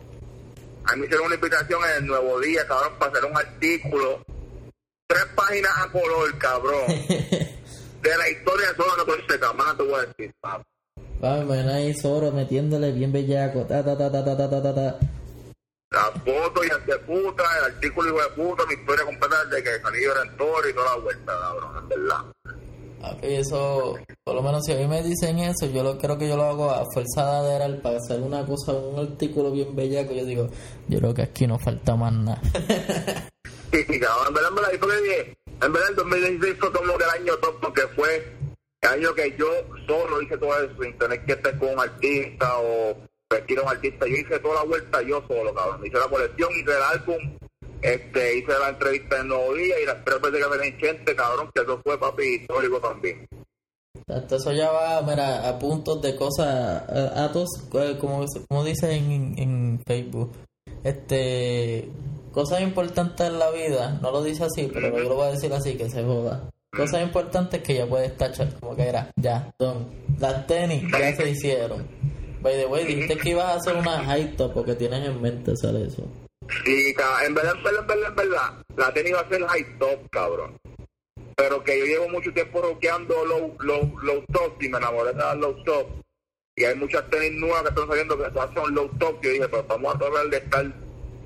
a 0.85 0.93
mí 0.95 1.01
me 1.01 1.07
hicieron 1.07 1.27
una 1.27 1.35
invitación 1.35 1.81
en 1.85 1.91
el 1.97 2.07
Nuevo 2.07 2.41
Día, 2.41 2.67
cabrón, 2.67 2.93
para 2.99 3.13
hacer 3.13 3.25
un 3.31 3.37
artículo, 3.37 4.23
tres 5.09 5.25
páginas 5.35 5.73
a 5.79 5.91
color, 5.91 6.39
cabrón, 6.39 6.87
de 8.03 8.17
la 8.17 8.29
historia 8.31 8.69
de 8.69 8.75
todo 8.75 8.97
lo 8.97 9.05
que 9.05 9.25
se 9.29 9.39
cámara, 9.41 9.77
te 9.77 9.83
voy 9.83 9.95
a 9.95 10.07
decir, 10.07 10.33
papi. 10.41 10.65
Va, 11.23 11.43
ven 11.45 11.69
ahí 11.69 11.95
Zoro 11.95 12.31
metiéndole 12.31 12.93
bien 12.93 13.13
bellaco. 13.13 13.65
Ta, 13.65 13.85
ta, 13.85 13.97
ta, 13.97 14.11
ta, 14.11 14.25
ta, 14.25 14.37
ta, 14.37 14.63
ta, 14.63 14.75
ta. 14.75 14.99
Las 15.91 16.11
y 16.27 16.91
de 16.91 16.99
puta, 16.99 17.45
el 17.59 17.65
artículo 17.73 18.11
hijo 18.11 18.23
de 18.23 18.43
puta, 18.43 18.67
mi 18.67 18.75
historia 18.75 19.05
completa 19.07 19.45
de 19.47 19.63
que 19.63 19.81
salí 19.81 20.05
en 20.05 20.37
toro 20.37 20.69
y 20.69 20.75
toda 20.75 20.95
la 20.95 21.03
vuelta, 21.03 21.33
cabrón, 21.41 21.79
en 21.79 21.89
verdad. 21.89 22.25
Ah, 23.03 23.17
eso, 23.23 23.99
por 24.23 24.35
lo 24.35 24.43
menos 24.43 24.65
si 24.67 24.73
a 24.73 24.77
mí 24.77 24.87
me 24.87 25.03
dicen 25.03 25.39
eso, 25.39 25.67
yo 25.67 25.83
lo, 25.83 25.97
creo 25.97 26.19
que 26.19 26.29
yo 26.29 26.37
lo 26.37 26.45
hago 26.45 26.71
a 26.71 26.85
fuerza 26.93 27.25
de 27.25 27.37
adherar 27.39 27.81
para 27.81 27.97
hacer 27.97 28.21
una 28.21 28.45
cosa, 28.45 28.73
un 28.73 28.99
artículo 28.99 29.51
bien 29.51 29.75
bellaco. 29.75 30.13
Yo 30.13 30.27
digo, 30.27 30.49
yo 30.89 30.99
creo 30.99 31.15
que 31.15 31.23
aquí 31.23 31.47
no 31.47 31.59
falta 31.59 31.97
más 31.97 32.13
nada. 32.13 32.43
sí, 33.73 33.85
sí, 33.89 33.99
cabrón, 33.99 34.29
en 34.29 34.35
verdad, 34.35 34.51
en 34.51 34.55
verdad, 34.55 34.75
en 34.75 34.81
verdad, 34.81 35.37
en 35.63 35.73
verdad 35.73 35.89
el 35.89 35.97
2016 35.97 36.57
fue 36.61 36.73
como 36.73 36.99
que 36.99 37.05
el 37.05 37.11
año 37.11 37.37
top 37.39 37.61
porque 37.61 37.83
fue 37.97 38.39
año 38.87 39.15
que 39.15 39.35
yo 39.37 39.47
solo 39.87 40.23
hice 40.23 40.39
todo 40.39 40.57
eso, 40.63 40.83
sin 40.83 40.97
tener 40.99 41.25
que 41.25 41.33
estar 41.33 41.59
con 41.59 41.71
un 41.71 41.81
artista 41.81 42.59
o 42.61 42.97
vestir 43.31 43.59
a 43.59 43.63
un 43.63 43.69
artista, 43.69 44.07
yo 44.07 44.17
hice 44.17 44.39
toda 44.39 44.57
la 44.57 44.65
vuelta 44.65 45.03
yo 45.03 45.23
solo, 45.27 45.53
cabrón, 45.55 45.87
hice 45.87 45.99
la 45.99 46.09
colección, 46.09 46.51
hice 46.53 46.71
el 46.71 46.83
álbum, 46.83 47.39
este, 47.83 48.39
hice 48.39 48.53
la 48.59 48.71
entrevista 48.71 49.21
en 49.21 49.29
Nuevo 49.29 49.55
Día 49.55 49.81
y 49.81 49.87
las 49.87 50.05
tres 50.05 50.21
veces 50.21 50.45
que 50.45 50.59
me 50.59 50.67
en 50.67 50.79
gente, 50.79 51.17
cabrón, 51.17 51.51
que 51.55 51.63
eso 51.63 51.81
fue 51.83 51.99
papi 51.99 52.23
histórico 52.23 52.81
también. 52.81 53.27
Hasta 54.07 54.37
eso 54.37 54.53
ya 54.53 54.71
va, 54.71 55.03
mira, 55.03 55.49
a 55.49 55.59
puntos 55.59 56.01
de 56.01 56.17
cosas, 56.17 56.85
todos, 57.33 57.49
eh, 57.75 57.99
como, 58.01 58.25
como 58.49 58.65
dice 58.65 58.93
en, 58.93 59.35
en 59.39 59.83
Facebook, 59.87 60.33
este, 60.85 61.89
cosas 62.33 62.63
importantes 62.63 63.27
en 63.27 63.39
la 63.39 63.51
vida, 63.51 63.99
no 64.01 64.11
lo 64.11 64.23
dice 64.23 64.45
así, 64.45 64.71
pero 64.73 64.97
yo 64.97 65.09
lo 65.09 65.17
voy 65.17 65.29
a 65.29 65.33
decir 65.33 65.53
así, 65.53 65.77
que 65.77 65.91
se 65.91 66.03
joda. 66.05 66.49
Cosas 66.71 67.03
importantes 67.03 67.63
que 67.63 67.75
ya 67.75 67.87
puedes 67.87 68.17
tachar, 68.17 68.55
como 68.61 68.77
que 68.77 68.83
era, 68.83 69.11
ya, 69.17 69.51
son. 69.59 69.89
Las 70.19 70.47
tenis 70.47 70.85
ya 70.93 71.17
se 71.17 71.31
hicieron. 71.31 71.87
By 72.41 72.55
the 72.55 72.67
way, 72.67 72.85
dijiste 72.85 73.17
que 73.17 73.31
ibas 73.31 73.47
a 73.47 73.55
hacer 73.55 73.75
una 73.77 74.05
high 74.05 74.37
top 74.37 74.55
porque 74.55 74.75
tienes 74.75 75.05
en 75.09 75.21
mente 75.21 75.53
hacer 75.53 75.75
eso. 75.77 76.07
Sí, 76.65 76.95
en 77.27 77.35
verdad, 77.35 77.57
en 77.57 77.63
verdad, 77.65 77.81
en 77.81 77.87
verdad, 77.87 78.09
en 78.09 78.17
verdad, 78.17 78.65
la 78.77 78.95
tenis 78.95 79.15
va 79.15 79.21
a 79.21 79.29
ser 79.29 79.43
high 79.45 79.79
top, 79.79 80.11
cabrón. 80.11 80.57
Pero 81.37 81.63
que 81.65 81.79
yo 81.79 81.85
llevo 81.85 82.09
mucho 82.09 82.33
tiempo 82.33 82.61
rockeando 82.61 83.25
low, 83.25 83.57
low, 83.61 83.99
low 84.03 84.25
top 84.33 84.63
y 84.63 84.69
me 84.69 84.79
enamoré 84.79 85.13
de 85.13 85.19
las 85.19 85.37
low 85.37 85.55
top. 85.65 85.87
Y 86.55 86.65
hay 86.65 86.75
muchas 86.75 87.09
tenis 87.11 87.33
nuevas 87.33 87.63
que 87.63 87.69
están 87.69 87.89
saliendo 87.89 88.19
que 88.19 88.25
son 88.55 88.75
low 88.75 88.89
top. 88.99 89.21
Yo 89.23 89.31
dije, 89.31 89.49
pues 89.49 89.67
vamos 89.69 89.95
a 89.95 89.99
tratar 89.99 90.27
de 90.29 90.37
estar 90.37 90.67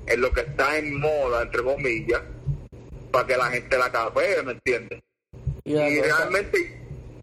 en 0.05 0.21
lo 0.21 0.31
que 0.31 0.41
está 0.41 0.77
en 0.77 0.99
moda, 0.99 1.41
entre 1.43 1.63
comillas, 1.63 2.21
para 3.11 3.27
que 3.27 3.37
la 3.37 3.45
gente 3.51 3.77
la 3.77 3.91
capee, 3.91 4.43
¿me 4.43 4.51
entiendes? 4.53 5.01
Y 5.65 5.75
realmente 5.75 6.77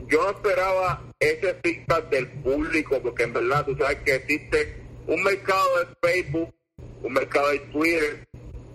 yo 0.09 0.22
no 0.22 0.31
esperaba 0.31 1.03
ese 1.18 1.55
feedback 1.62 2.09
del 2.09 2.29
público, 2.29 3.00
porque 3.03 3.24
en 3.24 3.33
verdad 3.35 3.64
tú 3.66 3.76
sabes 3.76 3.98
que 3.98 4.14
existe 4.14 4.76
un 5.07 5.22
mercado 5.22 5.68
de 5.79 6.09
Facebook, 6.09 6.55
un 7.03 7.12
mercado 7.12 7.50
de 7.50 7.59
Twitter, 7.59 8.26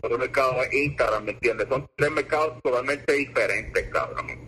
otro 0.02 0.18
mercado 0.20 0.62
de 0.62 0.84
Instagram, 0.84 1.26
¿me 1.26 1.32
entiendes? 1.32 1.68
Son 1.68 1.90
tres 1.96 2.12
mercados 2.12 2.62
totalmente 2.62 3.14
diferentes, 3.14 3.88
cabrón. 3.90 4.45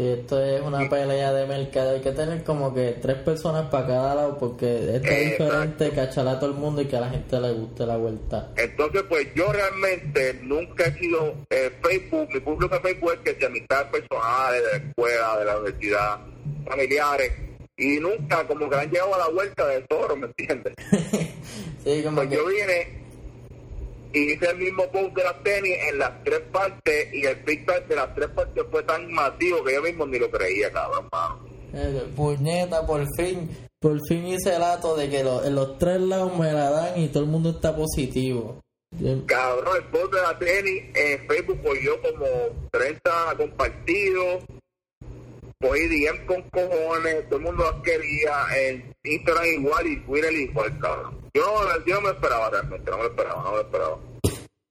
Sí, 0.00 0.08
esto 0.08 0.42
es 0.42 0.62
una 0.62 0.88
pelea 0.88 1.30
de 1.30 1.46
mercado. 1.46 1.90
Hay 1.90 2.00
que 2.00 2.12
tener 2.12 2.42
como 2.42 2.72
que 2.72 2.96
tres 3.02 3.16
personas 3.16 3.68
para 3.68 3.86
cada 3.86 4.14
lado 4.14 4.38
porque 4.38 4.96
esto 4.96 5.08
es 5.10 5.30
diferente 5.32 5.90
cachar 5.90 6.26
a 6.26 6.40
todo 6.40 6.48
el 6.48 6.56
mundo 6.56 6.80
y 6.80 6.86
que 6.86 6.96
a 6.96 7.00
la 7.02 7.10
gente 7.10 7.38
le 7.38 7.52
guste 7.52 7.84
la 7.84 7.98
vuelta. 7.98 8.50
Entonces, 8.56 9.02
pues 9.10 9.28
yo 9.34 9.52
realmente 9.52 10.40
nunca 10.42 10.84
he 10.84 10.98
sido 10.98 11.34
eh, 11.50 11.70
Facebook, 11.82 12.30
mi 12.32 12.40
público 12.40 12.74
de 12.76 12.80
Facebook 12.80 13.12
es 13.12 13.18
que 13.34 13.40
se 13.40 13.44
amistades 13.44 13.88
personales, 13.88 14.62
de 14.64 14.70
la 14.70 14.86
escuela, 14.86 15.38
de 15.38 15.44
la 15.44 15.58
universidad, 15.58 16.18
familiares, 16.66 17.32
y 17.76 18.00
nunca 18.00 18.46
como 18.46 18.70
que 18.70 18.76
han 18.76 18.90
llegado 18.90 19.14
a 19.16 19.18
la 19.18 19.28
vuelta 19.28 19.66
de 19.66 19.82
toro, 19.82 20.16
¿me 20.16 20.28
entiendes? 20.28 20.72
sí, 21.84 22.02
como 22.02 22.16
Pues 22.16 22.28
que... 22.30 22.36
yo 22.36 22.46
vine 22.46 23.00
y 24.12 24.32
hice 24.32 24.50
el 24.50 24.58
mismo 24.58 24.84
post 24.90 25.14
de 25.14 25.24
las 25.24 25.42
tenis 25.42 25.76
en 25.88 25.98
las 25.98 26.22
tres 26.24 26.40
partes 26.52 27.14
y 27.14 27.24
el 27.24 27.36
feedback 27.44 27.86
de 27.86 27.96
las 27.96 28.14
tres 28.14 28.28
partes 28.30 28.64
fue 28.70 28.82
tan 28.82 29.10
masivo 29.12 29.62
que 29.64 29.74
yo 29.74 29.82
mismo 29.82 30.06
ni 30.06 30.18
lo 30.18 30.30
creía, 30.30 30.70
cabrón, 30.72 31.08
mano. 31.12 31.38
eh, 31.72 32.02
puñeta, 32.16 32.84
por 32.86 33.06
fin, 33.16 33.48
por 33.78 33.98
fin 34.08 34.26
hice 34.26 34.56
el 34.56 34.62
ato 34.62 34.96
de 34.96 35.08
que 35.08 35.22
lo- 35.22 35.44
en 35.44 35.54
los 35.54 35.78
tres 35.78 36.00
lados 36.00 36.36
me 36.38 36.52
la 36.52 36.70
dan 36.70 37.00
y 37.00 37.08
todo 37.08 37.22
el 37.22 37.28
mundo 37.30 37.50
está 37.50 37.74
positivo. 37.76 38.60
Yo- 38.98 39.24
Cabrón, 39.26 39.76
el 39.76 39.84
post 39.84 40.12
de 40.14 40.20
la 40.20 40.36
tenis 40.38 40.82
en 40.96 41.26
Facebook 41.28 41.60
cogió 41.62 41.92
como 42.02 42.26
30 42.72 43.10
compartidos, 43.36 44.42
cogí 45.60 45.86
DM 45.88 46.26
con 46.26 46.42
cojones, 46.50 47.28
todo 47.28 47.38
el 47.38 47.44
mundo 47.44 47.64
las 47.70 47.82
quería, 47.82 48.32
en 48.56 48.94
Instagram 49.04 49.46
igual 49.46 49.86
y 49.86 50.00
Twitter 50.04 50.32
igual, 50.32 50.78
cabrón. 50.78 51.18
Yo 51.34 51.42
no, 51.42 51.86
yo 51.86 51.94
no 51.96 52.00
me 52.00 52.10
esperaba 52.10 52.50
realmente, 52.50 52.90
no 52.90 52.96
me 52.96 53.02
lo 53.04 53.10
esperaba, 53.10 53.42
no 53.42 53.50
me 53.50 53.56
lo 53.56 53.62
esperaba. 53.62 53.98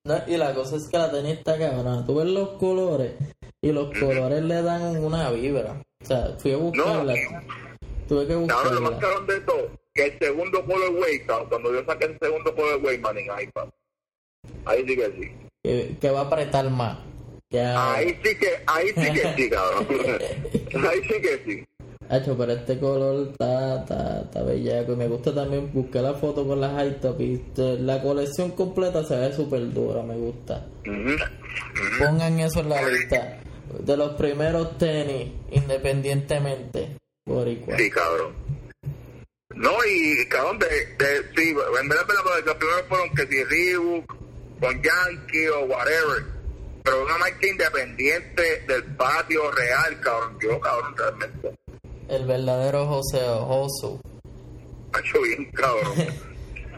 No, 0.05 0.15
y 0.27 0.37
la 0.37 0.53
cosa 0.53 0.75
es 0.77 0.87
que 0.87 0.97
la 0.97 1.11
tenis 1.11 1.37
está 1.37 1.57
cabrona. 1.57 2.05
Tú 2.05 2.15
ves 2.15 2.25
los 2.27 2.49
colores 2.57 3.13
y 3.61 3.71
los 3.71 3.97
colores 3.97 4.41
le 4.43 4.61
dan 4.61 4.97
una 5.03 5.29
vibra. 5.31 5.81
O 6.01 6.05
sea, 6.05 6.35
fui 6.39 6.53
a 6.53 6.57
buscarla. 6.57 7.13
Tuve 8.07 8.25
que 8.25 8.47
Cabrón, 8.47 8.75
lo 8.75 8.81
más 8.81 8.91
buscarla. 8.93 8.99
cabrón 8.99 9.27
de 9.27 9.39
todo, 9.41 9.71
que 9.93 10.05
el 10.05 10.19
segundo 10.19 10.65
colorway, 10.65 11.19
cabrón, 11.25 11.49
cuando 11.49 11.73
yo 11.73 11.85
saqué 11.85 12.05
el 12.05 12.17
segundo 12.19 12.55
colorway, 12.55 12.97
man, 12.97 13.17
en 13.17 13.25
iPad, 13.25 13.67
ahí 14.65 14.83
sí 14.87 14.95
que 14.95 15.11
sí. 15.11 15.31
Que, 15.63 15.97
que 16.01 16.09
va 16.09 16.21
a 16.21 16.23
apretar 16.23 16.69
más. 16.71 16.97
Ya. 17.51 17.93
Ahí 17.93 18.19
sí 18.23 18.35
que, 18.35 18.47
ahí 18.67 18.87
sí 18.89 19.13
que 19.13 19.33
sí, 19.35 19.49
cabrón. 19.49 19.87
ahí 20.89 21.01
sí 21.03 21.21
que 21.21 21.43
sí. 21.45 21.65
Hacho, 22.09 22.35
pero 22.35 22.53
este 22.53 22.79
color 22.79 23.29
está, 23.31 23.81
está, 23.81 24.21
está 24.21 24.43
bellaco. 24.43 24.93
Y 24.93 24.95
me 24.95 25.07
gusta 25.07 25.33
también 25.33 25.71
buscar 25.71 26.03
la 26.03 26.13
foto 26.15 26.47
con 26.47 26.59
las 26.59 26.73
high 26.73 26.99
top. 26.99 27.21
Y 27.21 27.41
la 27.55 28.01
colección 28.01 28.51
completa 28.51 29.03
se 29.03 29.15
ve 29.15 29.33
súper 29.33 29.71
dura, 29.71 30.01
me 30.01 30.15
gusta. 30.15 30.65
Pongan 31.99 32.39
eso 32.39 32.61
en 32.61 32.69
la 32.69 32.87
lista. 32.89 33.39
De 33.79 33.97
los 33.97 34.13
primeros 34.13 34.77
tenis, 34.79 35.31
independientemente. 35.51 36.97
Boricua. 37.27 37.77
Sí, 37.77 37.89
cabrón. 37.91 38.33
No, 39.55 39.71
y 39.85 40.25
cabrón, 40.27 40.57
de, 40.59 40.67
de, 40.67 41.23
sí, 41.35 41.49
en 41.49 41.89
verdad, 41.89 42.05
verdad, 42.07 42.45
los 42.45 42.55
primeros 42.55 42.85
fueron 42.87 43.09
que 43.15 43.27
si 43.27 43.43
Reebok, 43.43 44.15
con 44.59 44.81
Yankee 44.81 45.47
o 45.47 45.65
whatever, 45.65 46.38
pero 46.89 47.05
una 47.05 47.17
marca 47.19 47.45
independiente 47.45 48.63
del 48.67 48.83
patio 48.95 49.51
real, 49.51 49.99
cabrón, 50.01 50.39
yo, 50.41 50.59
cabrón, 50.59 50.95
realmente, 50.97 51.55
El 52.07 52.25
verdadero 52.25 52.87
José 52.87 53.19
Josu. 53.19 54.01
ha 54.93 54.99
hecho 54.99 55.21
bien, 55.21 55.51
cabrón. 55.51 55.93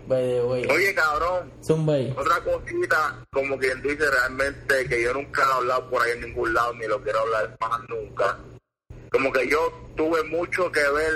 Oye, 0.69 0.93
cabrón, 0.93 1.49
Zumbay. 1.63 2.13
otra 2.17 2.43
cosita, 2.43 3.23
como 3.31 3.57
quien 3.57 3.81
dice 3.81 4.11
realmente, 4.11 4.85
que 4.89 5.01
yo 5.01 5.13
nunca 5.13 5.43
he 5.43 5.53
hablado 5.53 5.89
por 5.89 6.01
ahí 6.01 6.11
en 6.11 6.21
ningún 6.25 6.53
lado, 6.53 6.73
ni 6.73 6.87
lo 6.87 7.01
quiero 7.01 7.19
hablar 7.19 7.55
más 7.61 7.79
nunca. 7.87 8.37
Como 9.09 9.31
que 9.31 9.47
yo 9.47 9.71
tuve 9.95 10.21
mucho 10.23 10.69
que 10.73 10.81
ver 10.81 11.13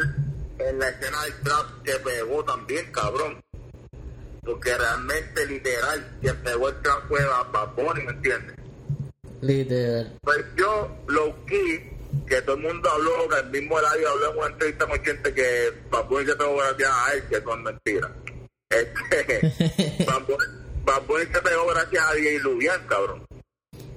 en 0.59 0.79
la 0.79 0.87
escena 0.87 1.21
del 1.23 1.41
trap 1.41 1.83
que 1.83 1.93
pegó 1.95 2.45
también, 2.45 2.89
cabrón. 2.93 3.41
Porque 4.41 4.77
realmente, 4.77 5.45
literal, 5.47 6.17
quien 6.21 6.37
pegó 6.43 6.69
el 6.69 6.81
trap 6.81 7.09
fue 7.09 7.19
Bad 7.25 7.75
Bunny, 7.75 8.01
¿me 8.05 8.11
entiendes? 8.13 8.64
Literal. 9.45 10.17
Pues 10.21 10.45
yo, 10.57 10.89
low 11.07 11.33
key, 11.45 11.91
que 12.27 12.41
todo 12.41 12.55
el 12.55 12.63
mundo 12.63 12.89
habló, 12.89 13.29
que 13.29 13.39
el 13.39 13.49
mismo 13.49 13.79
Eladio 13.79 14.09
habló 14.09 14.31
en 14.31 14.37
una 14.37 14.47
entrevista 14.47 14.87
con 14.87 15.03
gente 15.03 15.33
que 15.33 15.71
Bunny 16.09 16.25
se 16.25 16.35
pegó 16.35 16.55
gracias 16.57 16.91
a 16.91 17.13
él, 17.13 17.23
que 17.29 17.41
son 17.41 17.63
mentiras. 17.63 18.11
Este, 18.69 19.53
Bunny 21.07 21.25
se 21.31 21.41
pegó 21.41 21.67
gracias 21.67 22.05
a 22.05 22.13
DJ 22.13 22.39
Lubian, 22.39 22.87
cabrón. 22.87 23.25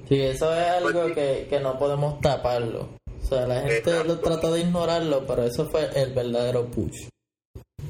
Sí, 0.08 0.20
eso 0.22 0.54
es 0.54 0.66
algo 0.68 1.02
Pues 1.02 1.14
que, 1.14 1.46
que 1.48 1.60
no 1.60 1.78
podemos 1.78 2.20
taparlo. 2.20 2.88
O 3.22 3.26
sea, 3.26 3.46
la 3.46 3.60
gente 3.60 3.78
Exacto. 3.78 4.04
lo 4.04 4.20
trata 4.20 4.50
de 4.50 4.60
ignorarlo, 4.60 5.26
pero 5.26 5.44
eso 5.44 5.68
fue 5.70 5.88
el 5.94 6.12
verdadero 6.14 6.66
push. 6.66 7.08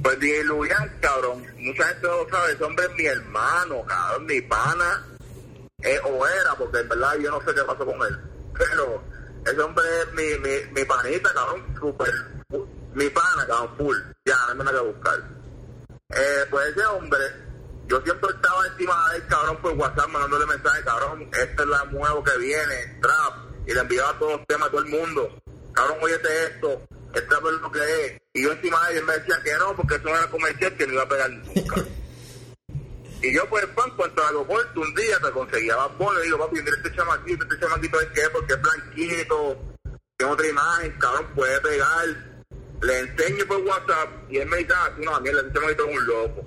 Pues 0.03 0.19
DJ 0.21 0.45
Lubian, 0.45 0.99
cabrón, 1.01 1.45
mucha 1.59 1.85
gente 1.89 2.07
no 2.07 2.23
lo 2.25 2.29
sabe, 2.29 2.53
ese 2.53 2.65
hombre 2.65 2.87
es 2.87 2.93
mi 2.97 3.05
hermano, 3.07 3.83
cabrón, 3.85 4.27
mi 4.27 4.41
pana, 4.43 5.07
eh, 5.83 6.01
o 6.05 6.27
era, 6.27 6.55
porque 6.57 6.81
en 6.81 6.89
verdad 6.89 7.17
yo 7.19 7.31
no 7.31 7.41
sé 7.41 7.55
qué 7.55 7.63
pasó 7.63 7.87
con 7.87 8.03
él, 8.03 8.19
pero 8.57 9.03
ese 9.47 9.61
hombre 9.61 9.85
es 10.03 10.13
mi, 10.13 10.39
mi, 10.41 10.73
mi 10.73 10.85
panita, 10.85 11.33
cabrón, 11.33 11.63
súper, 11.79 12.13
mi 12.95 13.09
pana, 13.11 13.47
cabrón, 13.47 13.77
full, 13.77 13.97
ya, 14.25 14.37
no 14.49 14.57
me 14.57 14.65
nada 14.65 14.81
que 14.81 14.87
buscar. 14.87 15.19
Eh, 16.11 16.47
pues 16.51 16.69
ese 16.69 16.85
hombre, 16.87 17.21
yo 17.87 18.01
siempre 18.03 18.31
estaba 18.35 18.67
encima 18.67 19.11
de 19.11 19.19
él, 19.19 19.27
cabrón, 19.29 19.57
por 19.59 19.73
WhatsApp, 19.75 20.09
mandándole 20.09 20.47
mensajes, 20.47 20.85
cabrón, 20.85 21.31
esta 21.33 21.63
es 21.63 21.69
la 21.69 21.85
nuevo 21.85 22.25
que 22.25 22.39
viene, 22.39 22.99
trap, 23.01 23.35
y 23.67 23.73
le 23.73 23.81
enviaba 23.81 24.19
todos 24.19 24.39
los 24.39 24.47
temas 24.49 24.69
a 24.69 24.71
todo 24.73 24.81
el 24.81 24.91
mundo, 24.91 25.43
cabrón, 25.73 25.99
óyete 26.03 26.29
esto, 26.47 26.83
el 27.15 27.29
trap 27.29 27.47
es 27.47 27.61
lo 27.61 27.71
que 27.71 28.07
es, 28.07 28.21
y 28.33 28.43
yo 28.43 28.51
encima 28.51 28.89
de 28.89 28.99
él, 28.99 29.05
me 29.05 29.13
decía 29.13 29.41
que 29.45 29.55
no, 29.55 29.77
porque 29.77 29.95
eso 29.95 30.09
era 30.09 30.27
comercial, 30.29 30.77
que 30.77 30.87
no 30.89 30.95
iba 30.95 31.03
a 31.05 31.09
pegar 31.09 31.31
nunca. 31.31 31.85
Y 33.21 33.35
yo, 33.35 33.49
pues, 33.49 33.67
pan, 33.67 33.91
cuanto 33.97 34.23
al 34.23 34.29
aeropuerto, 34.29 34.81
un 34.81 34.95
día 34.95 35.19
te 35.19 35.31
conseguía 35.33 35.75
Bad 35.75 35.97
Bunny, 35.99 36.21
y 36.21 36.25
digo, 36.27 36.39
papi, 36.39 36.63
mira 36.63 36.77
este 36.77 36.95
chamaquito, 36.95 37.45
este 37.45 37.59
chamaquito 37.59 38.01
es 38.01 38.09
que, 38.09 38.31
porque 38.31 38.53
es 38.53 38.63
blanquito, 38.63 39.59
tiene 40.17 40.33
otra 40.33 40.47
imagen, 40.47 40.93
cabrón, 40.99 41.27
puede 41.35 41.61
pegar. 41.61 42.07
Le 42.81 42.99
enseño 43.01 43.45
por 43.47 43.57
WhatsApp, 43.63 44.09
y 44.31 44.39
él 44.39 44.49
me 44.49 44.59
dice, 44.59 44.73
ah, 44.73 44.93
no, 44.99 45.21
mierda, 45.21 45.41
este 45.41 45.53
chamaquito 45.53 45.89
es 45.89 45.97
un 45.97 46.07
loco. 46.07 46.47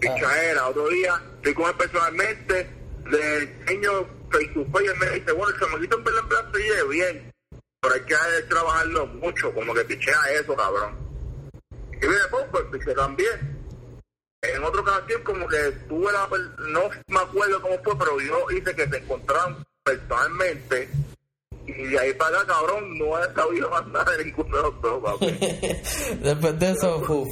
Pichadera, 0.00 0.66
otro 0.68 0.88
día, 0.88 1.22
estoy 1.36 1.54
con 1.54 1.68
él 1.68 1.76
personalmente, 1.76 2.70
le 3.10 3.38
enseño 3.42 4.06
face 4.30 4.48
to 4.54 4.64
face, 4.72 4.84
y 4.84 4.88
él 4.88 4.96
me 4.98 5.10
dice, 5.10 5.32
bueno, 5.32 5.54
el 5.54 5.60
chamaquito 5.60 5.98
en 5.98 6.04
verdad, 6.04 6.52
se 6.54 6.84
bien, 6.84 7.32
pero 7.82 7.94
hay 7.94 8.00
que 8.00 8.16
trabajarlo 8.48 9.06
mucho, 9.08 9.52
como 9.52 9.74
que 9.74 9.84
pichea 9.84 10.18
eso, 10.40 10.56
cabrón. 10.56 10.96
Y 11.92 11.98
viene, 11.98 12.24
pues, 12.30 12.46
pues, 12.50 12.64
piche 12.72 12.94
también 12.94 13.55
en 14.54 14.62
otra 14.64 14.80
ocasión 14.80 15.22
como 15.22 15.46
que 15.48 15.58
tuve 15.88 16.12
la 16.12 16.28
per- 16.28 16.58
no 16.68 16.88
me 17.08 17.18
acuerdo 17.18 17.60
cómo 17.62 17.76
fue 17.82 17.98
pero 17.98 18.20
yo 18.20 18.50
hice 18.50 18.74
que 18.74 18.88
se 18.88 18.96
encontraran 18.98 19.64
personalmente 19.82 20.88
y 21.66 21.72
de 21.72 21.98
ahí 21.98 22.12
para 22.14 22.40
acá 22.40 22.54
cabrón 22.54 22.96
no 22.98 23.18
he 23.22 23.34
sabido 23.34 23.70
más 23.70 23.86
nada 23.88 24.16
de 24.16 24.24
ninguno 24.24 24.56
de 24.56 24.62
los 24.62 24.80
dos 24.80 25.02
papi. 25.02 25.26
Después 26.22 26.58
de 26.60 26.70
eso, 26.70 26.98
uf, 27.08 27.28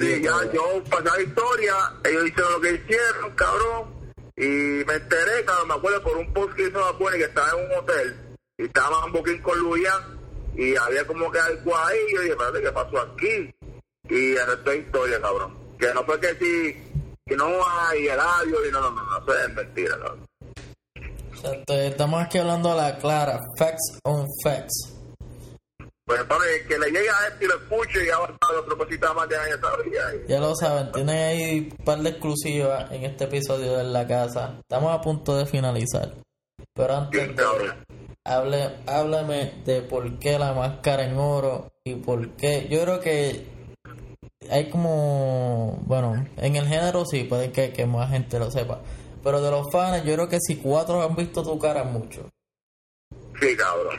sí 0.00 0.22
ya 0.22 0.52
yo 0.52 0.82
pasé 0.90 1.04
la 1.04 1.22
historia 1.22 1.74
ellos 2.04 2.26
hicieron 2.26 2.52
lo 2.52 2.60
que 2.60 2.72
hicieron 2.72 3.30
cabrón 3.34 4.12
y 4.36 4.46
me 4.84 4.94
enteré 4.94 5.44
cabrón 5.44 5.68
me 5.68 5.74
acuerdo 5.74 6.02
por 6.02 6.16
un 6.16 6.32
post 6.32 6.54
que 6.54 6.68
hizo 6.68 6.80
la 6.80 7.12
que 7.16 7.24
estaba 7.24 7.50
en 7.50 7.66
un 7.66 7.78
hotel 7.78 8.16
y 8.58 8.64
estaba 8.64 9.04
en 9.06 9.12
booking 9.12 9.42
con 9.42 9.58
Luyan 9.58 10.02
y 10.56 10.76
había 10.76 11.06
como 11.06 11.30
que 11.30 11.38
algo 11.40 11.76
ahí 11.76 11.98
y 12.10 12.14
yo 12.14 12.20
dije 12.22 12.32
espérate 12.32 12.62
qué 12.62 12.72
pasó 12.72 13.00
aquí 13.00 13.54
y 14.08 14.36
el 14.36 14.46
resto 14.46 14.70
es 14.70 14.86
historia 14.86 15.20
cabrón 15.20 15.63
que 15.88 15.94
no 15.94 16.04
fue 16.04 16.20
que 16.20 16.28
si 16.34 16.72
que 17.26 17.36
no 17.36 17.46
hay 17.68 18.06
el 18.08 18.20
audio 18.20 18.68
y 18.68 18.72
no 18.72 18.80
no 18.80 18.90
no 18.90 19.02
no 19.02 19.18
eso 19.18 19.38
es 19.46 19.54
mentira 19.54 19.96
Exacto, 21.32 21.74
estamos 21.74 22.22
aquí 22.24 22.38
hablando 22.38 22.72
a 22.72 22.74
la 22.74 22.96
clara, 22.98 23.38
facts 23.58 23.98
on 24.04 24.26
facts. 24.42 24.94
pues 26.06 26.22
para 26.24 26.44
que 26.66 26.78
le 26.78 26.86
llegue 26.86 27.08
a 27.10 27.28
este 27.28 27.44
y 27.44 27.48
lo 27.48 27.56
escuche 27.56 28.02
y 28.04 28.06
ya 28.06 28.18
va 28.18 28.26
a 28.28 28.32
estar 28.32 28.54
otra 28.56 28.76
cosita 28.76 29.12
más 29.12 29.28
sabía 29.28 30.14
y- 30.14 30.28
Ya 30.28 30.40
lo 30.40 30.54
saben, 30.54 30.90
tienen 30.92 31.16
ahí 31.16 31.68
un 31.78 31.84
par 31.84 31.98
de 31.98 32.10
exclusivas 32.10 32.90
en 32.92 33.04
este 33.04 33.24
episodio 33.24 33.76
de 33.76 33.84
La 33.84 34.06
Casa. 34.06 34.56
Estamos 34.60 34.94
a 34.94 35.00
punto 35.02 35.36
de 35.36 35.44
finalizar. 35.46 36.14
Pero 36.74 36.96
antes 36.96 37.36
de, 37.36 37.44
hable, 38.24 38.76
háblame 38.86 39.62
de 39.66 39.82
por 39.82 40.18
qué 40.18 40.38
la 40.38 40.52
máscara 40.54 41.04
en 41.04 41.16
oro 41.18 41.72
y 41.84 41.94
por 41.96 42.30
qué. 42.36 42.68
Yo 42.70 42.82
creo 42.82 43.00
que 43.00 43.46
hay 44.50 44.70
como. 44.70 45.78
Bueno, 45.86 46.26
en 46.36 46.56
el 46.56 46.66
género 46.66 47.04
sí, 47.04 47.24
puede 47.24 47.52
que, 47.52 47.72
que 47.72 47.86
más 47.86 48.10
gente 48.10 48.38
lo 48.38 48.50
sepa. 48.50 48.80
Pero 49.22 49.40
de 49.40 49.50
los 49.50 49.70
fans, 49.72 50.04
yo 50.04 50.14
creo 50.14 50.28
que 50.28 50.38
si 50.40 50.56
cuatro 50.56 51.02
han 51.02 51.16
visto 51.16 51.42
tu 51.42 51.58
cara, 51.58 51.82
es 51.82 51.90
mucho. 51.90 52.28
sí 53.40 53.56
cabrón 53.56 53.98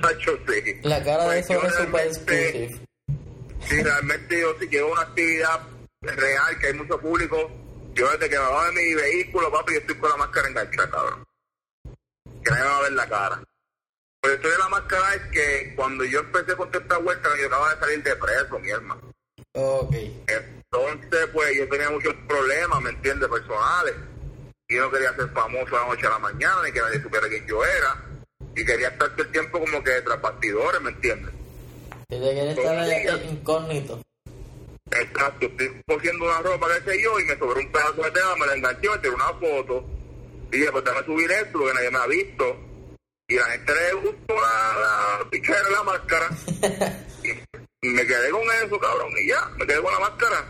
Nacho, 0.00 0.38
sí 0.46 0.80
La 0.82 1.02
cara 1.02 1.24
de 1.24 1.42
Pues 1.42 1.50
eso 1.50 1.66
es 1.66 1.74
super 1.74 2.06
exclusive. 2.06 2.80
Si 3.60 3.82
realmente 3.82 4.40
yo 4.40 4.54
si 4.60 4.68
quiero 4.68 4.92
una 4.92 5.02
actividad 5.02 5.60
real, 6.02 6.58
que 6.60 6.66
hay 6.68 6.74
mucho 6.74 7.00
público, 7.00 7.50
yo 7.94 8.10
desde 8.12 8.28
que 8.28 8.36
me 8.36 8.42
bajo 8.42 8.64
de 8.66 8.72
mi 8.72 8.94
vehículo, 8.94 9.50
papi, 9.50 9.72
yo 9.72 9.78
estoy 9.80 9.96
con 9.96 10.10
la 10.10 10.16
máscara 10.16 10.48
enganchada, 10.48 10.90
cabrón. 10.90 11.24
Que 12.44 12.50
nadie 12.50 12.62
me 12.62 12.68
va 12.68 12.78
a 12.78 12.82
ver 12.82 12.92
la 12.92 13.08
cara. 13.08 13.42
Pero 14.20 14.34
esto 14.34 14.48
de 14.48 14.58
la 14.58 14.68
máscara 14.68 15.14
es 15.14 15.22
que 15.32 15.74
cuando 15.74 16.04
yo 16.04 16.20
empecé 16.20 16.54
con 16.54 16.68
esta 16.72 16.98
vuelta, 16.98 17.28
yo 17.40 17.46
acababa 17.46 17.74
de 17.74 17.80
salir 17.80 18.02
de 18.02 18.16
preso, 18.16 18.58
mi 18.58 18.70
hermano. 18.70 19.15
Ok. 19.56 19.94
Entonces, 19.94 21.28
pues 21.32 21.56
yo 21.56 21.68
tenía 21.68 21.90
muchos 21.90 22.14
problemas, 22.28 22.82
¿me 22.82 22.90
entiendes? 22.90 23.28
Personales. 23.28 23.94
Y 24.68 24.76
yo 24.76 24.82
no 24.82 24.90
quería 24.90 25.14
ser 25.14 25.30
famoso 25.30 25.76
a 25.76 25.80
la 25.80 25.88
noche 25.88 26.06
a 26.06 26.10
la 26.10 26.18
mañana, 26.18 26.56
ni 26.64 26.72
que 26.72 26.80
nadie 26.80 27.02
supiera 27.02 27.28
quién 27.28 27.46
yo 27.46 27.64
era. 27.64 28.04
Y 28.54 28.64
quería 28.64 28.88
estar 28.88 29.08
todo 29.10 29.22
el 29.22 29.32
tiempo 29.32 29.58
como 29.60 29.82
que 29.82 30.02
tras 30.02 30.20
bastidores, 30.20 30.80
¿me 30.82 30.90
entiendes? 30.90 31.32
Te 32.08 32.18
quieres 32.18 32.58
estar 32.58 33.24
incógnito. 33.24 34.02
Exacto, 34.90 35.46
estoy 35.46 35.82
cosiendo 35.86 36.24
una 36.24 36.40
ropa, 36.40 36.68
qué 36.68 36.92
sé 36.92 37.02
yo, 37.02 37.18
y 37.18 37.24
me 37.24 37.36
sobró 37.36 37.58
un 37.58 37.72
pedazo 37.72 38.02
de 38.02 38.10
tela, 38.12 38.36
me 38.38 38.46
la 38.46 38.54
enganché, 38.54 38.88
me 38.88 38.98
tiré 38.98 39.14
una 39.14 39.32
foto. 39.34 39.84
Y 40.52 40.58
dije, 40.58 40.70
pues 40.70 40.84
déjame 40.84 41.06
subir 41.06 41.30
esto, 41.30 41.58
porque 41.58 41.74
nadie 41.74 41.90
me 41.90 41.98
ha 41.98 42.06
visto. 42.06 42.56
Y 43.28 43.34
la 43.34 43.44
gente 43.46 43.72
le 43.74 43.92
gustó 43.94 44.34
la, 44.34 45.18
la 45.20 45.30
pichera 45.30 45.62
de 45.62 45.70
la 45.70 45.82
máscara. 45.82 46.28
y 47.24 47.32
me 47.82 48.06
quedé 48.06 48.30
con 48.30 48.42
eso, 48.64 48.78
cabrón, 48.78 49.12
y 49.22 49.28
ya, 49.28 49.48
me 49.56 49.66
quedé 49.66 49.80
con 49.80 49.92
la 49.92 50.00
máscara. 50.00 50.46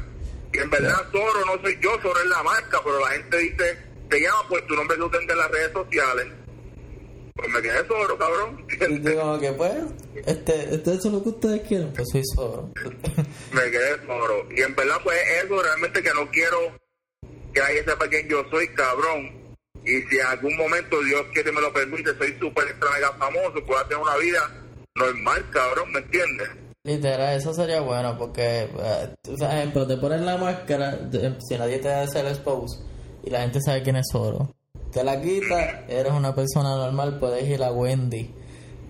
Y 0.52 0.58
en 0.58 0.70
verdad, 0.70 1.06
Zoro 1.12 1.44
no 1.44 1.60
soy 1.60 1.78
yo, 1.80 1.90
Zoro 2.00 2.18
es 2.20 2.26
la 2.26 2.42
marca, 2.42 2.80
pero 2.82 3.00
la 3.00 3.10
gente 3.10 3.36
dice, 3.38 3.78
te 4.08 4.20
llama 4.20 4.48
por 4.48 4.62
tu 4.62 4.74
nombre 4.74 4.96
que 4.96 5.18
tengas 5.18 5.30
en 5.30 5.38
las 5.38 5.50
redes 5.50 5.72
sociales. 5.72 6.26
Pues 7.34 7.48
me 7.50 7.60
quedé 7.60 7.84
Zoro, 7.84 8.16
cabrón. 8.16 8.66
Y 8.70 8.98
tú 9.00 9.14
como 9.16 9.38
que 9.38 9.52
pues, 9.52 9.74
este, 10.24 10.74
este 10.74 10.94
es 10.94 11.04
lo 11.04 11.22
que 11.22 11.28
ustedes 11.28 11.68
quieren, 11.68 11.92
pues 11.92 12.08
soy 12.10 12.22
solo. 12.34 12.72
me 13.52 13.70
quedé 13.70 13.98
Zoro. 14.06 14.46
Y 14.50 14.62
en 14.62 14.74
verdad, 14.74 15.00
pues 15.04 15.18
eso 15.44 15.62
realmente 15.62 16.02
que 16.02 16.14
no 16.14 16.30
quiero 16.30 16.58
que 17.52 17.60
alguien 17.60 17.84
sepa 17.84 18.08
quién 18.08 18.28
yo 18.28 18.42
soy, 18.50 18.68
cabrón. 18.68 19.56
Y 19.84 20.02
si 20.02 20.18
en 20.18 20.26
algún 20.26 20.56
momento 20.56 21.02
Dios 21.02 21.26
quiere 21.32 21.52
me 21.52 21.60
lo 21.60 21.72
permite, 21.72 22.16
soy 22.16 22.36
súper 22.40 22.68
extra 22.68 22.90
mega 22.92 23.12
famoso, 23.12 23.64
puedo 23.64 23.84
tener 23.86 24.02
una 24.02 24.16
vida 24.16 24.50
normal, 24.94 25.46
cabrón, 25.50 25.92
¿me 25.92 25.98
entiendes? 25.98 26.48
Literal, 26.86 27.36
eso 27.36 27.52
sería 27.52 27.80
bueno 27.80 28.16
porque, 28.16 28.62
eh, 28.78 29.08
tú 29.20 29.36
sabes, 29.36 29.56
ejemplo, 29.56 29.86
te 29.86 29.96
pones 29.96 30.20
la 30.20 30.36
máscara, 30.36 30.92
de- 30.96 31.34
si 31.46 31.58
nadie 31.58 31.78
te 31.78 31.92
hace 31.92 32.20
el 32.20 32.28
expose 32.28 32.78
y 33.24 33.30
la 33.30 33.40
gente 33.40 33.60
sabe 33.60 33.82
quién 33.82 33.96
es 33.96 34.06
Zoro. 34.12 34.54
Te 34.92 35.02
la 35.02 35.20
quita, 35.20 35.84
eres 35.88 36.12
una 36.12 36.32
persona 36.34 36.76
normal, 36.76 37.18
puedes 37.18 37.46
ir 37.48 37.62
a 37.62 37.72
Wendy 37.72 38.32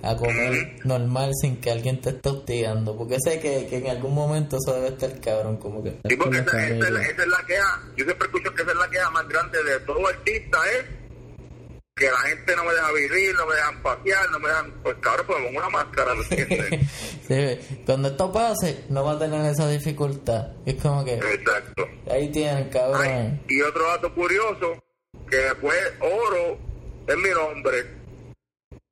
a 0.03 0.15
comer 0.15 0.77
normal 0.85 1.33
sin 1.41 1.57
que 1.57 1.71
alguien 1.71 2.01
te 2.01 2.11
esté 2.11 2.29
hostigando. 2.29 2.95
Porque 2.97 3.17
sé 3.19 3.41
que, 3.41 3.67
que 3.67 3.79
en 3.79 3.89
algún 3.89 4.15
momento 4.15 4.59
eso 4.59 4.75
debe 4.75 4.89
estar 4.89 5.19
cabrón, 5.21 5.57
como 5.57 5.83
que... 5.83 5.93
Sí, 6.07 6.17
porque 6.17 6.45
como 6.45 6.51
esa, 6.51 6.67
esa 6.69 6.87
es 6.87 6.91
la, 6.93 7.01
esa 7.03 7.23
es 7.23 7.29
la 7.29 7.47
queja, 7.47 7.83
yo 7.97 8.05
siempre 8.05 8.27
escucho 8.27 8.55
que 8.55 8.63
esa 8.63 8.71
es 8.73 8.77
la 8.79 8.91
queja 8.91 9.11
más 9.11 9.27
grande 9.29 9.59
de 9.65 9.81
todo 9.81 10.07
artista, 10.07 10.59
es 10.79 10.85
que 11.99 12.11
la 12.11 12.19
gente 12.19 12.55
no 12.55 12.65
me 12.65 12.75
deja 12.75 12.93
vivir, 12.93 13.35
no 13.37 13.47
me 13.47 13.55
dejan 13.55 13.83
pasear, 13.83 14.31
no 14.31 14.39
me 14.39 14.49
dejan, 14.51 14.71
pues 14.83 14.97
cabrón, 15.01 15.27
pues 15.27 15.39
pongo 15.43 15.59
una 15.59 15.71
máscara, 15.71 16.15
¿me 16.15 16.23
entiendes? 16.23 16.81
Sí, 17.27 17.81
cuando 17.87 18.09
esto 18.09 18.31
pase, 18.31 18.85
no 18.91 19.03
va 19.03 19.13
a 19.13 19.19
tener 19.19 19.45
esa 19.51 19.67
dificultad. 19.69 20.53
Es 20.65 20.75
como 20.81 21.05
que 21.05 21.15
Exacto. 21.15 21.89
ahí 22.09 22.31
tienen, 22.31 22.69
cabrón. 22.69 23.01
Ay, 23.03 23.41
y 23.49 23.61
otro 23.63 23.85
dato 23.89 24.15
curioso, 24.15 24.81
que 25.29 25.37
después 25.37 25.77
Oro 26.01 26.59
es 27.09 27.17
mi 27.17 27.31
nombre. 27.31 27.87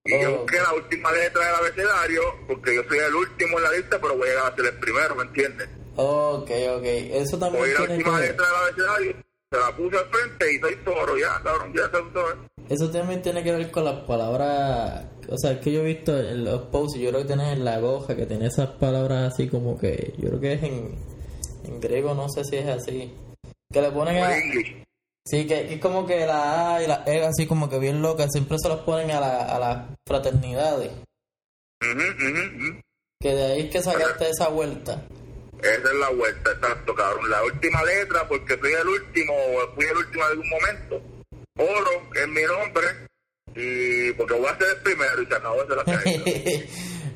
Y 0.06 0.20
yo 0.20 0.32
Oh. 0.34 0.38
busqué 0.38 0.56
la 0.60 0.72
última 0.72 1.12
letra 1.12 1.44
del 1.46 1.54
abecedario, 1.56 2.22
porque 2.48 2.74
yo 2.74 2.82
soy 2.88 2.98
el 2.98 3.14
último 3.14 3.58
en 3.58 3.64
la 3.64 3.70
lista, 3.72 3.98
pero 4.00 4.16
voy 4.16 4.28
a 4.28 4.32
llegar 4.32 4.52
a 4.52 4.56
ser 4.56 4.64
el 4.66 4.78
primero, 4.80 5.14
¿me 5.14 5.22
entiendes? 5.24 5.68
Ok, 5.96 6.50
ok. 6.76 6.84
Eso 6.84 7.38
también 7.38 7.64
Voy 7.64 7.70
a 7.70 7.74
la 7.74 7.80
última 7.94 8.18
letra 8.20 8.46
del 8.46 8.56
abecedario, 8.56 9.16
se 9.50 9.58
la 9.58 9.76
puse 9.76 9.98
al 9.98 10.06
frente 10.06 10.52
y 10.52 10.58
soy 10.58 10.76
toro, 10.84 11.16
ya, 11.16 11.40
cabrón, 11.42 11.72
ya 11.74 11.86
usó. 11.86 12.24
Eso 12.68 12.90
también 12.90 13.22
tiene 13.22 13.42
que 13.42 13.52
ver 13.52 13.70
con 13.70 13.84
las 13.84 14.00
palabras. 14.04 15.04
O 15.28 15.36
sea, 15.36 15.52
es 15.52 15.60
que 15.60 15.72
yo 15.72 15.80
he 15.80 15.84
visto 15.94 16.18
en 16.18 16.44
los 16.44 16.62
posts, 16.62 16.98
yo 16.98 17.10
creo 17.10 17.22
que 17.22 17.28
tienes 17.28 17.52
en 17.52 17.64
la 17.64 17.78
goja 17.78 18.16
que 18.16 18.26
tiene 18.26 18.46
esas 18.46 18.70
palabras 18.70 19.32
así 19.32 19.48
como 19.48 19.78
que. 19.78 20.14
Yo 20.18 20.28
creo 20.30 20.40
que 20.40 20.52
es 20.54 20.62
en, 20.62 20.98
en 21.64 21.80
griego, 21.80 22.14
no 22.14 22.28
sé 22.28 22.44
si 22.44 22.56
es 22.56 22.68
así. 22.68 23.14
Que 23.70 23.82
le 23.82 23.90
ponen 23.90 24.22
a. 24.22 24.30
Sí, 25.26 25.46
que 25.46 25.74
es 25.74 25.80
como 25.80 26.06
que 26.06 26.26
la 26.26 26.76
A 26.76 26.82
y 26.82 26.86
la 26.86 27.02
E 27.06 27.24
así 27.24 27.46
como 27.46 27.68
que 27.68 27.78
bien 27.78 28.02
locas, 28.02 28.30
siempre 28.30 28.58
se 28.58 28.68
los 28.68 28.80
ponen 28.80 29.10
a, 29.10 29.20
la, 29.20 29.44
a 29.44 29.58
las 29.58 29.88
fraternidades. 30.06 30.90
Que 33.20 33.34
de 33.34 33.42
ahí 33.42 33.60
es 33.62 33.70
que 33.70 33.82
sacaste 33.82 34.28
esa 34.28 34.48
vuelta. 34.48 35.02
Esa 35.64 35.88
es 35.92 35.98
la 35.98 36.10
vuelta, 36.10 36.50
exacto, 36.52 36.94
cabrón. 36.94 37.30
La 37.30 37.42
última 37.42 37.82
letra, 37.84 38.28
porque 38.28 38.58
soy 38.58 38.72
el 38.72 38.88
último, 38.88 39.32
fui 39.74 39.84
el 39.86 39.96
último 39.96 40.24
en 40.24 40.30
algún 40.30 40.48
momento. 40.50 41.02
Oro 41.56 41.90
es 42.14 42.28
mi 42.28 42.42
nombre, 42.42 42.86
y 43.56 44.12
porque 44.14 44.34
voy 44.34 44.46
a 44.46 44.58
ser 44.58 44.66
el 44.76 44.82
primero 44.82 45.22
y 45.22 45.26
se 45.26 45.34
acabó 45.34 45.64
de 45.64 45.76
la 45.76 45.84
caída. 45.84 46.24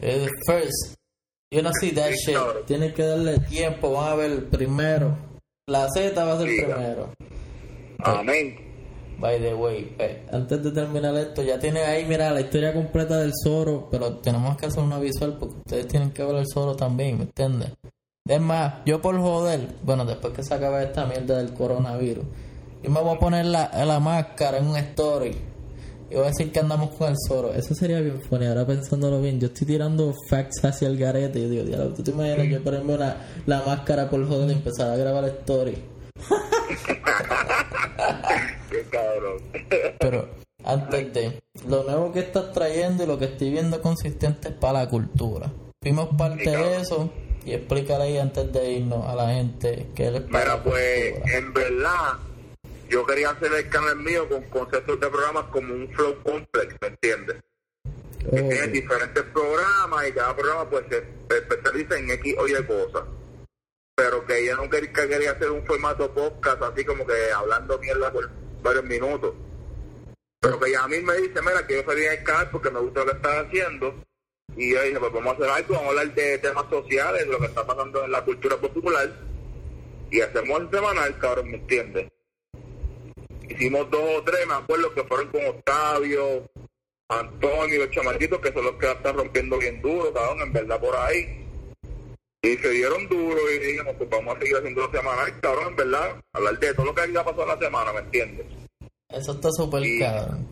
Eh, 0.01 0.29
First, 0.47 0.95
you 1.51 1.61
don't 1.61 1.75
see 1.81 1.91
that 1.91 2.13
shit. 2.13 2.37
cabrón. 2.37 2.65
Tienes 2.67 2.95
que 2.95 3.03
darle 3.03 3.41
tiempo, 3.41 3.91
vamos 3.93 4.11
a 4.13 4.15
ver 4.15 4.31
el 4.31 4.43
primero. 4.45 5.19
La 5.67 5.89
Z 5.93 6.25
va 6.25 6.35
a 6.35 6.39
ser 6.39 6.49
Sí, 6.49 6.63
primero. 6.63 7.13
Amén. 7.99 8.57
By 9.19 9.41
the 9.41 9.55
way, 9.55 9.93
eh, 9.99 10.25
antes 10.31 10.63
de 10.63 10.71
terminar 10.71 11.17
esto, 11.17 11.43
ya 11.43 11.59
tiene 11.59 11.81
ahí, 11.81 12.05
mira, 12.05 12.31
la 12.31 12.41
historia 12.43 12.73
completa 12.73 13.17
del 13.19 13.33
Zoro, 13.43 13.89
pero 13.91 14.19
tenemos 14.19 14.57
que 14.57 14.67
hacer 14.67 14.85
una 14.85 15.01
visual 15.01 15.37
porque 15.37 15.57
ustedes 15.57 15.89
tienen 15.89 16.13
que 16.13 16.23
ver 16.23 16.37
el 16.37 16.47
Zoro 16.47 16.77
también, 16.77 17.19
¿me 17.19 17.25
entiendes? 17.25 17.73
Es 18.29 18.41
más, 18.43 18.75
yo 18.85 19.01
por 19.01 19.19
joder, 19.19 19.69
bueno, 19.83 20.05
después 20.05 20.35
que 20.35 20.43
se 20.43 20.53
acabe 20.53 20.85
esta 20.85 21.07
mierda 21.07 21.39
del 21.39 21.55
coronavirus, 21.55 22.27
yo 22.83 22.91
me 22.91 23.01
voy 23.01 23.17
a 23.17 23.19
poner 23.19 23.47
la, 23.47 23.71
la 23.87 24.01
máscara 24.01 24.59
en 24.59 24.67
un 24.67 24.77
story 24.77 25.35
y 26.11 26.15
voy 26.15 26.25
a 26.25 26.29
decir 26.29 26.53
que 26.53 26.61
andamos 26.61 26.91
con 26.91 27.09
el 27.09 27.17
Zoro. 27.27 27.55
Eso 27.55 27.75
sería 27.75 28.01
bien 28.01 28.21
funny, 28.21 28.45
ahora 28.45 28.67
pensándolo 28.67 29.21
bien, 29.23 29.41
yo 29.41 29.49
estoy 29.49 29.67
tirando 29.67 30.15
facts 30.29 30.63
hacia 30.63 30.89
el 30.89 30.99
garete 30.99 31.39
y 31.39 31.49
digo, 31.49 31.65
diablo, 31.65 31.95
tú 31.95 32.03
te 32.03 32.11
imaginas 32.11 32.49
yo 32.49 32.63
ponerme 32.63 32.97
una, 32.97 33.17
la 33.47 33.63
máscara 33.63 34.11
por 34.11 34.27
joder 34.29 34.51
y 34.51 34.53
empezar 34.53 34.91
a 34.91 34.97
grabar 34.97 35.25
story. 35.25 35.79
Qué 38.71 38.83
cabrón. 38.91 39.43
Pero 39.99 40.29
antes 40.65 41.15
de 41.15 41.43
lo 41.67 41.83
nuevo 41.85 42.13
que 42.13 42.21
estás 42.21 42.53
trayendo 42.53 43.05
y 43.05 43.07
lo 43.07 43.19
que 43.19 43.25
estoy 43.25 43.51
viendo 43.51 43.81
consistente 43.81 44.49
es 44.49 44.55
para 44.55 44.81
la 44.81 44.89
cultura. 44.91 45.51
Fuimos 45.83 46.09
parte 46.17 46.51
de 46.51 46.77
eso 46.81 47.13
y 47.45 47.53
explícale 47.55 48.05
ahí 48.05 48.19
antes 48.19 48.53
de 48.53 48.71
irnos 48.73 49.07
a 49.07 49.15
la 49.15 49.29
gente 49.35 49.87
que 49.95 50.11
para 50.31 50.57
Mira, 50.57 50.65
pues, 50.65 51.15
en 51.33 51.53
verdad, 51.53 52.15
yo 52.89 53.07
quería 53.07 53.31
hacer 53.31 53.53
el 53.55 53.69
canal 53.69 53.97
mío 53.97 54.29
con 54.29 54.43
conceptos 54.51 54.99
de 54.99 55.09
programas 55.09 55.45
como 55.53 55.73
un 55.73 55.89
flow 55.95 56.23
complex, 56.23 56.75
¿me 56.81 56.89
entiendes? 56.89 57.37
que 58.19 58.27
Ok. 58.27 58.49
tienen 58.49 58.73
diferentes 58.73 59.23
programas 59.33 60.09
y 60.09 60.13
cada 60.13 60.37
programa 60.37 60.69
pues 60.69 60.85
se 60.91 60.99
especializa 61.37 61.99
en 61.99 62.11
X 62.11 62.35
o 62.39 62.49
Y 62.49 62.55
cosas. 62.67 63.05
Pero 63.95 64.27
que 64.27 64.39
ella 64.39 64.57
no 64.57 64.69
quería, 64.69 64.93
que 64.93 65.09
quería 65.09 65.31
hacer 65.33 65.51
un 65.51 65.65
formato 65.65 66.13
podcast 66.13 66.63
así 66.63 66.85
como 66.85 67.07
que 67.07 67.15
hablando 67.35 67.79
mierda 67.79 68.13
por 68.13 68.29
varios 68.63 68.85
minutos. 68.85 69.35
Pero 70.41 70.59
que 70.61 70.71
ella 70.71 70.83
a 70.85 70.89
mí 70.89 70.99
me 71.01 71.15
dice, 71.17 71.41
mira, 71.41 71.67
que 71.67 71.77
yo 71.77 71.83
salí 71.87 72.05
el 72.05 72.23
canal 72.25 72.51
porque 72.51 72.71
me 72.71 72.81
gusta 72.81 73.01
lo 73.01 73.07
que 73.07 73.17
estás 73.17 73.47
haciendo. 73.47 73.95
Y 74.59 74.73
yo 74.73 74.83
dije, 74.83 74.99
pues 74.99 75.13
vamos 75.13 75.35
a 75.35 75.37
hacer 75.37 75.49
algo, 75.51 75.75
vamos 75.75 75.87
a 75.87 76.01
hablar 76.01 76.15
de 76.17 76.39
temas 76.39 76.65
sociales, 76.69 77.25
de 77.25 77.33
lo 77.33 77.39
que 77.39 77.47
está 77.47 77.65
pasando 77.65 78.05
en 78.05 78.11
la 78.11 78.25
cultura 78.25 78.57
popular. 78.57 79.09
Y 80.11 80.21
hacemos 80.21 80.61
el 80.61 80.71
semanal, 80.71 81.19
cabrón, 81.19 81.51
¿me 81.53 81.59
entiendes? 81.59 82.11
Hicimos 83.49 83.89
dos 83.89 84.03
o 84.19 84.23
tres, 84.25 84.47
me 84.49 84.55
acuerdo 84.55 84.93
que 84.93 85.05
fueron 85.05 85.29
con 85.29 85.47
Octavio, 85.47 86.51
Antonio 87.09 87.77
y 87.77 87.79
los 87.79 87.91
chamaquitos 87.91 88.41
que 88.41 88.53
son 88.53 88.65
los 88.65 88.75
que 88.75 88.87
la 88.87 88.93
están 88.93 89.17
rompiendo 89.17 89.59
bien 89.59 89.81
duro, 89.81 90.13
cabrón, 90.13 90.41
en 90.41 90.53
verdad 90.53 90.81
por 90.81 90.97
ahí. 90.97 91.45
Y 92.43 92.57
se 92.57 92.71
dieron 92.71 93.09
duro 93.09 93.39
y 93.53 93.59
dijimos, 93.59 93.95
pues 93.97 94.11
vamos 94.11 94.37
a 94.37 94.41
seguir 94.41 94.57
haciendo 94.57 94.81
los 94.83 94.91
semanales, 94.91 95.35
cabrón, 95.41 95.69
en 95.69 95.77
verdad. 95.77 96.23
Hablar 96.33 96.59
de 96.59 96.75
todo 96.75 96.87
lo 96.87 96.95
que 96.95 97.01
haya 97.03 97.25
pasado 97.25 97.43
en 97.43 97.49
la 97.49 97.59
semana, 97.59 97.93
¿me 97.93 98.01
entiendes? 98.01 98.47
Eso 99.09 99.33
está 99.33 99.51
súper 99.53 99.83
Sí. 99.85 99.99
cabrón. 100.01 100.49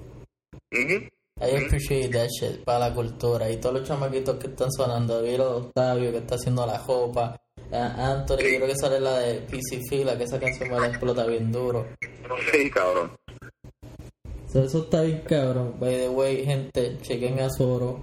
I 1.39 1.51
appreciate 1.65 2.09
that 2.13 2.29
shit 2.31 2.65
para 2.65 2.79
la 2.89 2.95
cultura 2.95 3.51
y 3.51 3.57
todos 3.59 3.81
los 3.81 3.89
chamaquitos 3.89 4.37
que 4.37 4.47
están 4.47 4.71
sonando. 4.73 5.23
Vi 5.23 5.37
lo 5.37 5.45
de 5.51 5.67
Octavio 5.67 6.11
que 6.11 6.19
está 6.19 6.37
haciendo 6.37 6.65
la 6.67 6.79
jopa. 6.79 7.37
Anthony, 7.71 8.39
Sí. 8.39 8.57
creo 8.57 8.67
que 8.69 8.77
sale 8.77 9.01
la 9.01 9.19
de 9.19 9.35
PC 9.41 9.83
Fila, 9.89 10.17
que 10.17 10.25
esa 10.25 10.39
canción 10.39 10.71
me 10.71 10.81
la 10.81 10.87
explota 10.87 11.27
bien 11.27 11.53
duro. 11.53 11.87
Sí, 12.53 12.71
cabrón. 12.71 13.11
So, 14.51 14.63
eso 14.65 14.79
está 14.85 15.03
bien 15.03 15.23
cabrón. 15.27 15.75
By 15.79 15.95
the 15.97 16.09
way, 16.09 16.45
gente, 16.47 16.97
chequen 17.03 17.41
a 17.41 17.49
Zoro. 17.51 18.01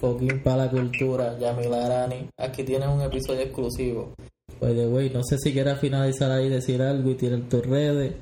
Fucking 0.00 0.42
para 0.42 0.66
la 0.66 0.70
cultura. 0.70 1.36
Yamila 1.38 1.86
Arani. 1.86 2.28
Aquí 2.38 2.62
tienes 2.62 2.88
un 2.88 3.00
episodio 3.00 3.40
exclusivo. 3.40 4.14
By 4.60 4.74
the 4.74 4.86
way, 4.86 5.10
no 5.10 5.22
sé 5.24 5.38
si 5.38 5.52
quieras 5.52 5.80
finalizar 5.80 6.30
ahí, 6.30 6.48
decir 6.48 6.80
algo 6.82 7.10
y 7.10 7.14
tirar 7.14 7.40
tus 7.48 7.66
redes. 7.66 8.14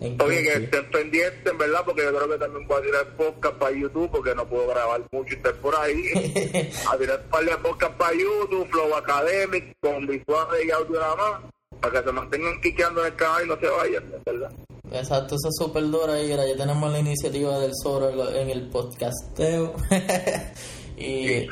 Oye, 0.00 0.42
que 0.42 0.52
Conti. 0.52 0.64
estén 0.64 0.90
pendientes, 0.90 1.52
en 1.52 1.58
verdad, 1.58 1.80
porque 1.84 2.02
yo 2.02 2.14
creo 2.14 2.28
que 2.28 2.38
también 2.38 2.68
voy 2.68 2.78
a 2.78 2.82
tirar 2.82 3.16
podcast 3.16 3.54
para 3.56 3.76
YouTube, 3.76 4.10
porque 4.10 4.34
no 4.34 4.46
puedo 4.46 4.68
grabar 4.68 5.02
mucho 5.10 5.32
y 5.32 5.36
estar 5.36 5.54
por 5.54 5.74
ahí. 5.76 6.04
a 6.90 6.96
tirar 6.98 7.20
un 7.24 7.30
par 7.30 7.44
de 7.44 7.56
podcast 7.56 7.94
para 7.96 8.12
YouTube, 8.12 8.68
Flow 8.70 8.94
Academic, 8.94 9.76
con 9.80 10.06
visuales 10.06 10.66
y 10.66 10.70
audio 10.70 11.00
nada 11.00 11.16
más, 11.16 11.40
para 11.80 11.98
que 12.00 12.06
se 12.06 12.12
mantengan 12.12 12.60
quiqueando 12.60 13.00
en 13.00 13.06
el 13.06 13.16
canal 13.16 13.44
y 13.44 13.48
no 13.48 13.58
se 13.58 13.68
vayan, 13.68 14.04
¿verdad? 14.24 14.52
Exacto, 14.92 15.34
eso 15.34 15.48
es 15.48 15.56
súper 15.58 15.84
duro 15.84 16.16
y 16.16 16.28
ya 16.28 16.56
tenemos 16.56 16.92
la 16.92 16.98
iniciativa 17.00 17.58
del 17.58 17.72
Zoro 17.82 18.30
en, 18.30 18.50
el 18.50 18.68
podcasteo. 18.68 19.74
y 20.96 21.26
Sí, 21.26 21.48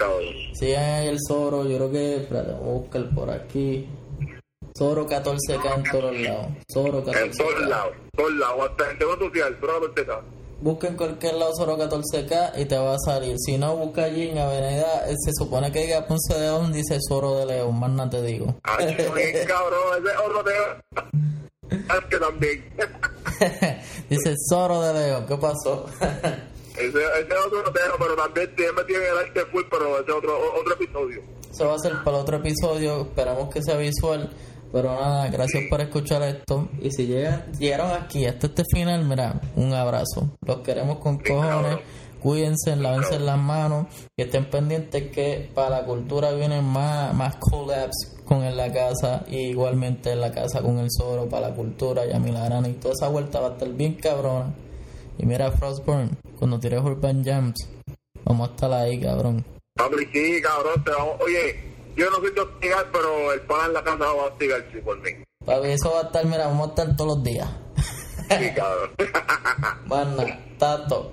sigan 0.55 1.03
el 1.03 1.18
Zoro, 1.26 1.66
yo 1.66 1.76
creo 1.76 1.90
que, 1.90 2.16
espérate, 2.16 2.53
vamos 2.53 2.68
a 2.68 2.72
buscar 2.72 3.14
por 3.14 3.30
aquí. 3.30 3.88
Zoro 4.77 5.07
14K 5.07 5.77
en 5.77 5.83
todos 5.85 6.20
lados. 6.20 6.47
Zoro 6.72 7.05
14K. 7.05 7.22
En 7.22 7.31
todos 7.31 7.61
lados, 7.68 7.93
todos 8.16 8.33
lados, 8.33 8.70
hasta 8.70 8.91
en 8.91 8.99
tema 8.99 9.16
social, 9.18 9.59
la 9.62 9.79
corteza. 9.79 10.20
Busca 10.61 10.89
en 10.89 10.97
cualquier 10.97 11.35
lado 11.35 11.53
Zoro 11.57 11.79
14K 11.79 12.61
y 12.61 12.64
te 12.64 12.77
va 12.77 12.95
a 12.95 12.99
salir. 12.99 13.37
Si 13.39 13.57
no, 13.57 13.77
busca 13.77 14.03
allí 14.03 14.31
en 14.31 14.39
Avenida, 14.39 15.09
eh, 15.09 15.14
se 15.25 15.31
supone 15.33 15.70
que 15.70 15.83
diga 15.83 16.05
Ponce 16.09 16.35
de 16.35 16.41
León, 16.41 16.72
dice 16.72 16.99
Zoro 17.09 17.39
de 17.39 17.47
León, 17.47 17.79
más 17.79 17.89
nada 17.91 18.11
te 18.11 18.22
digo. 18.22 18.57
Ay, 18.64 18.87
bien, 19.14 19.47
cabrón, 19.47 19.81
ese 19.99 20.12
es 20.12 20.18
otro 20.18 20.43
tema. 20.43 21.95
Es 21.97 22.05
que 22.11 22.18
también. 22.18 22.64
dice 24.11 24.35
Zoro 24.51 24.83
de 24.83 24.93
León, 24.93 25.25
¿qué 25.29 25.37
pasó? 25.37 25.87
Ese, 26.75 26.89
ese 26.89 27.29
es 27.29 27.47
otro 27.47 27.72
tema, 27.72 27.95
pero 27.97 28.16
también 28.16 28.57
tiene 28.57 28.72
tiene 28.89 29.07
el 29.07 29.18
arte 29.18 29.47
full, 29.53 29.62
pero 29.70 29.95
ese 30.01 30.11
es 30.11 30.16
otro, 30.16 30.37
otro 30.61 30.75
episodio. 30.75 31.22
Eso 31.49 31.68
va 31.68 31.77
a 31.77 31.79
ser 31.79 32.03
para 32.03 32.16
otro 32.16 32.39
episodio. 32.39 33.03
Esperamos 33.03 33.55
que 33.55 33.62
sea 33.62 33.77
visual. 33.77 34.29
Pero 34.75 34.93
nada, 34.93 35.29
gracias 35.29 35.62
por 35.70 35.81
escuchar 35.81 36.20
esto. 36.25 36.68
Y 36.83 36.91
si 36.91 37.07
llegan, 37.07 37.45
llegaron 37.61 37.93
aquí 37.93 38.27
hasta 38.27 38.49
este 38.49 38.64
final, 38.64 39.05
mira, 39.05 39.41
un 39.55 39.72
abrazo. 39.72 40.37
Los 40.45 40.62
queremos 40.62 40.99
con 40.99 41.18
cojones. 41.18 41.79
Cuídense, 42.20 42.75
lávense 42.75 43.20
las 43.20 43.39
manos. 43.39 43.87
Y 44.16 44.22
estén 44.22 44.51
pendientes 44.51 45.12
que 45.12 45.49
para 45.55 45.70
la 45.70 45.85
cultura 45.85 46.33
vienen 46.33 46.64
más, 46.64 47.14
más 47.14 47.37
collabs 47.37 48.16
con 48.25 48.43
En 48.43 48.57
la 48.57 48.72
Casa. 48.72 49.25
Y 49.29 49.51
igualmente 49.51 50.11
en 50.11 50.20
la 50.20 50.33
casa 50.33 50.61
con 50.61 50.81
el 50.81 50.89
Zoro 50.91 51.29
para 51.29 51.51
la 51.51 51.55
cultura. 51.55 52.05
Y 52.05 52.12
a 52.12 52.18
Milarana. 52.18 52.68
Y 52.68 52.72
toda 52.72 52.95
esa 52.95 53.07
vuelta 53.07 53.39
va 53.39 53.51
a 53.51 53.53
estar 53.53 53.68
bien 53.68 53.95
cabrona. 53.95 54.53
Y 55.18 55.25
mira, 55.25 55.53
Frostburn, 55.53 56.18
cuando 56.37 56.59
tires 56.59 56.83
Urban 56.83 57.25
Jams, 57.25 57.68
vamos 58.25 58.49
a 58.49 58.51
estar 58.51 58.72
ahí, 58.72 58.99
cabrón. 58.99 59.45
Papi, 59.77 60.05
sí, 60.12 60.43
cabrón, 60.43 60.83
te 60.83 60.91
vamos. 60.91 61.14
Oye, 61.20 61.74
yo 61.97 62.11
no 62.11 62.16
soy 62.18 62.32
de 62.32 62.40
hostigar, 62.40 62.86
pero 62.92 63.32
el 63.32 63.40
pan 63.42 63.66
en 63.66 63.72
la 63.74 63.84
casa 63.84 64.05
va 64.05 64.11
a 64.11 64.26
hostigar, 64.26 64.64
sí, 64.72 64.78
por 64.78 64.99
mí. 65.01 65.11
Papi, 65.45 65.68
eso 65.68 65.92
va 65.92 66.01
a 66.01 66.03
estar, 66.05 66.24
mira, 66.24 66.47
vamos 66.47 66.68
a 66.68 66.70
estar 66.70 66.97
todos 66.97 67.16
los 67.16 67.24
días. 67.24 67.49
Sí, 68.30 68.51
cabrón. 68.55 68.90
Mana, 69.86 70.40
tato. 70.59 71.12